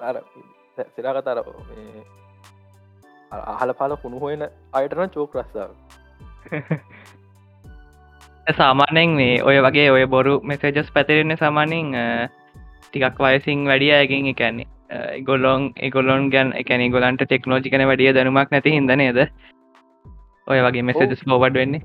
අර 0.03 0.23
සිරාකතර 0.88 1.38
අහල 3.33 3.73
පාල 3.73 3.97
කුණු 3.97 4.21
හොයන 4.21 4.49
අයටන 4.73 5.11
චෝක් 5.11 5.35
රස්සාාව. 5.35 5.71
සාමානෙන් 8.59 9.12
මේ 9.12 9.43
ඔය 9.43 9.62
වගේ 9.62 9.90
ඔය 9.90 10.07
බොරු 10.07 10.40
මෙසේජස් 10.43 10.93
පැතිරෙන්න 10.93 11.37
සාමානින් 11.37 11.97
ටිකක් 12.85 13.19
වයසින් 13.19 13.67
වැඩිය 13.67 13.93
ඇකින් 13.93 14.27
එකන්නේ 14.27 14.74
ගොල්ලොන් 15.28 15.68
එගොලොන් 15.88 16.30
ගැන් 16.30 16.52
එකැන 16.61 16.85
ගොලන්ට 16.92 17.24
ටෙක්නෝජිකන 17.24 17.87
වැඩිය 17.90 18.14
දැනුමක් 18.14 18.50
නැති 18.50 18.74
හිද 18.76 18.90
නේද? 18.96 19.20
ඔය 20.46 20.59
වගේ 20.66 20.83
මෙසේජස් 20.83 21.24
පෝවඩ් 21.28 21.61
වෙන්නේ. 21.61 21.83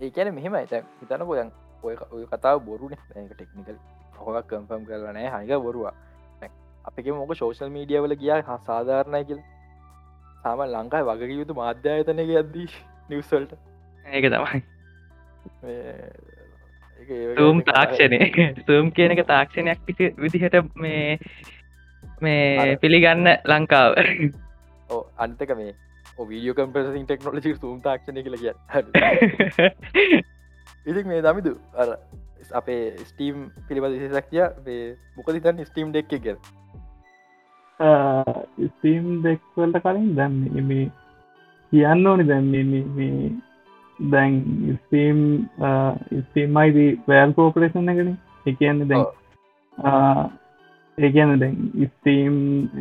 ඒකැන 0.00 0.34
මෙහෙම 0.34 0.54
ඇත 0.54 0.72
හිතන 1.00 1.26
කොයන් 1.30 1.50
ඔය 1.82 1.96
ඔය 2.10 2.26
කතාව 2.32 2.62
බොරුන. 2.66 2.94
ටෙක්නිකල් 3.30 3.76
හොක් 4.18 4.46
කම්පම් 4.48 4.86
කරලනෑ 4.88 5.28
හනික 5.34 5.62
බොරුවා 5.66 5.94
අපික 6.84 7.06
මොක 7.14 7.34
ශෝෂල් 7.34 7.72
මීඩියවල 7.76 8.16
ගිය 8.22 8.36
හා 8.48 8.58
සාධාරණය 8.66 9.24
කියල. 9.30 9.40
සාම 10.42 10.60
ලංකායි 10.66 11.08
වගේ 11.10 11.38
යුතු 11.38 11.56
මාධ්‍යායතනක 11.60 12.36
අද්දී 12.42 12.68
නිවසල්ට 13.10 13.56
ඒක 14.06 14.26
තමයි. 14.34 14.60
සූම් 17.38 17.62
තාක්ෂණය 17.62 18.18
සූම් 18.66 18.92
කියන 18.98 19.16
එක 19.16 19.24
තාක්ෂණයක් 19.28 19.78
විදිහට 20.18 20.56
මේ 20.76 21.18
මේ 22.20 22.76
පිළිගන්න 22.82 23.26
ලංකාව. 23.52 23.90
ඕ 24.90 25.02
අන්තක 25.24 25.52
මේ 25.60 25.74
වීඩියෝ 26.30 26.56
කම්පසින් 26.58 27.04
ටෙක්නොලජි 27.06 27.52
සූම් 27.58 27.78
තාක්ෂණය 27.84 28.22
කළ 28.24 28.38
කිය 28.40 28.52
ඉතික් 30.90 31.06
මේ 31.10 31.20
දමිදු 31.26 31.52
අර 31.82 31.88
අපේ 32.60 32.80
ස්ටීම් 33.10 33.36
පිළිබඳ 33.68 33.94
විශේෂක්තිය 33.96 34.44
මොකද 35.16 35.38
තන් 35.44 35.62
ස්ටීම් 35.68 35.92
ඩෙක් 35.92 36.12
එක 36.18 36.26
ස්ටීම් 38.70 39.06
දෙක්වලට 39.26 39.78
කලින් 39.84 40.10
දැන්න 40.18 40.66
මේ 40.72 40.88
කියන්න 41.72 42.10
ඕනි 42.10 42.24
දැන්නේ 42.30 42.82
මේ 42.98 43.30
දැන් 43.98 44.34
ස්ටීම් 44.76 45.18
ස්ටීම්මයිද 46.24 46.78
වෑල් 47.08 47.32
කෝපරේෂන් 47.38 47.92
එකන. 47.94 48.12
එකන්න 48.46 48.84
දැන් 48.90 49.06
ඒකන 50.98 51.32
දැන් 51.42 51.56
ස්ටීම් 51.88 52.34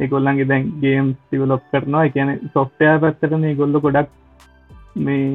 එකොල්ලන්ගේ 0.06 0.50
දැන් 0.52 0.64
ගේම් 0.84 1.08
සිවලොප් 1.30 1.64
කරනවා. 1.72 2.06
එකන 2.10 2.30
සොෆ්ටයා 2.56 2.96
පැත්තට 3.04 3.36
මේ 3.44 3.58
ගොල්ල 3.60 3.76
ගොඩක් 3.86 4.10
මේ 5.06 5.28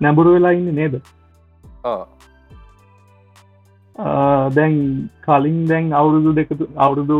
නැබුරු 0.00 0.30
වෙලා 0.36 0.54
ඉන්න 0.58 0.70
නේද? 0.78 0.94
දැන් 4.56 4.74
කලින් 5.26 5.60
දැන් 5.70 5.92
අවුරුදු 6.00 6.30
දෙකතු 6.38 6.64
අවුරුදු 6.86 7.18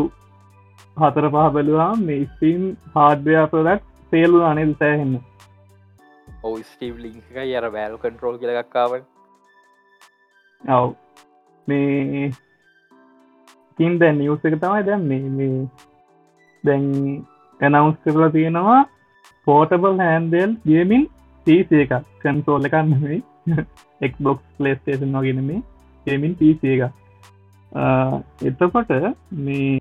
හතර 0.97 1.25
පහ 1.33 1.47
බැලවා 1.55 1.91
මේ 2.07 2.27
ස්පීම් 2.33 2.63
හාඩ්වයා 2.95 3.45
ප්‍රඩක් 3.53 3.81
සේලු 4.11 4.39
අනේද 4.49 4.71
සෑහෙන්න? 4.81 5.15
ඔව 6.43 6.53
ස්ටීව් 6.71 6.95
ලිංක 7.05 7.39
අර 7.61 7.65
බෑල් 7.77 7.97
කන්ටරෝල් 8.03 8.37
කියලක්කාව 8.43 8.91
ඔව්. 10.63 10.87
මේ 11.67 12.31
තින් 13.79 13.97
දැන් 13.99 14.17
නිවස 14.17 14.45
එක 14.45 14.55
තමයි 14.61 14.83
දැන් 14.85 15.03
මේ 15.07 15.29
මේ 15.31 15.57
දැන් 16.63 16.85
ඇනවුස් 17.59 17.97
කරලා 18.05 18.31
තියෙනවා 18.31 18.79
පෝටබල් 19.47 19.99
හැන්දෙල් 20.03 20.55
ගේමින් 20.65 21.03
පිස 21.47 21.75
එක 21.79 21.93
කන්සෝල්ල 22.21 22.69
එකන්නෙමයි 22.69 23.19
එක්බොක්ස් 24.01 24.45
ලේස්ටේෂන් 24.59 25.19
වගෙන 25.19 25.43
මේ 25.43 25.61
ගේමින් 26.05 26.35
පිස 26.35 26.65
එක 26.73 26.81
ආ, 27.71 28.19
එතකොට 28.43 28.91
මේ 29.41 29.77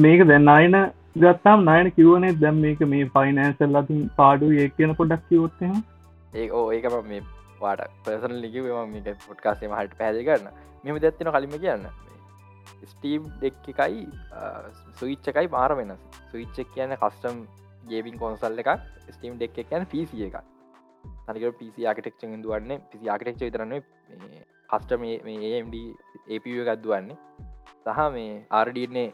මේක 0.00 0.24
දැන් 0.28 0.48
අයන 0.50 0.76
ගත්තාම් 1.16 1.64
නයන 1.66 1.90
කිවනේ 1.92 2.32
දැම් 2.40 2.60
මේක 2.60 2.80
මේ 2.86 3.08
ෆයිනෑන්සල් 3.14 3.76
ලතින් 3.76 4.02
පාඩු 4.16 4.50
ඒ 4.56 4.68
කියන 4.70 4.94
පොඩක් 4.96 5.22
කිවොත්හෙම 5.28 5.76
ඒ 6.34 6.48
ඕ 6.52 6.64
ඒකම 6.72 6.96
මේ 7.06 7.22
වාට 7.60 7.82
පර්සන 8.04 8.34
ලික 8.42 8.54
මේක 8.88 9.20
පොට්කාසේ 9.22 9.68
හට 9.72 9.98
පැදි 9.98 10.24
කරන්න 10.24 10.48
මෙම 10.84 10.98
දැත්තින 10.98 11.30
කලිම 11.30 11.54
කියන්න. 11.58 11.86
ස්ටීම් 12.86 13.22
දෙක් 13.40 13.54
එකයි 13.64 14.02
සුවිච්චකයි 14.98 15.48
මාර 15.48 15.70
වෙනස්. 15.74 16.00
සුවිච්චක් 16.30 16.68
කියන 16.74 16.96
කස්ටම් 16.96 17.36
ගේබින් 17.84 18.18
කොන්සල් 18.18 18.58
එකක්. 18.58 18.70
ස්ටීම් 19.10 19.38
දෙක් 19.38 19.58
එකයන් 19.58 19.86
පිසි 19.86 20.26
එක 20.26 20.36
තනික 21.26 21.58
පිසි 21.58 21.86
ආකටෙක්ෂෙන් 21.86 22.42
දුවන්නේ 22.42 22.80
පිසි 22.90 23.08
ආකටෙක්ෂ 23.08 23.40
විතරන්නේ 23.40 23.80
කස්ටම 24.68 25.02
මේMD 25.24 25.74
AP 26.28 26.44
එකක්දුවන්නේ 26.64 27.16
සහ 27.86 27.98
මේ 28.12 28.42
ආර්ඩන්නේ 28.50 29.08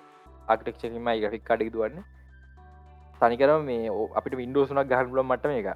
ආකටෙක්ෂකමයි 0.49 1.21
ග්‍රෆික් 1.23 1.45
කඩක් 1.45 1.73
දුවන්න. 1.73 2.05
තනිකරම 3.21 3.65
මේ 3.65 3.91
ඕ- 3.91 4.13
අපිට 4.15 4.37
වින්ඩෝසුනක් 4.37 4.89
ගහන් 4.89 5.11
පුලන් 5.11 5.27
මට 5.27 5.45
මේක 5.47 5.69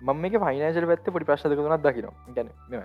මම 0.00 0.16
මේක 0.18 0.38
ෆයිනන්ශල් 0.38 0.86
පැත්ත 0.86 1.08
පොඩි 1.08 1.26
ප්‍රශ්දකනක් 1.26 1.82
දකින 1.82 2.08
ගැන 2.30 2.48
මෙම 2.68 2.82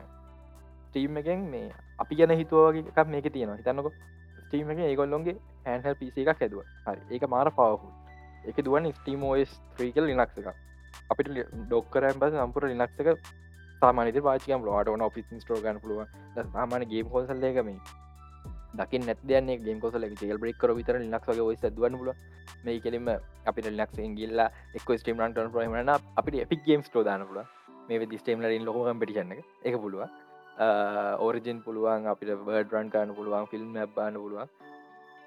ස්ටීම් 0.85 1.17
එකෙන් 1.17 1.39
මේ 1.47 1.71
අපි 1.99 2.15
ගැන 2.15 2.31
හිතුවගේ 2.33 2.83
එකක් 2.89 3.07
මේක 3.07 3.27
තියෙනවා. 3.27 3.57
හිතන්නක. 3.57 3.87
ස්ටීම් 4.41 4.71
එක 4.71 4.79
ඒගොල්ලොන්ගේ 4.81 5.35
හැන්හල් 5.65 5.95
පිසි 5.95 6.23
එකක් 6.23 6.39
හැදුව. 6.39 6.63
හරි. 6.85 7.01
ඒක 7.09 7.23
මාර 7.27 7.51
පවහු 7.51 7.87
එක 8.45 8.57
දුවන් 8.59 8.91
ස්ටීම් 8.93 9.23
ෝස් 9.23 9.51
ත්‍රීකල් 9.75 10.05
ලිනක්ස 10.05 10.37
එක 10.37 10.47
අපිට 11.09 11.27
ඩොක්කරන් 11.63 12.19
පස 12.19 12.35
සම්පුර 12.35 12.63
ලිනක්සක 12.65 13.09
සාමානත 13.81 14.21
පාචකම් 14.21 14.63
ලවාට 14.63 14.87
ඕන 14.87 15.01
ඔපිස් 15.01 15.27
ස්ටෝ 15.37 15.59
ගන්න 15.59 15.81
පුළුව 15.81 16.07
සාමාන 16.47 16.87
ගේම් 16.87 17.09
කොසල්ලේකම 17.09 17.69
දකින් 18.73 19.05
නැත්දයන්නේ 19.05 19.57
ගේම් 19.59 19.79
කොසල 19.79 20.05
ජෙල් 20.21 20.37
බ්‍රෙක් 20.37 20.57
කර 20.57 20.73
විතර 20.73 20.95
ලිනක්ස් 20.97 21.27
වගේ 21.27 21.43
ඔයිස 21.43 21.63
දුවන් 21.69 21.97
පුල 21.99 22.11
මේ 22.63 22.79
කෙලිම 22.79 23.09
අපිට 23.45 23.69
ලිනක්ස් 23.69 23.97
ගිල්ලා 24.17 24.49
එක් 24.75 24.89
ස්ටීම් 24.93 25.19
රන්ටන් 25.19 25.51
ප්‍රහමන 25.53 25.91
අපිට 25.91 26.41
එපික් 26.45 26.63
ගේම් 26.65 26.81
ටෝ 26.83 27.03
දාන 27.03 27.27
පුල 27.27 27.39
මේ 27.87 27.99
වෙදි 27.99 28.17
ස්ටේම්ලරින් 28.17 28.65
ලොක 28.65 28.75
කම්පිටිෂන්න 28.77 29.31
එක. 29.63 29.75
පුළුව 29.77 30.03
ඕරිජින් 31.19 31.63
පුළුවන් 31.63 32.07
අපිට 32.07 32.35
බර්ඩ 32.39 32.73
රන් 32.73 32.89
කරන්න 32.89 33.15
පුළුවන් 33.15 33.47
ෆිල්ම් 33.47 33.73
බාන්න 33.95 34.15
පුළුවන්. 34.15 34.47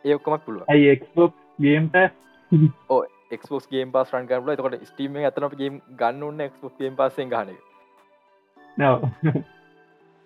ඒක්කොමක් 0.05 0.45
පුළුව 0.47 0.65
ඇයි 0.69 0.89
එක්බොක් 0.91 1.33
ගේම්ට 1.59 1.97
එක්ස්පෝස් 3.31 3.69
ගේම් 3.69 3.93
පස් 3.93 4.13
රන් 4.13 4.27
කරල 4.29 4.57
තකොට 4.57 4.87
ස්ටීම 4.87 5.17
අතන 5.25 5.49
ගේම් 5.55 5.81
ගන්න 6.01 6.23
ඔන්න 6.23 6.45
එක්ස්පෝස් 6.47 6.75
ගේම් 6.79 6.97
පස්සෙන් 6.97 7.31
ගන 7.31 7.55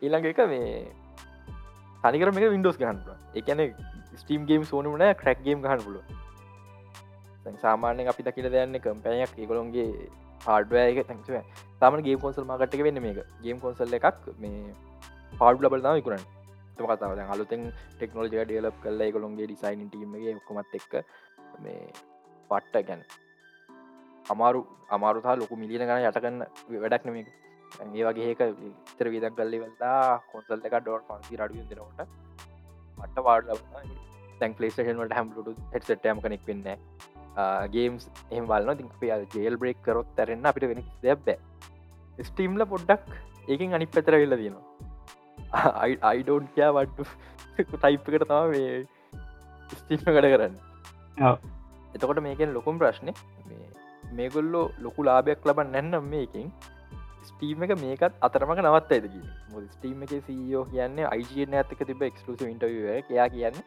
ඊළඟ 0.03 0.27
එක 0.27 0.41
මේ 0.47 0.73
තනිකර 2.05 2.30
මේ 2.32 2.51
වින්ඩෝස් 2.51 2.78
ගහන්පුල 2.78 3.14
එකන 3.34 3.61
ස්ටීම් 4.16 4.46
ගේම් 4.46 4.64
සෝනමන 4.64 5.05
ක්‍රක් 5.16 5.44
ගේම් 5.44 5.62
ගහන්න 5.62 5.84
පුලුව 5.84 6.05
සාමාන්‍යෙන් 7.59 8.09
අපි 8.09 8.22
දකිට 8.22 8.51
දයන්න 8.53 8.80
කම්පැනයක් 8.80 9.32
ඒකොළොන්ගේ 9.36 9.88
හාඩුවයක 10.40 11.01
තැක්ව 11.05 11.36
සාමන 11.80 12.03
ගේ 12.03 12.16
කොන්සල් 12.16 12.44
මාගට්ක 12.44 12.82
වෙන්න 12.86 13.01
මේක. 13.01 13.18
ගේම් 13.42 13.61
කොන්සල් 13.61 13.96
එකක් 13.99 14.28
මේ 14.38 14.74
පාඩ් 15.32 15.62
ලබල් 15.62 15.82
නාව 15.82 16.01
කරන්න 16.03 16.24
තම 16.76 16.86
කතාව. 16.86 17.18
අලුතෙන් 17.26 17.62
ටෙක්නෝජය 17.92 18.28
ඩියලප් 18.28 18.76
කල්ල 18.84 19.03
කොළොන්ගේ 19.14 19.46
ඩිසයින් 19.46 19.88
ටීමගේ 19.88 20.36
කොමත් 20.49 20.74
එක්ක 20.74 20.92
මේ 21.61 21.80
පට්ට 22.51 22.86
ගැන. 22.88 23.03
අමාරු 24.26 24.61
අමාරුතා 24.90 25.36
ලොකු 25.36 25.57
මිලියන 25.57 25.86
ගන 25.88 26.07
යටකන්න 26.07 26.42
වැඩක් 26.76 27.07
නමක 27.07 27.28
ඒ 27.81 28.05
වගේ 28.05 28.29
ඒක 28.33 28.43
තර 28.99 29.11
විදක් 29.14 29.37
කල්ලි 29.39 29.62
වෙල්ලා 29.64 30.01
කොන්සල් 30.33 30.66
එක 30.69 30.77
ඩොට් 30.79 31.07
පන්සි 31.09 31.41
රඩිය 31.41 31.64
දෙනට 31.71 32.03
මට 32.99 33.27
වාඩ 33.29 33.53
තැන් 34.41 34.59
පලේෂන්ට 34.59 35.16
හැම්ලුට 35.19 35.62
හෙට්සටම 35.75 36.25
කනෙක් 36.25 36.51
වෙන්න 36.51 36.66
ගේම්ස් 37.75 38.11
එම 38.31 38.47
වල්න 38.47 38.91
ති 39.01 39.12
ජේල් 39.37 39.57
බ්‍රේක් 39.57 39.81
කරොත් 39.83 40.11
තරන්න 40.16 40.51
අපිට 40.51 40.69
වෙන 40.73 40.85
දෙබ්බෑ 41.03 42.25
ස්ටීම්ල 42.29 42.64
පොඩ්ඩක් 42.66 43.12
ඒකින් 43.49 43.75
අනි 43.75 43.87
පැතර 43.87 44.14
වෙල්ල 44.23 44.37
තියෙනවා. 44.37 44.64
අයිඩෝන් 46.11 46.49
කෑ 46.57 46.73
වට්ටු 46.77 47.05
ටයිප්කට 47.75 48.25
තම 48.25 48.51
මේ 48.55 48.73
ස්ටීම 49.73 50.03
කඩ 50.07 50.33
කරන්න. 50.33 50.57
එතකොට 51.95 52.23
මේකෙන් 52.27 52.55
ලොකුම් 52.57 52.81
ප්‍රශ්නය 52.83 53.14
මේගොල්ලෝ 54.12 54.66
ලොකු 54.79 55.07
ලාභයක් 55.09 55.47
ලබන් 55.49 55.73
නැන්නම් 55.75 56.11
මේකින් 56.14 56.51
ස්ටීම 57.23 57.62
එක 57.62 57.75
මේකත් 57.77 58.19
අතරමක 58.21 58.61
නවත් 58.61 58.93
ඇදකි 58.93 59.23
ස්ටීම 59.69 60.03
එක 60.03 60.12
සෝ 60.23 60.64
කියන්න 60.66 60.99
අයිජන 61.07 61.55
ඇතක 61.55 61.85
තිබ 61.85 62.03
එක්ස්ලුස 62.03 62.43
ඉන්ටව 62.45 62.91
එයා 62.95 63.29
කියන්න 63.29 63.62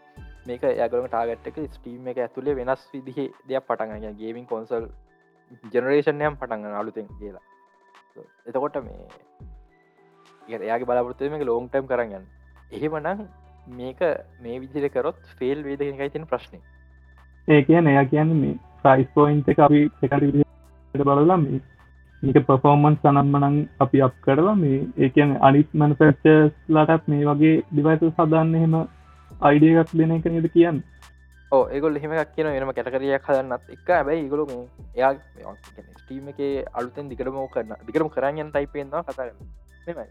මේක 0.46 0.64
යගලම 0.66 1.08
ටාගට්ක 1.08 1.62
ස්ටීම 1.70 2.08
එක 2.08 2.20
ඇතුළේ 2.20 2.56
වෙනස් 2.56 2.86
විදිහ 2.94 3.18
දෙයක් 3.48 3.68
පටන්ග 3.68 4.18
ගේමින් 4.18 4.46
කොන්සල් 4.48 4.88
ජනරේෂන්යම් 5.70 6.38
පටන්ග 6.38 6.76
අලුතෙන් 6.76 7.08
කියලා. 7.14 7.46
එතකොට 8.46 8.78
මේ 8.82 10.60
එයාගේ 10.60 10.86
බලාපොරත්තුම 10.86 11.38
එක 11.38 11.46
ලෝං 11.46 11.70
ටම් 11.70 11.88
කරගන්න 11.88 12.26
එහෙමනම් 12.72 13.28
මේක 13.78 14.02
මේ 14.42 14.60
විදිර 14.60 14.90
කරොත් 14.90 15.20
ෆෙල් 15.40 15.64
වේද 15.64 15.84
එකයි 15.84 16.10
තින 16.10 16.26
ප්‍රශ්නය 16.26 16.60
ඒ 17.48 17.62
කියන 17.64 17.88
එයා 17.88 18.06
කියන්න 18.06 18.34
මේ 18.36 18.56
ප්‍රයිස් 18.84 19.12
පෝයින්ට 19.14 19.50
එක 19.50 19.62
අපි 19.62 19.84
එකට 20.02 21.04
බලලා 21.04 21.38
මේ 21.38 21.62
මේක 22.24 22.38
පෆෝර්මන්ස් 22.46 23.00
සනම්මනං 23.02 23.56
අපි 23.80 24.02
අප් 24.02 24.16
කරලා 24.22 24.56
මේ 24.56 24.80
ඒකන 25.00 25.32
අනිත් 25.42 25.70
මනෆක්චස් 25.74 26.52
ලටත් 26.70 27.08
මේ 27.08 27.26
වගේ 27.28 27.54
ඩිවයිස 27.64 28.04
සදන්න 28.08 28.54
එහෙම 28.56 28.76
අයිඩිය 29.42 29.80
එකක් 29.82 29.94
දෙන 29.94 30.14
එක 30.14 30.28
නද 30.28 30.50
කියන්න? 30.50 30.84
ඕ 31.52 31.64
ඒගොල් 31.70 31.98
එහෙමක් 31.98 32.36
කියන 32.36 32.50
වෙනම 32.50 32.72
කැටකරියක් 32.72 33.28
හදන්නත් 33.28 33.74
එක 33.76 33.90
ඇබැයි 33.92 34.26
ඉගොලු 34.28 34.46
මේ 34.46 34.62
එයා 34.96 35.56
ස්ටීම 35.96 36.30
එක 36.30 36.42
අලුතෙන් 36.74 37.10
දිකරම 37.10 37.42
කරන්න 37.50 37.88
දිකරම 37.88 38.12
කරන්න. 38.12 38.52
ටයිපෙන්වා 38.52 39.04
කතාරන්න 39.04 40.06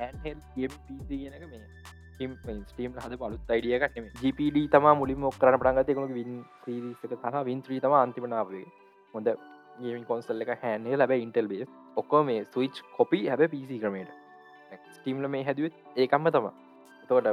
ඇන්හෙල් 0.00 0.38
ගම් 0.54 0.72
පිසි 0.86 1.16
කියනක 1.18 1.44
මේ 1.50 2.64
ස්ටීම් 2.64 2.92
හද 2.96 3.18
පලුත් 3.18 3.50
අයිඩියකට 3.50 3.98
ජපඩ 4.20 4.68
තම 4.72 4.92
මුලින් 4.96 5.26
ොක්කරන 5.26 5.58
පටන්ගත 5.58 5.90
එකකු 5.90 6.10
වින් 6.14 6.42
්‍රීසක 6.64 7.14
සහ 7.14 7.46
වින්ත්‍රී 7.46 7.80
තම 7.80 7.96
අන්තිමනාවේ 7.98 8.68
හොඳ 9.14 9.38
ගේමින් 9.78 10.04
කොන්සල් 10.04 10.42
එක 10.42 10.56
හැනේ 10.58 10.96
ලැබ 10.96 11.14
ඉන්ටල් 11.16 11.48
බේ. 11.48 11.70
ඔක්කෝ 11.96 12.22
මේ 12.24 12.44
සවිච් 12.46 12.82
කොපි 12.92 13.20
හැබ 13.26 13.42
පිසි 13.50 13.78
ක්‍රමේට 13.78 14.10
ස්ටීම්ල 14.90 15.28
මේ 15.28 15.44
හැදුවත් 15.44 15.74
ඒකම්ම 15.96 16.30
තම 16.30 16.46
තෝට 17.08 17.28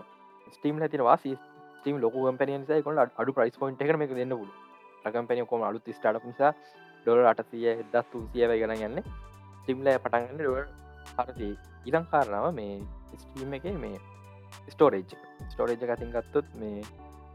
ස්ටීම් 0.49 0.81
ඇතින 0.81 1.03
වාසි 1.03 1.35
ස්ටීම් 1.77 2.01
ලොක 2.01 2.13
කම්පනිය 2.15 2.81
කොල 2.81 2.97
අඩු 2.97 3.31
ප්‍රයිස් 3.33 3.57
පොයින්ට 3.57 3.81
එක 3.81 3.89
එක 3.97 4.13
දෙන්න 4.13 4.35
පුල 4.35 4.51
කම්පනිය 5.07 5.45
කොම 5.45 5.63
අලුත් 5.63 5.89
ස්ටාට 5.91 6.25
නිසා 6.25 6.51
ඩොල 7.05 7.25
අටසිය 7.25 7.67
එදස් 7.71 8.07
තුසිය 8.11 8.47
ගන 8.53 8.75
ගන්න 8.75 9.01
ස්ටිම්ල 9.59 9.89
පටන්ගන්න 9.97 10.37
ඩ 10.37 10.47
හරති 11.17 11.49
ඉරං 11.85 12.05
කාරණාව 12.11 12.53
මේ 12.53 12.77
ස්ටීම් 13.17 13.53
එක 13.53 13.67
මේ 13.77 13.97
ස්ටෝරේජ් 14.67 15.05
ස්ටෝරේජ් 15.49 15.77
කතින් 15.83 16.13
ගත්තොත් 16.13 16.47
මේ 16.55 16.81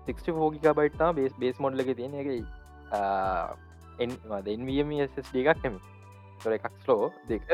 64ගික 0.06 0.66
බයිට්තා 0.74 1.12
බේස් 1.12 1.34
බේස් 1.38 1.60
මොඩ්ලක 1.60 1.94
තියෙන 1.96 2.14
එක 2.14 2.28
එන්වම 3.98 4.92
එකක් 5.42 5.64
නෙම 5.64 5.80
තොර 6.42 6.52
එකක් 6.52 6.70
ස්ලෝ 6.84 7.10
දෙක 7.28 7.50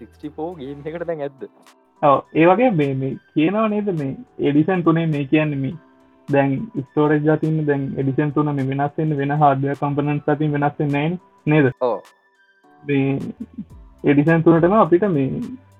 64 0.00 0.58
ගේම් 0.58 0.84
එකට 0.84 1.06
දැන් 1.06 1.20
ඇද්ද? 1.20 1.42
ඒ 2.34 2.46
වගේ 2.46 2.70
මේ 2.72 2.94
මේ 2.94 3.16
කියනව 3.34 3.64
නේද 3.68 3.90
මේ 3.94 4.12
එඩිසන් 4.40 4.84
තුනේ 4.84 5.06
මේ 5.06 5.26
කියන්න 5.26 5.56
මේ 5.56 5.74
දැන් 6.28 6.56
ස්තෝරජ 6.84 7.18
ජතින්න 7.26 7.66
දැන් 7.66 7.90
එඩිසන් 7.96 8.32
තුන 8.32 8.54
මේ 8.54 8.68
වෙනස්සෙන් 8.70 9.16
වෙන 9.16 9.36
හාඩය 9.36 9.74
කම්පනන් 9.74 10.22
සතින් 10.22 10.52
වෙනස්සෙන් 10.52 11.18
නේද? 11.46 11.72
ඕ 11.80 11.98
මේ 12.82 13.18
එඩිසන් 14.04 14.42
තුනටම 14.42 14.76
අපිට 14.76 15.06
මේ 15.08 15.28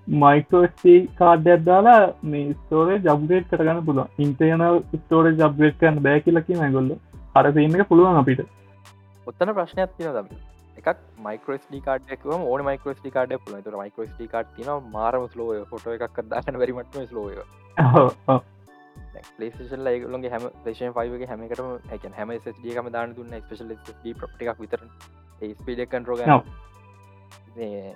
මයිකෝස්ටී 0.08 0.98
කාඩ්ඩයක් 1.18 1.64
දාලා 1.64 2.00
මේ 2.24 2.54
ස්තෝරේ 2.54 2.98
ජබ්ගේට් 2.98 3.50
කරගන්න 3.50 3.84
පුළුව 3.84 4.06
ඉන්ටයන 4.18 4.64
ස්තෝරේ 4.96 5.34
ජබ්ගේට් 5.34 5.78
කරන්න 5.78 6.02
බෑ 6.02 6.20
කියලකි 6.20 6.56
මැගොල්ල 6.56 6.92
අර 7.34 7.52
සීම 7.52 7.76
එක 7.76 7.88
පුළුවන් 7.88 8.20
අපිට 8.22 8.42
ඔත්තන 9.26 9.52
ප්‍රශ්නයක් 9.52 9.92
තින 9.96 10.08
දම 10.10 10.28
එකක් 10.78 11.02
මයිකෝස්ටි 11.20 11.80
කාඩක් 11.80 12.24
ඕන 12.28 12.64
මයිකෝස්ටි 12.64 13.10
කාඩ 13.10 13.34
පුල 13.40 13.60
තුර 13.60 13.76
මයිකෝස්ටි 13.76 14.26
කාඩ් 14.28 14.48
තින 14.56 14.70
මාරම 14.90 15.26
ලෝ 15.36 15.50
ෆොට 15.66 15.86
එකක් 15.88 16.18
දාන්න 16.26 16.58
වැරිමටම 16.62 17.06
ස්ලෝය 17.06 17.36
ලේෂන් 19.38 19.84
ලයිගලගේ 19.84 20.30
හැම 20.30 20.46
ලේෂන් 20.64 20.94
පයිවගේ 20.96 21.28
හැමකටම 21.28 21.70
හැක 21.90 22.06
හැම 22.12 22.32
ස්ඩියකම 22.38 22.90
දාන්න 22.90 23.16
දුන්න 23.16 23.36
ස්පේශල් 23.38 23.74
ප්‍රට්ටික් 24.16 24.54
විතර 24.60 24.86
ස්පීඩ 25.52 25.84
කන්ටරෝග 25.86 26.24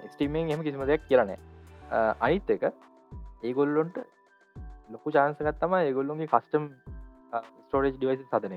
ස්ටීමෙන් 0.09 0.51
එම 0.51 0.63
කිසිම 0.63 0.85
දෙයක් 0.85 1.09
කියරන 1.09 1.35
අනිත් 2.21 2.51
එක 2.51 2.69
ඒගොල්ලොන්ට 3.43 3.99
ලොකු 4.91 5.11
චාන්සකත් 5.11 5.51
තම 5.57 5.75
ඒගොල්ලොන්ගේ 5.81 6.29
කස්ටම් 6.29 6.71
ස්ටෝරේජ් 7.59 7.97
ඩිවයිස 7.97 8.25
සදන 8.29 8.57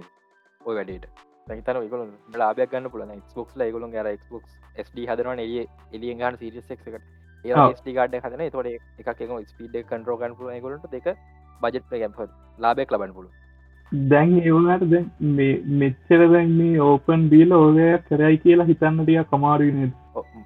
ඔය 0.62 0.76
වැඩට 0.76 1.29
තන 1.50 1.90
ගොල 1.90 2.06
ලාබයක් 2.36 2.72
ගන්න 2.72 2.92
පුලන 2.92 3.16
ක්බොක්ස් 3.28 3.58
ගොලන් 3.70 3.98
ර 3.98 4.12
ක්බොක් 4.20 4.46
ස්ඩ 4.80 5.04
හදරන 5.06 5.40
එලිය 5.40 5.66
එලිය 5.94 6.14
ගන්න 6.14 6.38
සිරිසෙක්කට 6.38 6.88
ඒ 7.46 7.68
ස්ටි 7.76 7.94
ගඩ 7.94 8.24
හදන 8.24 8.50
තොට 8.52 8.72
එකක් 9.04 9.46
ස්පීඩ 9.48 9.78
කන්ටරෝගන් 9.84 10.36
පුල 10.36 10.56
ගොලට 10.62 10.90
දෙක 10.92 11.14
බජෙට් 11.62 11.94
ගැම්හ 11.94 12.26
ලාබෙක් 12.60 12.92
ලබන් 12.92 13.14
පුලු 13.14 13.30
දැන් 13.92 14.36
ඒවනට 14.42 14.86
දැ 14.90 15.50
මෙච්චර 15.78 16.22
දැන්නේ 16.28 16.82
ඕපන් 16.82 17.26
බීල 17.30 17.54
ඕගය 17.54 17.90
කරයි 18.08 18.38
කියලා 18.40 18.68
හිතන්නටිය 18.68 19.24
කමාරුනද 19.26 19.90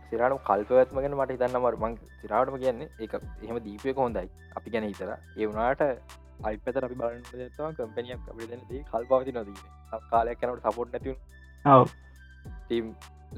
සිරාට 0.06 0.40
කල්පවත්මගෙන 0.44 1.16
මට 1.18 1.36
හිතන්න 1.36 1.60
මර 1.60 1.78
මං 1.78 1.96
සිරාටම 2.18 2.58
කියන්නේ 2.58 2.90
එක 3.00 3.16
එහෙම 3.16 3.60
දීපයක 3.62 3.98
හොඳයි. 3.98 4.28
අපි 4.56 4.70
ගැන 4.70 4.86
හිතර 4.86 5.12
ඒවනාට 5.38 5.82
අයිපතර 6.44 6.84
අපි 6.84 6.96
බලන්න 6.96 7.76
කම්පනියක් 7.78 8.30
අපිට 8.30 8.70
දී 8.70 8.84
කල්පවති 8.92 9.34
නොදී 9.34 9.60
කාලයක් 10.12 10.40
කනට 10.42 10.72
සපොට් 10.74 10.90
නැති 10.94 11.16
ටීම් 12.66 12.86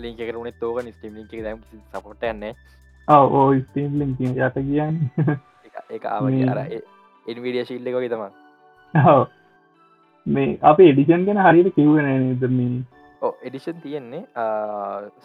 ලික 0.03 0.19
කරුණ 0.29 0.51
තෝක 0.59 0.81
ස්ටීම් 0.95 1.13
ලික 1.19 1.31
දම් 1.45 1.59
සපොට් 1.93 2.25
න්නේ 2.33 2.53
ඕ 3.07 3.47
ස්ටීම් 3.61 3.91
ලික 3.99 4.19
යට 4.19 4.57
කියන්න. 4.69 4.95
එක 5.95 6.05
අර 6.05 6.59
එන්විඩිය 7.25 7.65
ශිල්ලක 7.69 7.97
තම 8.13 8.23
මේ 10.25 10.57
අප 10.71 10.79
එඩිෂන් 10.89 11.25
ගැන 11.27 11.41
හරියට 11.45 11.75
කිව්වන 11.77 12.09
නිදම 12.25 12.57
එඩිෂන් 13.47 13.77
තියෙන්නේ 13.83 14.23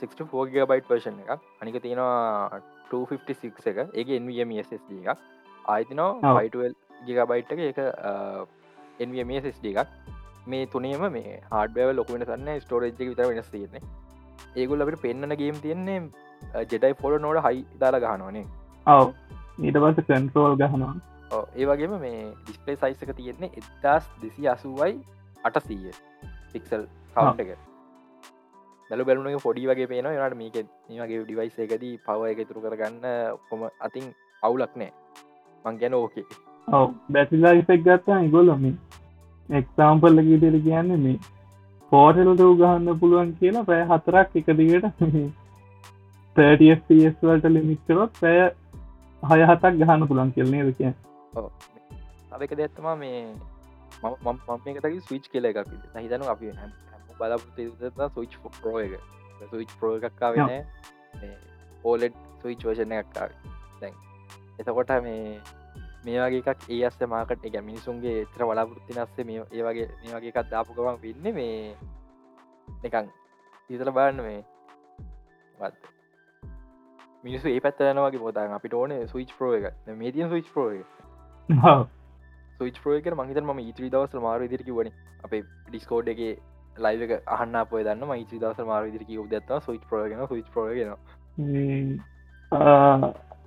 64 0.00 0.66
බයිට් 0.70 0.86
පර්ෂන් 0.90 1.18
එකක්. 1.24 1.40
අනික 1.62 1.82
තියෙනවා 1.82 2.60
256 2.92 3.66
එක. 3.72 3.78
ඒ 3.94 4.16
එන්වම 4.18 4.50
SSD 4.66 4.90
එකක්. 5.02 5.18
ආයිතිනවා 5.64 6.34
ෆයිටල් 6.38 6.72
ගිගබයිට් 7.06 7.52
එක. 7.54 7.60
එක 7.70 7.78
එන්වම 9.04 9.30
SSD 9.42 9.72
එකක් 9.72 9.88
මේ 10.47 10.66
තුනේම 10.66 11.05
මේ 11.12 11.41
හඩව 11.53 11.97
ලොකුවෙන 11.97 12.26
සන්න 12.26 12.61
ස්ටෝරේජ් 12.61 12.95
විතර 13.01 13.28
වෙනස් 13.28 13.51
තියෙන්නේ. 13.51 13.82
ඒගුල් 14.57 14.82
අපට 14.82 15.03
පෙන්න්න 15.03 15.36
ගේම් 15.36 15.61
තියෙන්නේ 15.64 16.01
ජෙඩයි 16.70 16.95
පොල 17.03 17.18
නොට 17.18 17.45
හයි 17.47 17.64
දාලා 17.80 18.03
ගහනවානේ 18.05 18.47
ඔව. 18.86 19.14
ඊට 19.61 19.80
පස 19.84 20.05
කන්ට්‍රෝල් 20.09 20.57
ගහනවා. 20.57 20.95
ඒ 21.57 21.66
වගේම 21.66 21.97
මේ 22.05 22.20
ඩිස්පේ 22.43 22.76
සයිසක 22.76 23.16
තියෙන්නේ 23.16 23.51
එදස් 23.61 24.12
දෙසි 24.22 24.49
අසුවයි 24.49 24.95
අට 25.45 25.61
සීය 25.66 25.93
පික්සල් 26.53 26.86
කවන්් 27.16 27.41
එක. 27.45 27.59
බැලු 28.91 29.05
බැලුන 29.05 29.41
පොඩි 29.43 29.66
වගේ 29.70 29.91
පේන 29.93 30.09
නට 30.12 30.36
මේක 30.36 30.57
ඒගේ 30.59 31.24
ඩිවයිස 31.24 31.59
එකදී 31.66 31.99
පව 32.07 32.30
එක 32.32 32.49
තුරු 32.49 32.64
කරගන්න 32.64 33.05
ඔක්කොම 33.36 33.68
අතින් 33.80 34.09
අවුලක් 34.43 34.74
නෑ 34.76 34.93
මං 35.64 35.78
ගැන 35.80 35.95
ඕකේ. 35.95 36.26
ඔව. 36.68 36.88
බැතිලා 37.12 37.55
ඉසෙක් 37.61 37.84
ගත්තා 37.86 38.18
ඉගොලොම 38.28 38.66
එක්සාම්පල්ල 39.51 40.22
ගීටල 40.22 40.59
කියන්න 40.61 40.96
මේ 41.01 41.18
පෝටලට 41.92 42.42
උගහන්න 42.42 42.98
පුළුවන් 42.98 43.30
කියලා 43.34 43.64
පැය 43.64 43.84
හතරක් 43.84 44.36
එක 44.36 44.51
දිගට 44.55 44.86
30ස් 46.36 47.16
වලට 47.22 47.51
ලිමික්තරොත් 47.51 48.20
පැය 48.20 48.38
හය 49.22 49.40
හතක් 49.44 49.72
ගහන්න 49.76 50.09
පුළන් 50.09 50.30
කියලනේ 50.32 50.64
ද 50.64 50.76
කිය 50.76 50.92
අපක 52.32 52.53
දැත්තමා 52.57 52.96
මේ 52.96 53.24
මම 54.03 54.38
මේකතගේ 54.64 55.01
ස්විච් 55.03 55.26
කියල 55.28 55.44
එකක් 55.44 55.64
හිතන 55.96 56.28
අපි 56.28 56.53
බලාපොරොත්තු 57.18 58.11
සවිච් 58.11 58.34
පෝ 58.62 58.78
එක. 58.78 58.94
සවිච් 59.46 59.72
පෝ 59.80 59.94
එකක්කා 59.98 60.30
වෙන 60.32 60.51
ඕලෙඩ් 61.84 62.14
සවිච් 62.40 62.61
වර්ෂණ 62.64 62.94
එකක්කාව 62.94 63.30
දැන් 63.80 63.94
එතකොට 64.59 64.92
මේ 65.03 65.40
මේ 66.05 66.18
වගේ 66.20 66.42
එකක් 66.44 66.66
ඒ 66.68 66.80
අස්ස 66.84 67.01
මාකට 67.07 67.44
එක 67.44 67.61
මිනිසුන්ගේ 67.62 68.16
එතර 68.22 68.44
බලාපොරත්ති 68.44 68.96
නස්සේ 68.96 69.24
මේ 69.24 69.46
ඒ 69.48 69.62
වගේ 69.62 69.88
මේ 70.01 70.14
වගේ 70.14 70.32
එකක් 70.32 70.51
දාපු 70.51 70.74
ගමන් 70.74 71.01
වෙන්න 71.03 71.34
මේ 71.34 71.76
එකන් 72.84 73.09
ඉතල 73.70 73.92
බාන්න 73.92 74.22
මේ 74.22 74.42
වත් 75.59 75.90
මිනිසු 77.24 77.48
ඒ 77.48 77.61
පැත්තරනවගේ 77.61 78.20
පොතාන් 78.20 78.53
අපිට 78.53 78.74
ඕන 78.74 78.92
සවිච් 79.07 79.32
පෝ 79.38 79.53
එක. 79.55 79.72
මේ 79.94 80.12
තියන 80.12 80.28
සවිච් 80.28 80.53
පෝ 80.53 80.68
එක. 80.72 80.86
සවිච් 82.59 82.78
පෝයක 82.82 83.07
මහිත 83.14 83.40
ම 83.40 83.59
ඉත්‍රී 83.61 83.90
දවස 83.90 84.14
මාර 84.20 84.40
ඉදිරිකි 84.42 84.72
වන 84.72 84.92
අපේ 85.24 85.42
ඩිස්කෝඩ් 85.66 86.09
එක 86.09 86.20
ලයිව 86.76 87.03
එක 87.07 87.12
අහන්න 87.28 87.57
අප 87.57 87.72
දන්න 87.78 88.05
මයිත්‍රී 88.07 88.40
දවස 88.40 88.61
මාර 88.64 88.82
ඉදිරිකි 88.84 89.18
ොදත්ව 89.18 89.59
සවිච් 89.61 89.84
පෝගෙන 89.88 90.26
සවිච් 90.26 90.48
පෝගෙන 90.53 90.94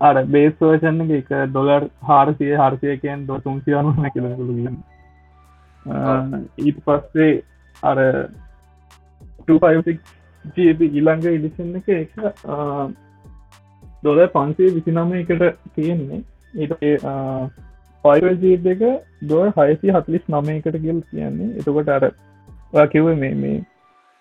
අර 0.01 0.15
බේස්වර්ෂණ 0.27 1.11
එක 1.11 1.29
ඩොලර් 1.49 1.87
හාරසිය 2.03 2.55
හර්සයකයන් 2.55 3.27
දො 3.27 3.39
තුන්සියනුන 3.39 4.09
කියලකුළු 4.09 4.73
ඊට 6.59 6.77
පස්සේ 6.81 7.31
අර 7.83 7.97
256 9.47 9.99
ඊළඟ 10.81 11.25
ඉඩිසන් 11.29 11.75
එක 11.75 11.89
එක 11.91 12.11
දොල 14.03 14.19
පන්සේ 14.29 14.71
විසිනම 14.71 15.13
එකට 15.13 15.43
තියෙන්නේ. 15.75 16.23
ඊට 16.55 16.73
පයිජී 18.03 18.55
එක 18.67 18.81
දොර 19.23 19.51
හයසි 19.51 19.91
හතලිස් 19.91 20.25
නමයකට 20.29 20.79
ගිල් 20.79 20.99
කියන්නේ. 21.03 21.55
එතකොට 21.57 21.89
අර 22.73 22.87
කිව 22.89 23.05
මේ 23.15 23.35
මේ 23.35 23.61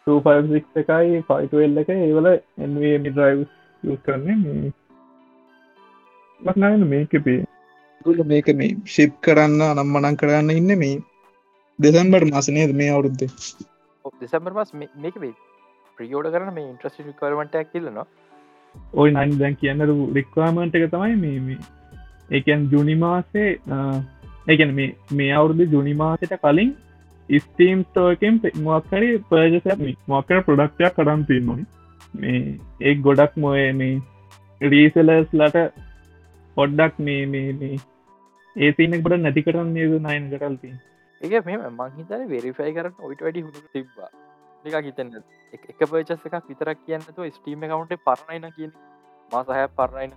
256 0.06 0.82
එකයි 0.82 1.24
ෆයිටල් 1.24 1.78
එක 1.78 1.90
ඒවල 1.90 2.28
එන්වේ 2.58 2.98
මිඩරයිව් 2.98 3.46
යස් 3.82 4.00
කරන්නේ. 4.04 4.36
මේ 4.36 4.72
මක්නන 6.42 6.84
මේකපේ 6.88 7.38
ගුල 8.04 8.22
මේක 8.24 8.48
මේ 8.54 8.76
ශිප් 8.86 9.12
කරන්න 9.20 9.60
අනම්මනං 9.64 10.16
කරන්න 10.16 10.50
ඉන්න 10.52 10.72
මේ 10.78 10.96
දෙසම්බට 11.78 12.28
මාසනයද 12.30 12.74
මේ 12.74 12.90
අවුරුද්දේ? 12.90 13.30
දෙසම්බර් 14.20 14.52
මස් 14.54 14.72
මේක 14.96 15.16
ප්‍රියෝඩ 15.98 16.32
කරන 16.32 16.50
මේ 16.52 16.66
ඉන්ට්‍රස් 16.66 16.98
කරමටයක් 17.16 17.72
කියලනවා 17.72 18.06
ඔයි 18.94 19.14
නන් 19.14 19.38
දැන් 19.38 19.56
කියන්න 19.56 19.86
රික්වාමන්ට 20.14 20.78
එක 20.78 20.88
තමයි 20.90 21.16
මේ 21.18 21.58
ඒකන් 22.30 22.66
ජුනිමාසේ 22.70 23.50
ඒකැන 24.46 24.74
මේ 24.74 24.88
මේ 25.12 25.30
අවුරුදු 25.32 25.68
ජුනිමාසට 25.68 26.34
කලින් 26.40 26.74
ස්ටීම් 27.28 27.84
තෝකෙන් 27.94 28.40
මොක්කරි 28.62 29.10
පර්ජස 29.28 29.70
මොක්කර 30.08 30.42
ප්‍රඩක්ටයක් 30.42 30.96
කරම් 30.96 31.24
තිීමයි 31.24 31.66
මේ 32.16 32.42
ඒ 32.82 32.94
ගොඩක් 33.00 33.38
මොය 33.38 33.64
මේ 33.74 33.94
රීසලස් 34.70 35.34
ලට 35.34 35.66
පොඩ්ඩක් 36.56 36.98
මේ 37.08 37.26
මේ 37.34 37.52
මේ. 37.60 37.78
ඒ 38.56 38.72
සිනක් 38.78 38.96
බට 39.04 39.20
නැති 39.20 39.44
කරන්න 39.46 39.72
නේද 39.76 39.94
නයන් 40.06 40.30
කරල්ති 40.32 40.72
ඒක 41.20 41.46
මෙම 41.46 41.66
මංහිතන 41.78 42.24
වෙරිෆයි 42.32 42.72
කරන්න 42.78 43.04
ඔයිට 43.08 43.24
වැඩි 43.26 43.44
හුදු 43.46 43.60
තිබ්බා. 43.74 44.10
එක 44.64 44.74
හිතන්න. 44.86 45.22
එක 45.52 45.80
පචස් 45.80 46.26
එකක් 46.28 46.48
විතරක් 46.50 46.78
කියන්නතු 46.86 47.28
ස්ටීම 47.36 47.64
කවුන්ට 47.70 47.94
පරණයින 48.08 48.48
කියන 48.56 48.72
මාසහය 49.30 49.66
පරණයින 49.78 50.12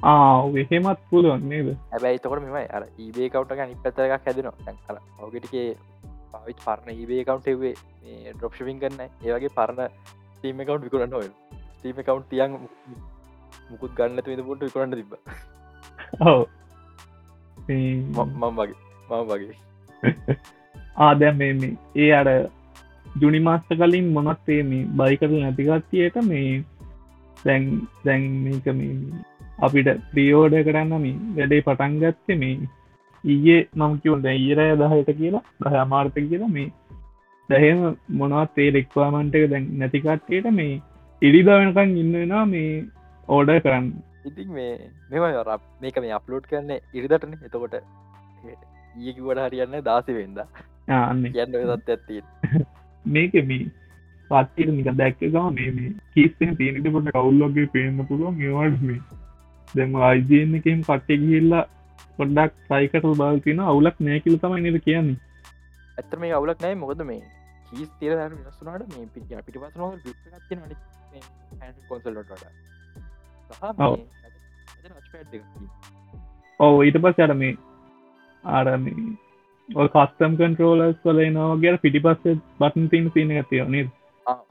ආහෙමත් 0.00 1.00
පුළුවන් 1.10 1.48
නේද? 1.48 1.72
හැබැයි 1.92 2.22
තකොට 2.24 2.44
මෙමයි 2.44 2.66
අර 2.76 2.84
ඒබේ 2.84 3.28
කවට්ට 3.34 3.68
නිප 3.70 3.82
පතර 3.84 4.14
එකක් 4.16 4.28
හැදෙනවා. 4.28 4.58
තැන් 4.64 4.78
කර 4.86 4.96
ඔගටිකේ 5.20 5.68
පාවිච් 6.32 6.58
පරණ 6.66 6.92
ඒබේ 6.94 7.24
කවන්ටේ 7.28 7.74
ඩොප්ෂවින් 8.34 8.82
කරන්න 8.82 9.02
ඒවගේ 9.06 9.54
පරණ 9.58 9.90
ස්ටීම 10.36 10.62
කවන්් 10.66 10.84
විකරන්න 10.86 11.18
ඔය 11.20 11.28
ස්ටීම 11.76 12.04
කවන්් 12.06 12.24
තියන් 12.30 12.58
මුකුත් 13.70 13.98
ගන්න 13.98 14.44
පුට 14.46 14.64
විකරන්න 14.66 14.96
තිබ 15.00 15.12
ඔව. 16.22 16.40
මම 17.56 18.50
වගේ 18.56 18.74
මම 19.08 19.22
වගේ 19.28 19.56
ආදැම් 20.98 21.38
මේ 21.38 21.70
ඒ 21.96 22.10
අර 22.12 22.28
ජුනිමාස්ත 23.06 23.72
කලින් 23.74 24.12
මොනත්තේ 24.12 24.60
මේ 24.62 24.84
බයිකරු 24.92 25.40
නැතිගත්තියට 25.40 26.18
මේ 26.24 26.64
දැන් 27.38 27.64
දැන් 28.04 28.28
මේක 28.44 28.68
මේ 28.72 28.92
අපිට 29.58 29.90
ප්‍රියෝඩ 30.12 30.56
කරන්න 30.62 30.94
මේ 30.98 31.16
වැඩේ 31.36 31.62
පටන් 31.62 31.98
ගත්තේ 31.98 32.36
මේ 32.36 32.54
ඊයේ 33.24 33.58
මම 33.74 33.98
කිවල් 34.02 34.22
දැ 34.22 34.36
ඊරය 34.38 34.68
දහයට 34.76 35.10
කියලා 35.18 35.44
දහ 35.60 35.76
අමාර්ථ 35.76 36.18
කියලා 36.22 36.48
මේ 36.48 36.68
දැහෙම 37.48 37.82
මොනවත් 38.14 38.58
ඒ 38.58 38.70
රෙක්වාමන්ට 38.70 39.34
එක 39.34 39.50
දැන් 39.50 39.68
නැතිකට්ටයට 39.78 40.48
මේ 40.52 40.80
ඉරිදාවෙනකං 41.22 41.94
ඉන්නනා 41.96 42.44
මේ 42.46 42.70
ඕඩ 43.28 43.52
කරන්න 43.58 43.86
ඉතින් 44.24 44.50
මේ 44.50 44.90
මෙම 45.10 45.22
මේක 45.80 45.96
මේ 45.98 46.12
අප්ලෝඩ් 46.12 46.46
කරන්න 46.46 46.72
ඉරිදටන. 46.94 47.34
එතකොට 47.42 47.74
ඒකිවට 47.74 49.42
හරියන්න 49.44 49.78
දාසි 49.82 50.14
වෙන්ද. 50.14 50.42
අන්න. 50.88 51.24
කියන්න 51.28 51.52
දත් 51.52 51.88
ඇත්ති 51.88 52.22
මේක 53.06 53.34
මේ 53.44 53.66
පත්තිට 54.30 54.70
නික 54.70 54.90
දැක්ක 54.94 55.20
ගම 55.26 55.60
මේ 55.72 55.92
කිස්තෙන් 56.14 56.56
තියනට 56.56 56.88
පොට 56.90 57.10
කවුල්ලොගේ 57.10 57.68
පේන්න 57.68 58.06
පුළුවන්. 58.06 58.40
ඒවාට 58.40 58.80
මේ 58.82 59.00
දෙම 59.74 59.94
අයිජයෙන් 60.02 60.54
එකම් 60.54 60.82
කට්ටෙ 60.82 61.20
ගිල්ලා 61.22 61.64
පොඩ්ඩක් 62.18 62.58
සයිකට 62.68 63.06
බාල්තින 63.16 63.62
අවුලක් 63.66 63.96
නෑකිල 64.00 64.38
තමයි 64.38 64.64
නද 64.64 64.82
කියන්නේ. 64.82 65.20
ඇතර 65.98 66.18
මේ 66.18 66.32
අවුලක් 66.32 66.60
නෑ 66.60 66.74
මොකද 66.76 67.02
මේ 67.04 67.22
කීස් 67.70 67.90
තේර 67.98 68.18
වෙනස්සුනාට 68.18 68.86
මේ 68.90 69.08
පිට 69.08 69.32
පිටි 69.40 69.58
පස 69.58 69.74
න 71.62 71.74
කොන්සල්ලට 71.88 72.32
ඔව 76.60 76.82
ඊට 76.82 76.98
පස් 76.98 77.18
යට 77.18 77.34
මේ 77.36 77.56
ආරම 78.44 78.86
කස්තම් 79.68 80.36
කන්ට්‍රෝලස් 80.36 81.00
වල 81.04 81.20
නවාගේ 81.30 81.78
පිටි 81.78 82.00
පස්ස 82.00 82.40
බටන් 82.58 82.88
තින් 82.88 83.10
සින 83.10 83.32
ඇතිය 83.32 83.62
නද 83.64 83.88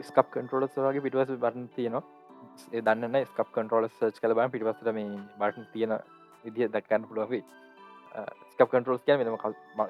ස්කප් 0.02 0.28
කන්ටරෝලස් 0.32 0.76
වගේ 0.80 1.02
පිටවස 1.02 1.32
බටන් 1.36 1.68
තියනවා 1.76 2.04
ඒ 2.72 2.82
දන්න 2.82 3.18
ස්කප් 3.24 3.50
කන්ටරෝල 3.52 3.88
සර්ච් 3.90 4.20
කල 4.20 4.36
බ 4.36 4.48
පිටිවසට 4.50 4.92
මේ 4.92 5.20
බටන් 5.40 5.68
තියෙන 5.74 5.94
විදිහ 6.46 6.70
දක්කන්න 6.70 7.08
පුළුවන්ේ 7.08 7.44
ස්කප් 8.52 8.70
කන්ටරෝල්ස් 8.70 9.04
කිය 9.06 9.18
මෙම 9.18 9.38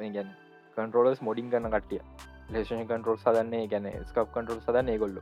ගැන් 0.09 0.30
කන්ටරෝලස් 0.78 1.22
මොඩින් 1.22 1.49
ගන්න 1.49 1.74
කටිය 1.74 2.01
ලේෂන් 2.49 2.86
කන්ටරෝල් 2.86 3.20
සදන්නේ 3.20 3.68
ගැන 3.68 3.89
ස්කප් 4.03 4.28
කන්ටරෝල් 4.30 4.62
සදන්න 4.62 4.99
ගොල්ලු 4.99 5.22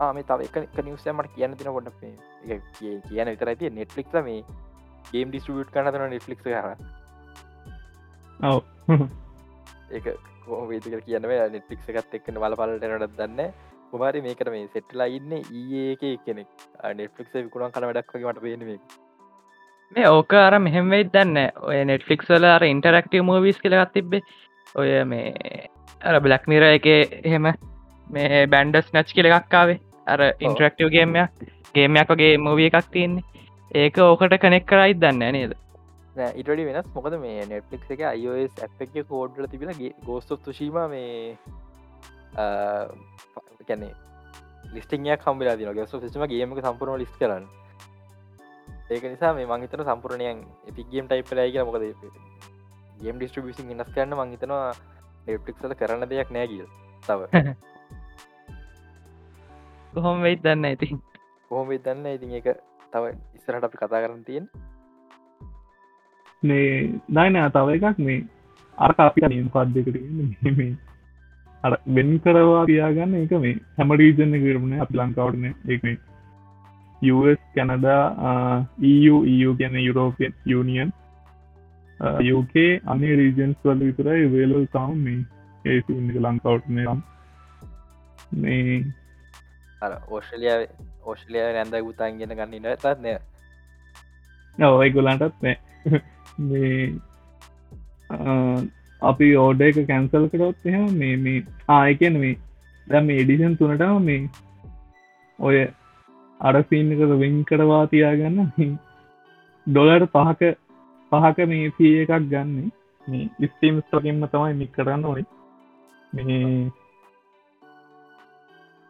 ආම 0.00 0.16
තව 0.22 0.40
එක 0.48 0.78
නිවසමට 0.84 1.34
කියන්න 1.34 1.56
තින 1.58 1.68
ොඩ 1.68 1.90
කියන 3.08 3.28
විතර 3.32 3.48
ඇති 3.52 3.70
නෙට්ලික් 3.70 4.14
මේ 4.28 4.42
ගේම් 5.12 5.28
ඩිස්ටියුට් 5.30 5.70
කන 5.74 5.92
තන 5.92 6.10
නෙට්ලික් 6.10 6.40
ඔව. 8.40 8.62
ඒක 9.90 10.06
කෝවේතික 10.46 11.04
කියනව 11.06 11.32
නෙට්ලික් 11.54 11.88
එකත් 11.88 12.18
එක්කන 12.18 12.40
බල 12.42 12.56
පලටනට 12.60 13.16
දන්න 13.18 13.52
කුමාරි 13.90 14.22
මේකට 14.22 14.50
මේ 14.50 14.68
සෙට්ලා 14.74 15.08
ඉන්න 15.16 15.32
ඒඒක 15.38 16.02
කෙනෙක් 16.26 16.48
නෙට්ලික් 17.00 17.28
විකුණන් 17.34 17.74
කන 17.74 17.88
වැඩක්ගේ 17.90 18.26
මට 18.26 18.42
පේනේ 18.46 18.78
මේ 19.96 20.08
ඕක 20.08 20.32
අර 20.34 20.58
මෙහෙම 20.58 20.90
වෙයි 20.90 21.06
දන්න 21.12 21.38
ඔය 21.68 21.78
නෙට්ෆික්ස් 21.90 22.32
වල 22.32 22.48
අර 22.50 22.66
ඉන්ටරක්ටව 22.66 23.22
මූවිස් 23.30 23.60
කලගත් 23.62 23.94
තිබ්බේ. 23.94 24.22
ඔය 24.74 24.90
මේ 25.04 25.68
අර 26.02 26.18
බ්ලක් 26.20 26.48
මිර 26.50 26.62
එක 26.66 26.86
එහෙම 26.90 27.46
මේ 28.10 28.46
බැන්ඩස් 28.46 28.92
නච් 28.92 29.14
කියල 29.14 29.30
එකක්කාවේ 29.30 29.80
අර 30.06 30.20
ඉන්ටරක්ටව 30.40 30.90
ගේමයක් 30.90 31.44
ගේමයක් 31.74 32.08
වගේ 32.08 32.38
මූවිය 32.38 32.70
එකක් 32.70 32.90
තියන්නේ. 32.90 33.24
ඒක 33.74 33.98
ඕකට 33.98 34.38
කනෙක් 34.38 34.66
කරයි 34.66 34.94
දන්න 34.94 35.32
නේද? 35.32 35.52
ඉටඩි 36.34 36.66
වෙනස්. 36.66 36.88
මොකද 36.94 37.18
මේ 37.18 37.46
නෙට්ලික් 37.46 37.90
එක 37.90 38.06
අයිෝස් 38.12 38.54
ඇ් 38.60 38.70
එක 38.80 39.08
කෝඩ්ල 39.08 39.48
තිබෙන 39.48 39.74
ගෝස්තොත් 40.04 40.42
තුශීම 40.42 40.78
මේ 40.88 41.36
කැනෙ 43.66 43.90
ලිස්ටිංයක් 44.74 45.20
කම්බලා 45.20 45.56
දින 45.56 45.72
ගස්ස 45.72 46.12
සිම 46.12 46.26
ගේමක 46.28 46.60
සම්පුරන 46.60 46.98
ලිස් 46.98 47.14
කරන්න. 47.18 47.46
ඒක 48.90 49.04
නිසා 49.04 49.34
මේ 49.34 49.46
මංහිතන 49.46 49.84
සම්පූර්ණයන් 49.84 50.40
එපිගේම් 50.68 51.06
ටයිපලයි 51.08 51.52
කිය 51.52 51.64
මොකද 51.64 51.84
ගේම් 53.00 53.16
ඩිස්ට්‍රිබිසින් 53.18 53.70
ඉන්නස් 53.70 53.94
කරන්න 53.94 54.16
මංහිතනවා 54.16 54.72
නෙට්ලික්සල 55.26 55.74
කරන්න 55.74 56.10
දෙයක් 56.10 56.30
නෑගිල් 56.30 56.66
තව 57.02 57.20
කොහොම 59.94 60.22
වෙයි 60.22 60.38
දන්න 60.38 60.64
ඇති 60.64 60.88
කොහොම 61.50 61.68
දන්න 61.80 62.06
ඉතින් 62.10 62.32
එක 62.34 62.48
තව 62.92 63.12
ඉස්සරට 63.34 63.66
අපි 63.66 63.76
කතා 63.76 64.00
කරන්න 64.00 64.24
තියෙන් 64.24 64.48
මේ 66.42 66.72
දයින 67.10 67.38
තව 67.50 67.76
එකක් 67.76 68.00
මේ 68.00 68.24
අර 68.78 68.94
අපි 69.00 69.26
නියම් 69.26 69.48
පද්දකට 69.48 70.56
මේ 70.56 70.72
අ 71.64 71.70
වෙන් 71.90 72.10
කරවා 72.20 72.64
තියාගන්න 72.64 73.14
එක 73.18 73.36
මේ 73.38 73.54
හැම 73.76 73.94
රීජන්න 73.94 74.34
කරන 74.40 74.74
අප 74.78 74.90
ලංකාවටන 74.92 75.46
එක 75.68 75.86
US 77.02 77.40
කැනඩා 77.54 78.02
EU 78.88 79.16
EU 79.28 79.54
ගැන 79.54 79.80
යුරෝපියන් 79.80 80.34
යුනියන් 80.46 80.92
UK 82.32 82.54
අනි 82.86 83.14
රීජන්ස් 83.14 83.56
වල 83.64 83.80
විතරයි 83.82 84.28
වේලල් 84.28 84.68
තවම් 84.68 85.00
මේ 85.00 85.22
ඒක 85.66 85.96
ලංකවට්න 86.18 86.78
නම් 86.82 87.00
මේ 88.40 88.78
ඕස්ට්‍රලිය 89.82 90.66
ඕස්ට්‍රලිය 91.04 91.46
රැන්ද 91.56 91.74
ගුතාන් 91.86 92.18
ගෙන 92.18 92.36
ගන්න 92.38 92.76
තත්නය 92.76 93.16
ඔයගොලන්ටත් 94.58 95.42
නෑ. 95.42 95.56
මේ 96.40 96.82
අපි 99.02 99.28
ඕඩ 99.36 99.60
එක 99.68 99.80
කැන්සල් 99.88 100.28
කරොත් 100.32 100.68
එහ 100.72 100.82
මේ 100.92 101.16
මේ 101.18 101.44
ආයකන 101.68 102.20
මේ 102.22 102.38
දැම 102.86 103.10
එඩිෂන් 103.10 103.56
තුනටම 103.58 103.98
මේ 104.02 104.28
ඔය 105.38 105.56
අරසින්නක 106.40 107.00
වෙන් 107.22 107.36
කරවා 107.44 107.82
තියාගන්න 107.86 108.78
ඩොලර් 109.66 110.06
පහක 110.14 110.54
පහක 111.12 111.38
මේ 111.52 111.74
පිය 111.78 112.00
එකක් 112.04 112.30
ගන්න. 112.30 112.70
මේ 113.06 113.48
ස්ටීම් 113.48 113.82
ස්ටෝකෙන්ම 113.82 114.24
තමයි 114.28 114.54
මික් 114.54 114.72
කරන්න 114.72 115.04
ඔයි 115.04 115.24
මේ 116.12 116.70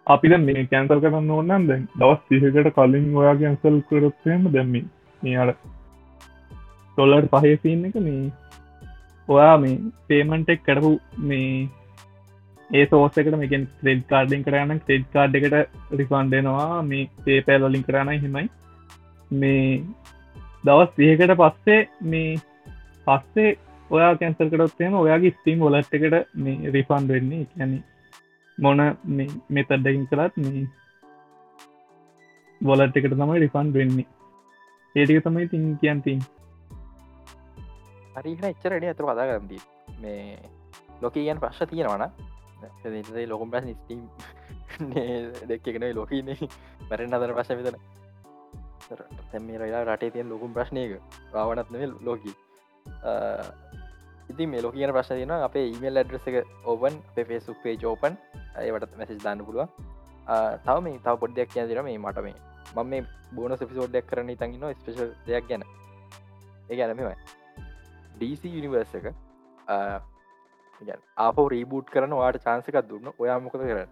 අපිද 0.07 0.34
මේ 0.40 0.66
කැන්සල් 0.66 1.00
කරන්න 1.00 1.30
ඕන්නන් 1.30 1.68
දැන් 1.68 1.84
දවස් 1.94 2.20
තිහකට 2.28 2.70
කලින් 2.72 3.07
ඔයා 3.14 3.36
කැන්සල් 3.36 3.76
කරොත්යම 3.88 4.42
දැම්මි 4.50 4.82
මේ 5.22 5.36
අර 5.36 5.50
ඩොලර් 6.98 7.28
පහේ 7.30 7.55
සින්න 7.59 7.86
එක 7.86 7.96
මේ 8.00 8.24
ඔයා 9.28 9.57
මේ 9.59 9.78
පේමන්ටෙක් 10.07 10.62
කරපු 10.62 10.92
මේ 11.22 11.48
ඒ 12.70 12.84
සෝසකට 12.86 13.34
මේකෙන් 13.34 13.64
ක්‍රෙඩ් 13.78 14.02
කාඩින් 14.07 14.44
කරන්න 14.44 14.82
ක්‍රෙඩ් 14.82 15.07
කාඩ් 15.12 15.38
එකට 15.40 15.57
රිෆන්ඩෙනවා 15.92 16.82
මේ 16.84 17.11
පේපෑල් 17.22 17.66
වලින් 17.66 17.86
කරන්න 17.86 18.12
හෙමයි 18.18 18.46
මේ 19.34 19.64
දවස් 20.64 20.92
විහකට 20.98 21.34
පස්සේ 21.36 21.80
මේ 22.07 22.30
පස්සේ 23.07 23.50
ඔයා 23.90 24.12
කැන්සල් 24.16 24.48
කරොත්තේම 24.48 24.94
ඔයාගේ 24.96 25.32
ස්ටීම් 25.32 25.62
ොලට් 25.62 25.92
එකට 25.92 26.30
මේ 26.36 26.70
රිෆන්් 26.70 27.09
වෙන්නේ. 27.09 27.46
කැන 27.52 27.74
මොන 28.59 28.78
මෙතඩ්ඩකින් 29.50 30.07
කරත් 30.11 30.36
මේ 30.36 30.66
බොලට් 32.61 32.96
එකට 32.96 33.14
තමයි 33.14 33.40
රිෆන්් 33.42 33.72
වෙන්නේ. 33.72 34.07
ඒටික 34.94 35.24
තමයි 35.24 35.48
තින් 35.48 35.64
කියන්තින් 35.80 36.20
හරිහ 38.14 38.38
එච්චරට 38.44 38.84
ඇතුර 38.84 39.07
කතා 39.11 39.26
කරදී 39.30 39.62
මේ 40.00 40.38
ලොක 41.02 41.14
කියන් 41.14 41.40
ප්‍රශ් 41.42 41.66
තියෙනවන 41.70 42.05
ලොකුම් 43.28 43.50
ප්‍රශ් 43.50 43.74
ස්ටීම් 43.74 44.02
දෙක්කෙන 45.48 45.84
ලොකන 45.94 46.30
බැරෙන් 46.88 47.14
අදර 47.14 47.34
පශ 47.34 47.59
විතන 47.59 47.76
තැමේ 49.30 49.59
රලා 49.59 49.84
රටේ 49.84 50.11
තියෙන් 50.11 50.28
ලොකුම් 50.28 50.55
ප්‍රශ්නයක 50.55 51.00
රාවනත්නව 51.34 51.82
ලෝකී. 52.07 52.34
ඉති 54.30 54.46
මේ 54.46 54.62
ලොක 54.62 54.74
කියන 54.74 54.92
ප්‍රශ් 54.92 55.12
තින 55.12 55.34
අපේ 55.38 55.66
ඉමල් 55.68 55.96
ඇඩ්‍රස 55.96 56.26
එක 56.26 56.36
ඕබන් 56.64 56.94
පෙෆේසුක් 57.14 57.59
පේජ 57.62 57.84
ඕපන් 57.84 58.14
ඒවට 58.57 58.96
මෙසෙස් 58.96 59.22
දාන්න 59.22 59.44
පුළුව 59.44 59.68
තව 60.62 60.76
මේ 60.80 60.98
තව 60.98 61.14
පොඩ්ඩයක් 61.16 61.48
කිය 61.50 61.66
දිර 61.68 61.82
මේ 61.82 61.98
මට 61.98 62.22
මේ. 62.22 62.36
මම 62.74 62.86
මේ 62.86 63.02
බෝන 63.32 63.57
සපිසෝඩ්ඩක් 63.57 64.07
කරන 64.07 64.30
තඟන්න 64.32 64.74
ස්පේශල් 64.76 65.11
දෙයක් 65.26 65.48
ගැන. 65.48 65.64
ඒ 66.70 66.76
ගැනමයි 66.76 67.14
DC 68.16 68.42
යනිවර්ස 68.50 68.94
එක 68.94 69.07
ආප 71.18 71.36
රීබූට් 71.48 71.90
කරන 71.90 72.12
වාට 72.12 72.40
චාන්සකක් 72.40 72.80
දුන්න. 72.88 73.12
ඔයා 73.18 73.38
මොකද 73.40 73.61
කරන්න? 73.62 73.90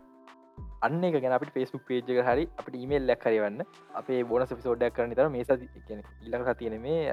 අන්න 0.82 1.04
එක 1.04 1.16
ගැන 1.16 1.32
අපට 1.32 1.52
ෆෙස්බුක් 1.54 1.84
පේජ් 1.86 2.00
එක 2.04 2.22
හරි 2.26 2.44
අපට 2.56 2.74
ඉමල් 2.76 3.06
ලැක් 3.06 3.20
කරවන්න 3.20 3.66
අපේ 3.94 4.22
බොන 4.24 4.46
පිසෝඩ්ඩක් 4.48 4.96
කරන 4.96 5.14
තර 5.14 5.28
මේ 5.28 5.44
ඉල්ලක 6.22 6.50
තියෙන 6.58 6.80
මේ 6.80 7.12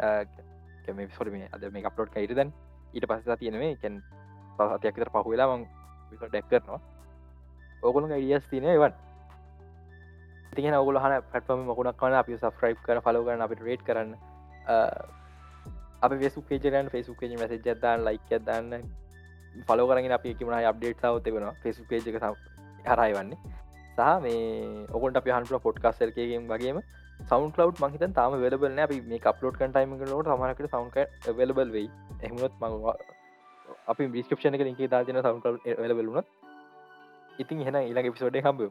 කැම 0.85 0.97
පිසොට 1.03 1.31
මේ 1.31 1.49
අද 1.51 1.67
මේ 1.71 1.85
අප්ලෝඩ් 1.85 2.13
කයිරදන් 2.15 2.53
ඊට 2.93 3.05
පස්සා 3.05 3.37
තියෙන 3.37 3.59
මේ 3.59 3.75
කැන් 3.75 4.01
පහතයක්තර 4.57 5.11
පහුවෙලා 5.11 5.49
මං 5.49 5.67
ඩැක් 6.13 6.47
කරනවා. 6.47 6.81
ඕගොලු 7.83 8.07
ඉඩියස් 8.13 8.49
තියන 8.49 8.67
වන් 8.77 8.93
තිගෙන 10.53 10.75
ඔගුල 10.75 10.97
හන 10.97 11.15
පටම 11.31 11.61
මකුණක් 11.65 12.01
වන 12.01 12.17
අපි 12.21 12.37
සෆ්‍රයිප් 12.37 12.79
කර 12.85 13.01
පලෝ 13.01 13.23
කරන 13.25 13.41
අපිට 13.41 13.61
රේට් 13.61 13.83
කරන්න. 13.83 14.15
අප 16.01 16.11
වෙසු 16.23 16.41
පේජරන් 16.43 16.89
ෆෙසු 16.89 17.15
පේජ 17.19 17.35
මැසේජ 17.37 17.61
දන්න 17.65 18.05
ලයික් 18.07 18.33
දන්න. 18.41 18.83
පලෝ 19.67 19.87
කරගෙන 19.87 20.15
අපි 20.17 20.33
කිමන 20.35 20.55
අප්ඩේට් 20.61 21.01
සව 21.01 21.21
තිබෙන 21.25 21.45
ෆෙසු 21.63 21.85
පේජ 21.89 22.07
එක 22.09 22.17
හරයි 22.89 23.13
වන්නේ 23.13 23.37
සහ 23.91 24.09
මේ 24.23 24.41
ඔකොට 24.91 25.19
අප 25.19 25.29
හන්ට 25.29 25.61
පොට්කාස්සල්කයගෙන් 25.67 26.49
වගේම 26.51 26.81
සවන් 27.21 27.51
කලව් 27.55 27.85
මහිත 27.85 28.05
තාම 28.15 28.35
වෙලබලන 28.43 28.79
අපි 28.79 28.99
මේ 29.03 29.21
අප්ලෝඩ් 29.31 29.57
කටයිම 29.57 29.95
ලෝට 30.11 30.27
සමහකට 30.27 30.67
සවන්ක 30.67 30.97
වෙලබල් 31.39 31.71
වෙයි. 31.77 31.89
එහමත් 32.23 32.53
මංවා 32.61 32.95
අපි 33.87 34.11
බිස්කපෂන 34.15 34.55
එක 34.55 34.63
ලින්ගේ 34.67 34.91
දාතින 34.95 35.21
සවන් 35.21 35.41
කල් 35.43 35.57
වෙලබලුනත් 35.81 36.38
ඉතින් 37.39 37.61
හෙන 37.61 37.81
ඉලගේ 37.83 38.11
පිසෝඩේ 38.11 38.41
හම්බ 38.41 38.61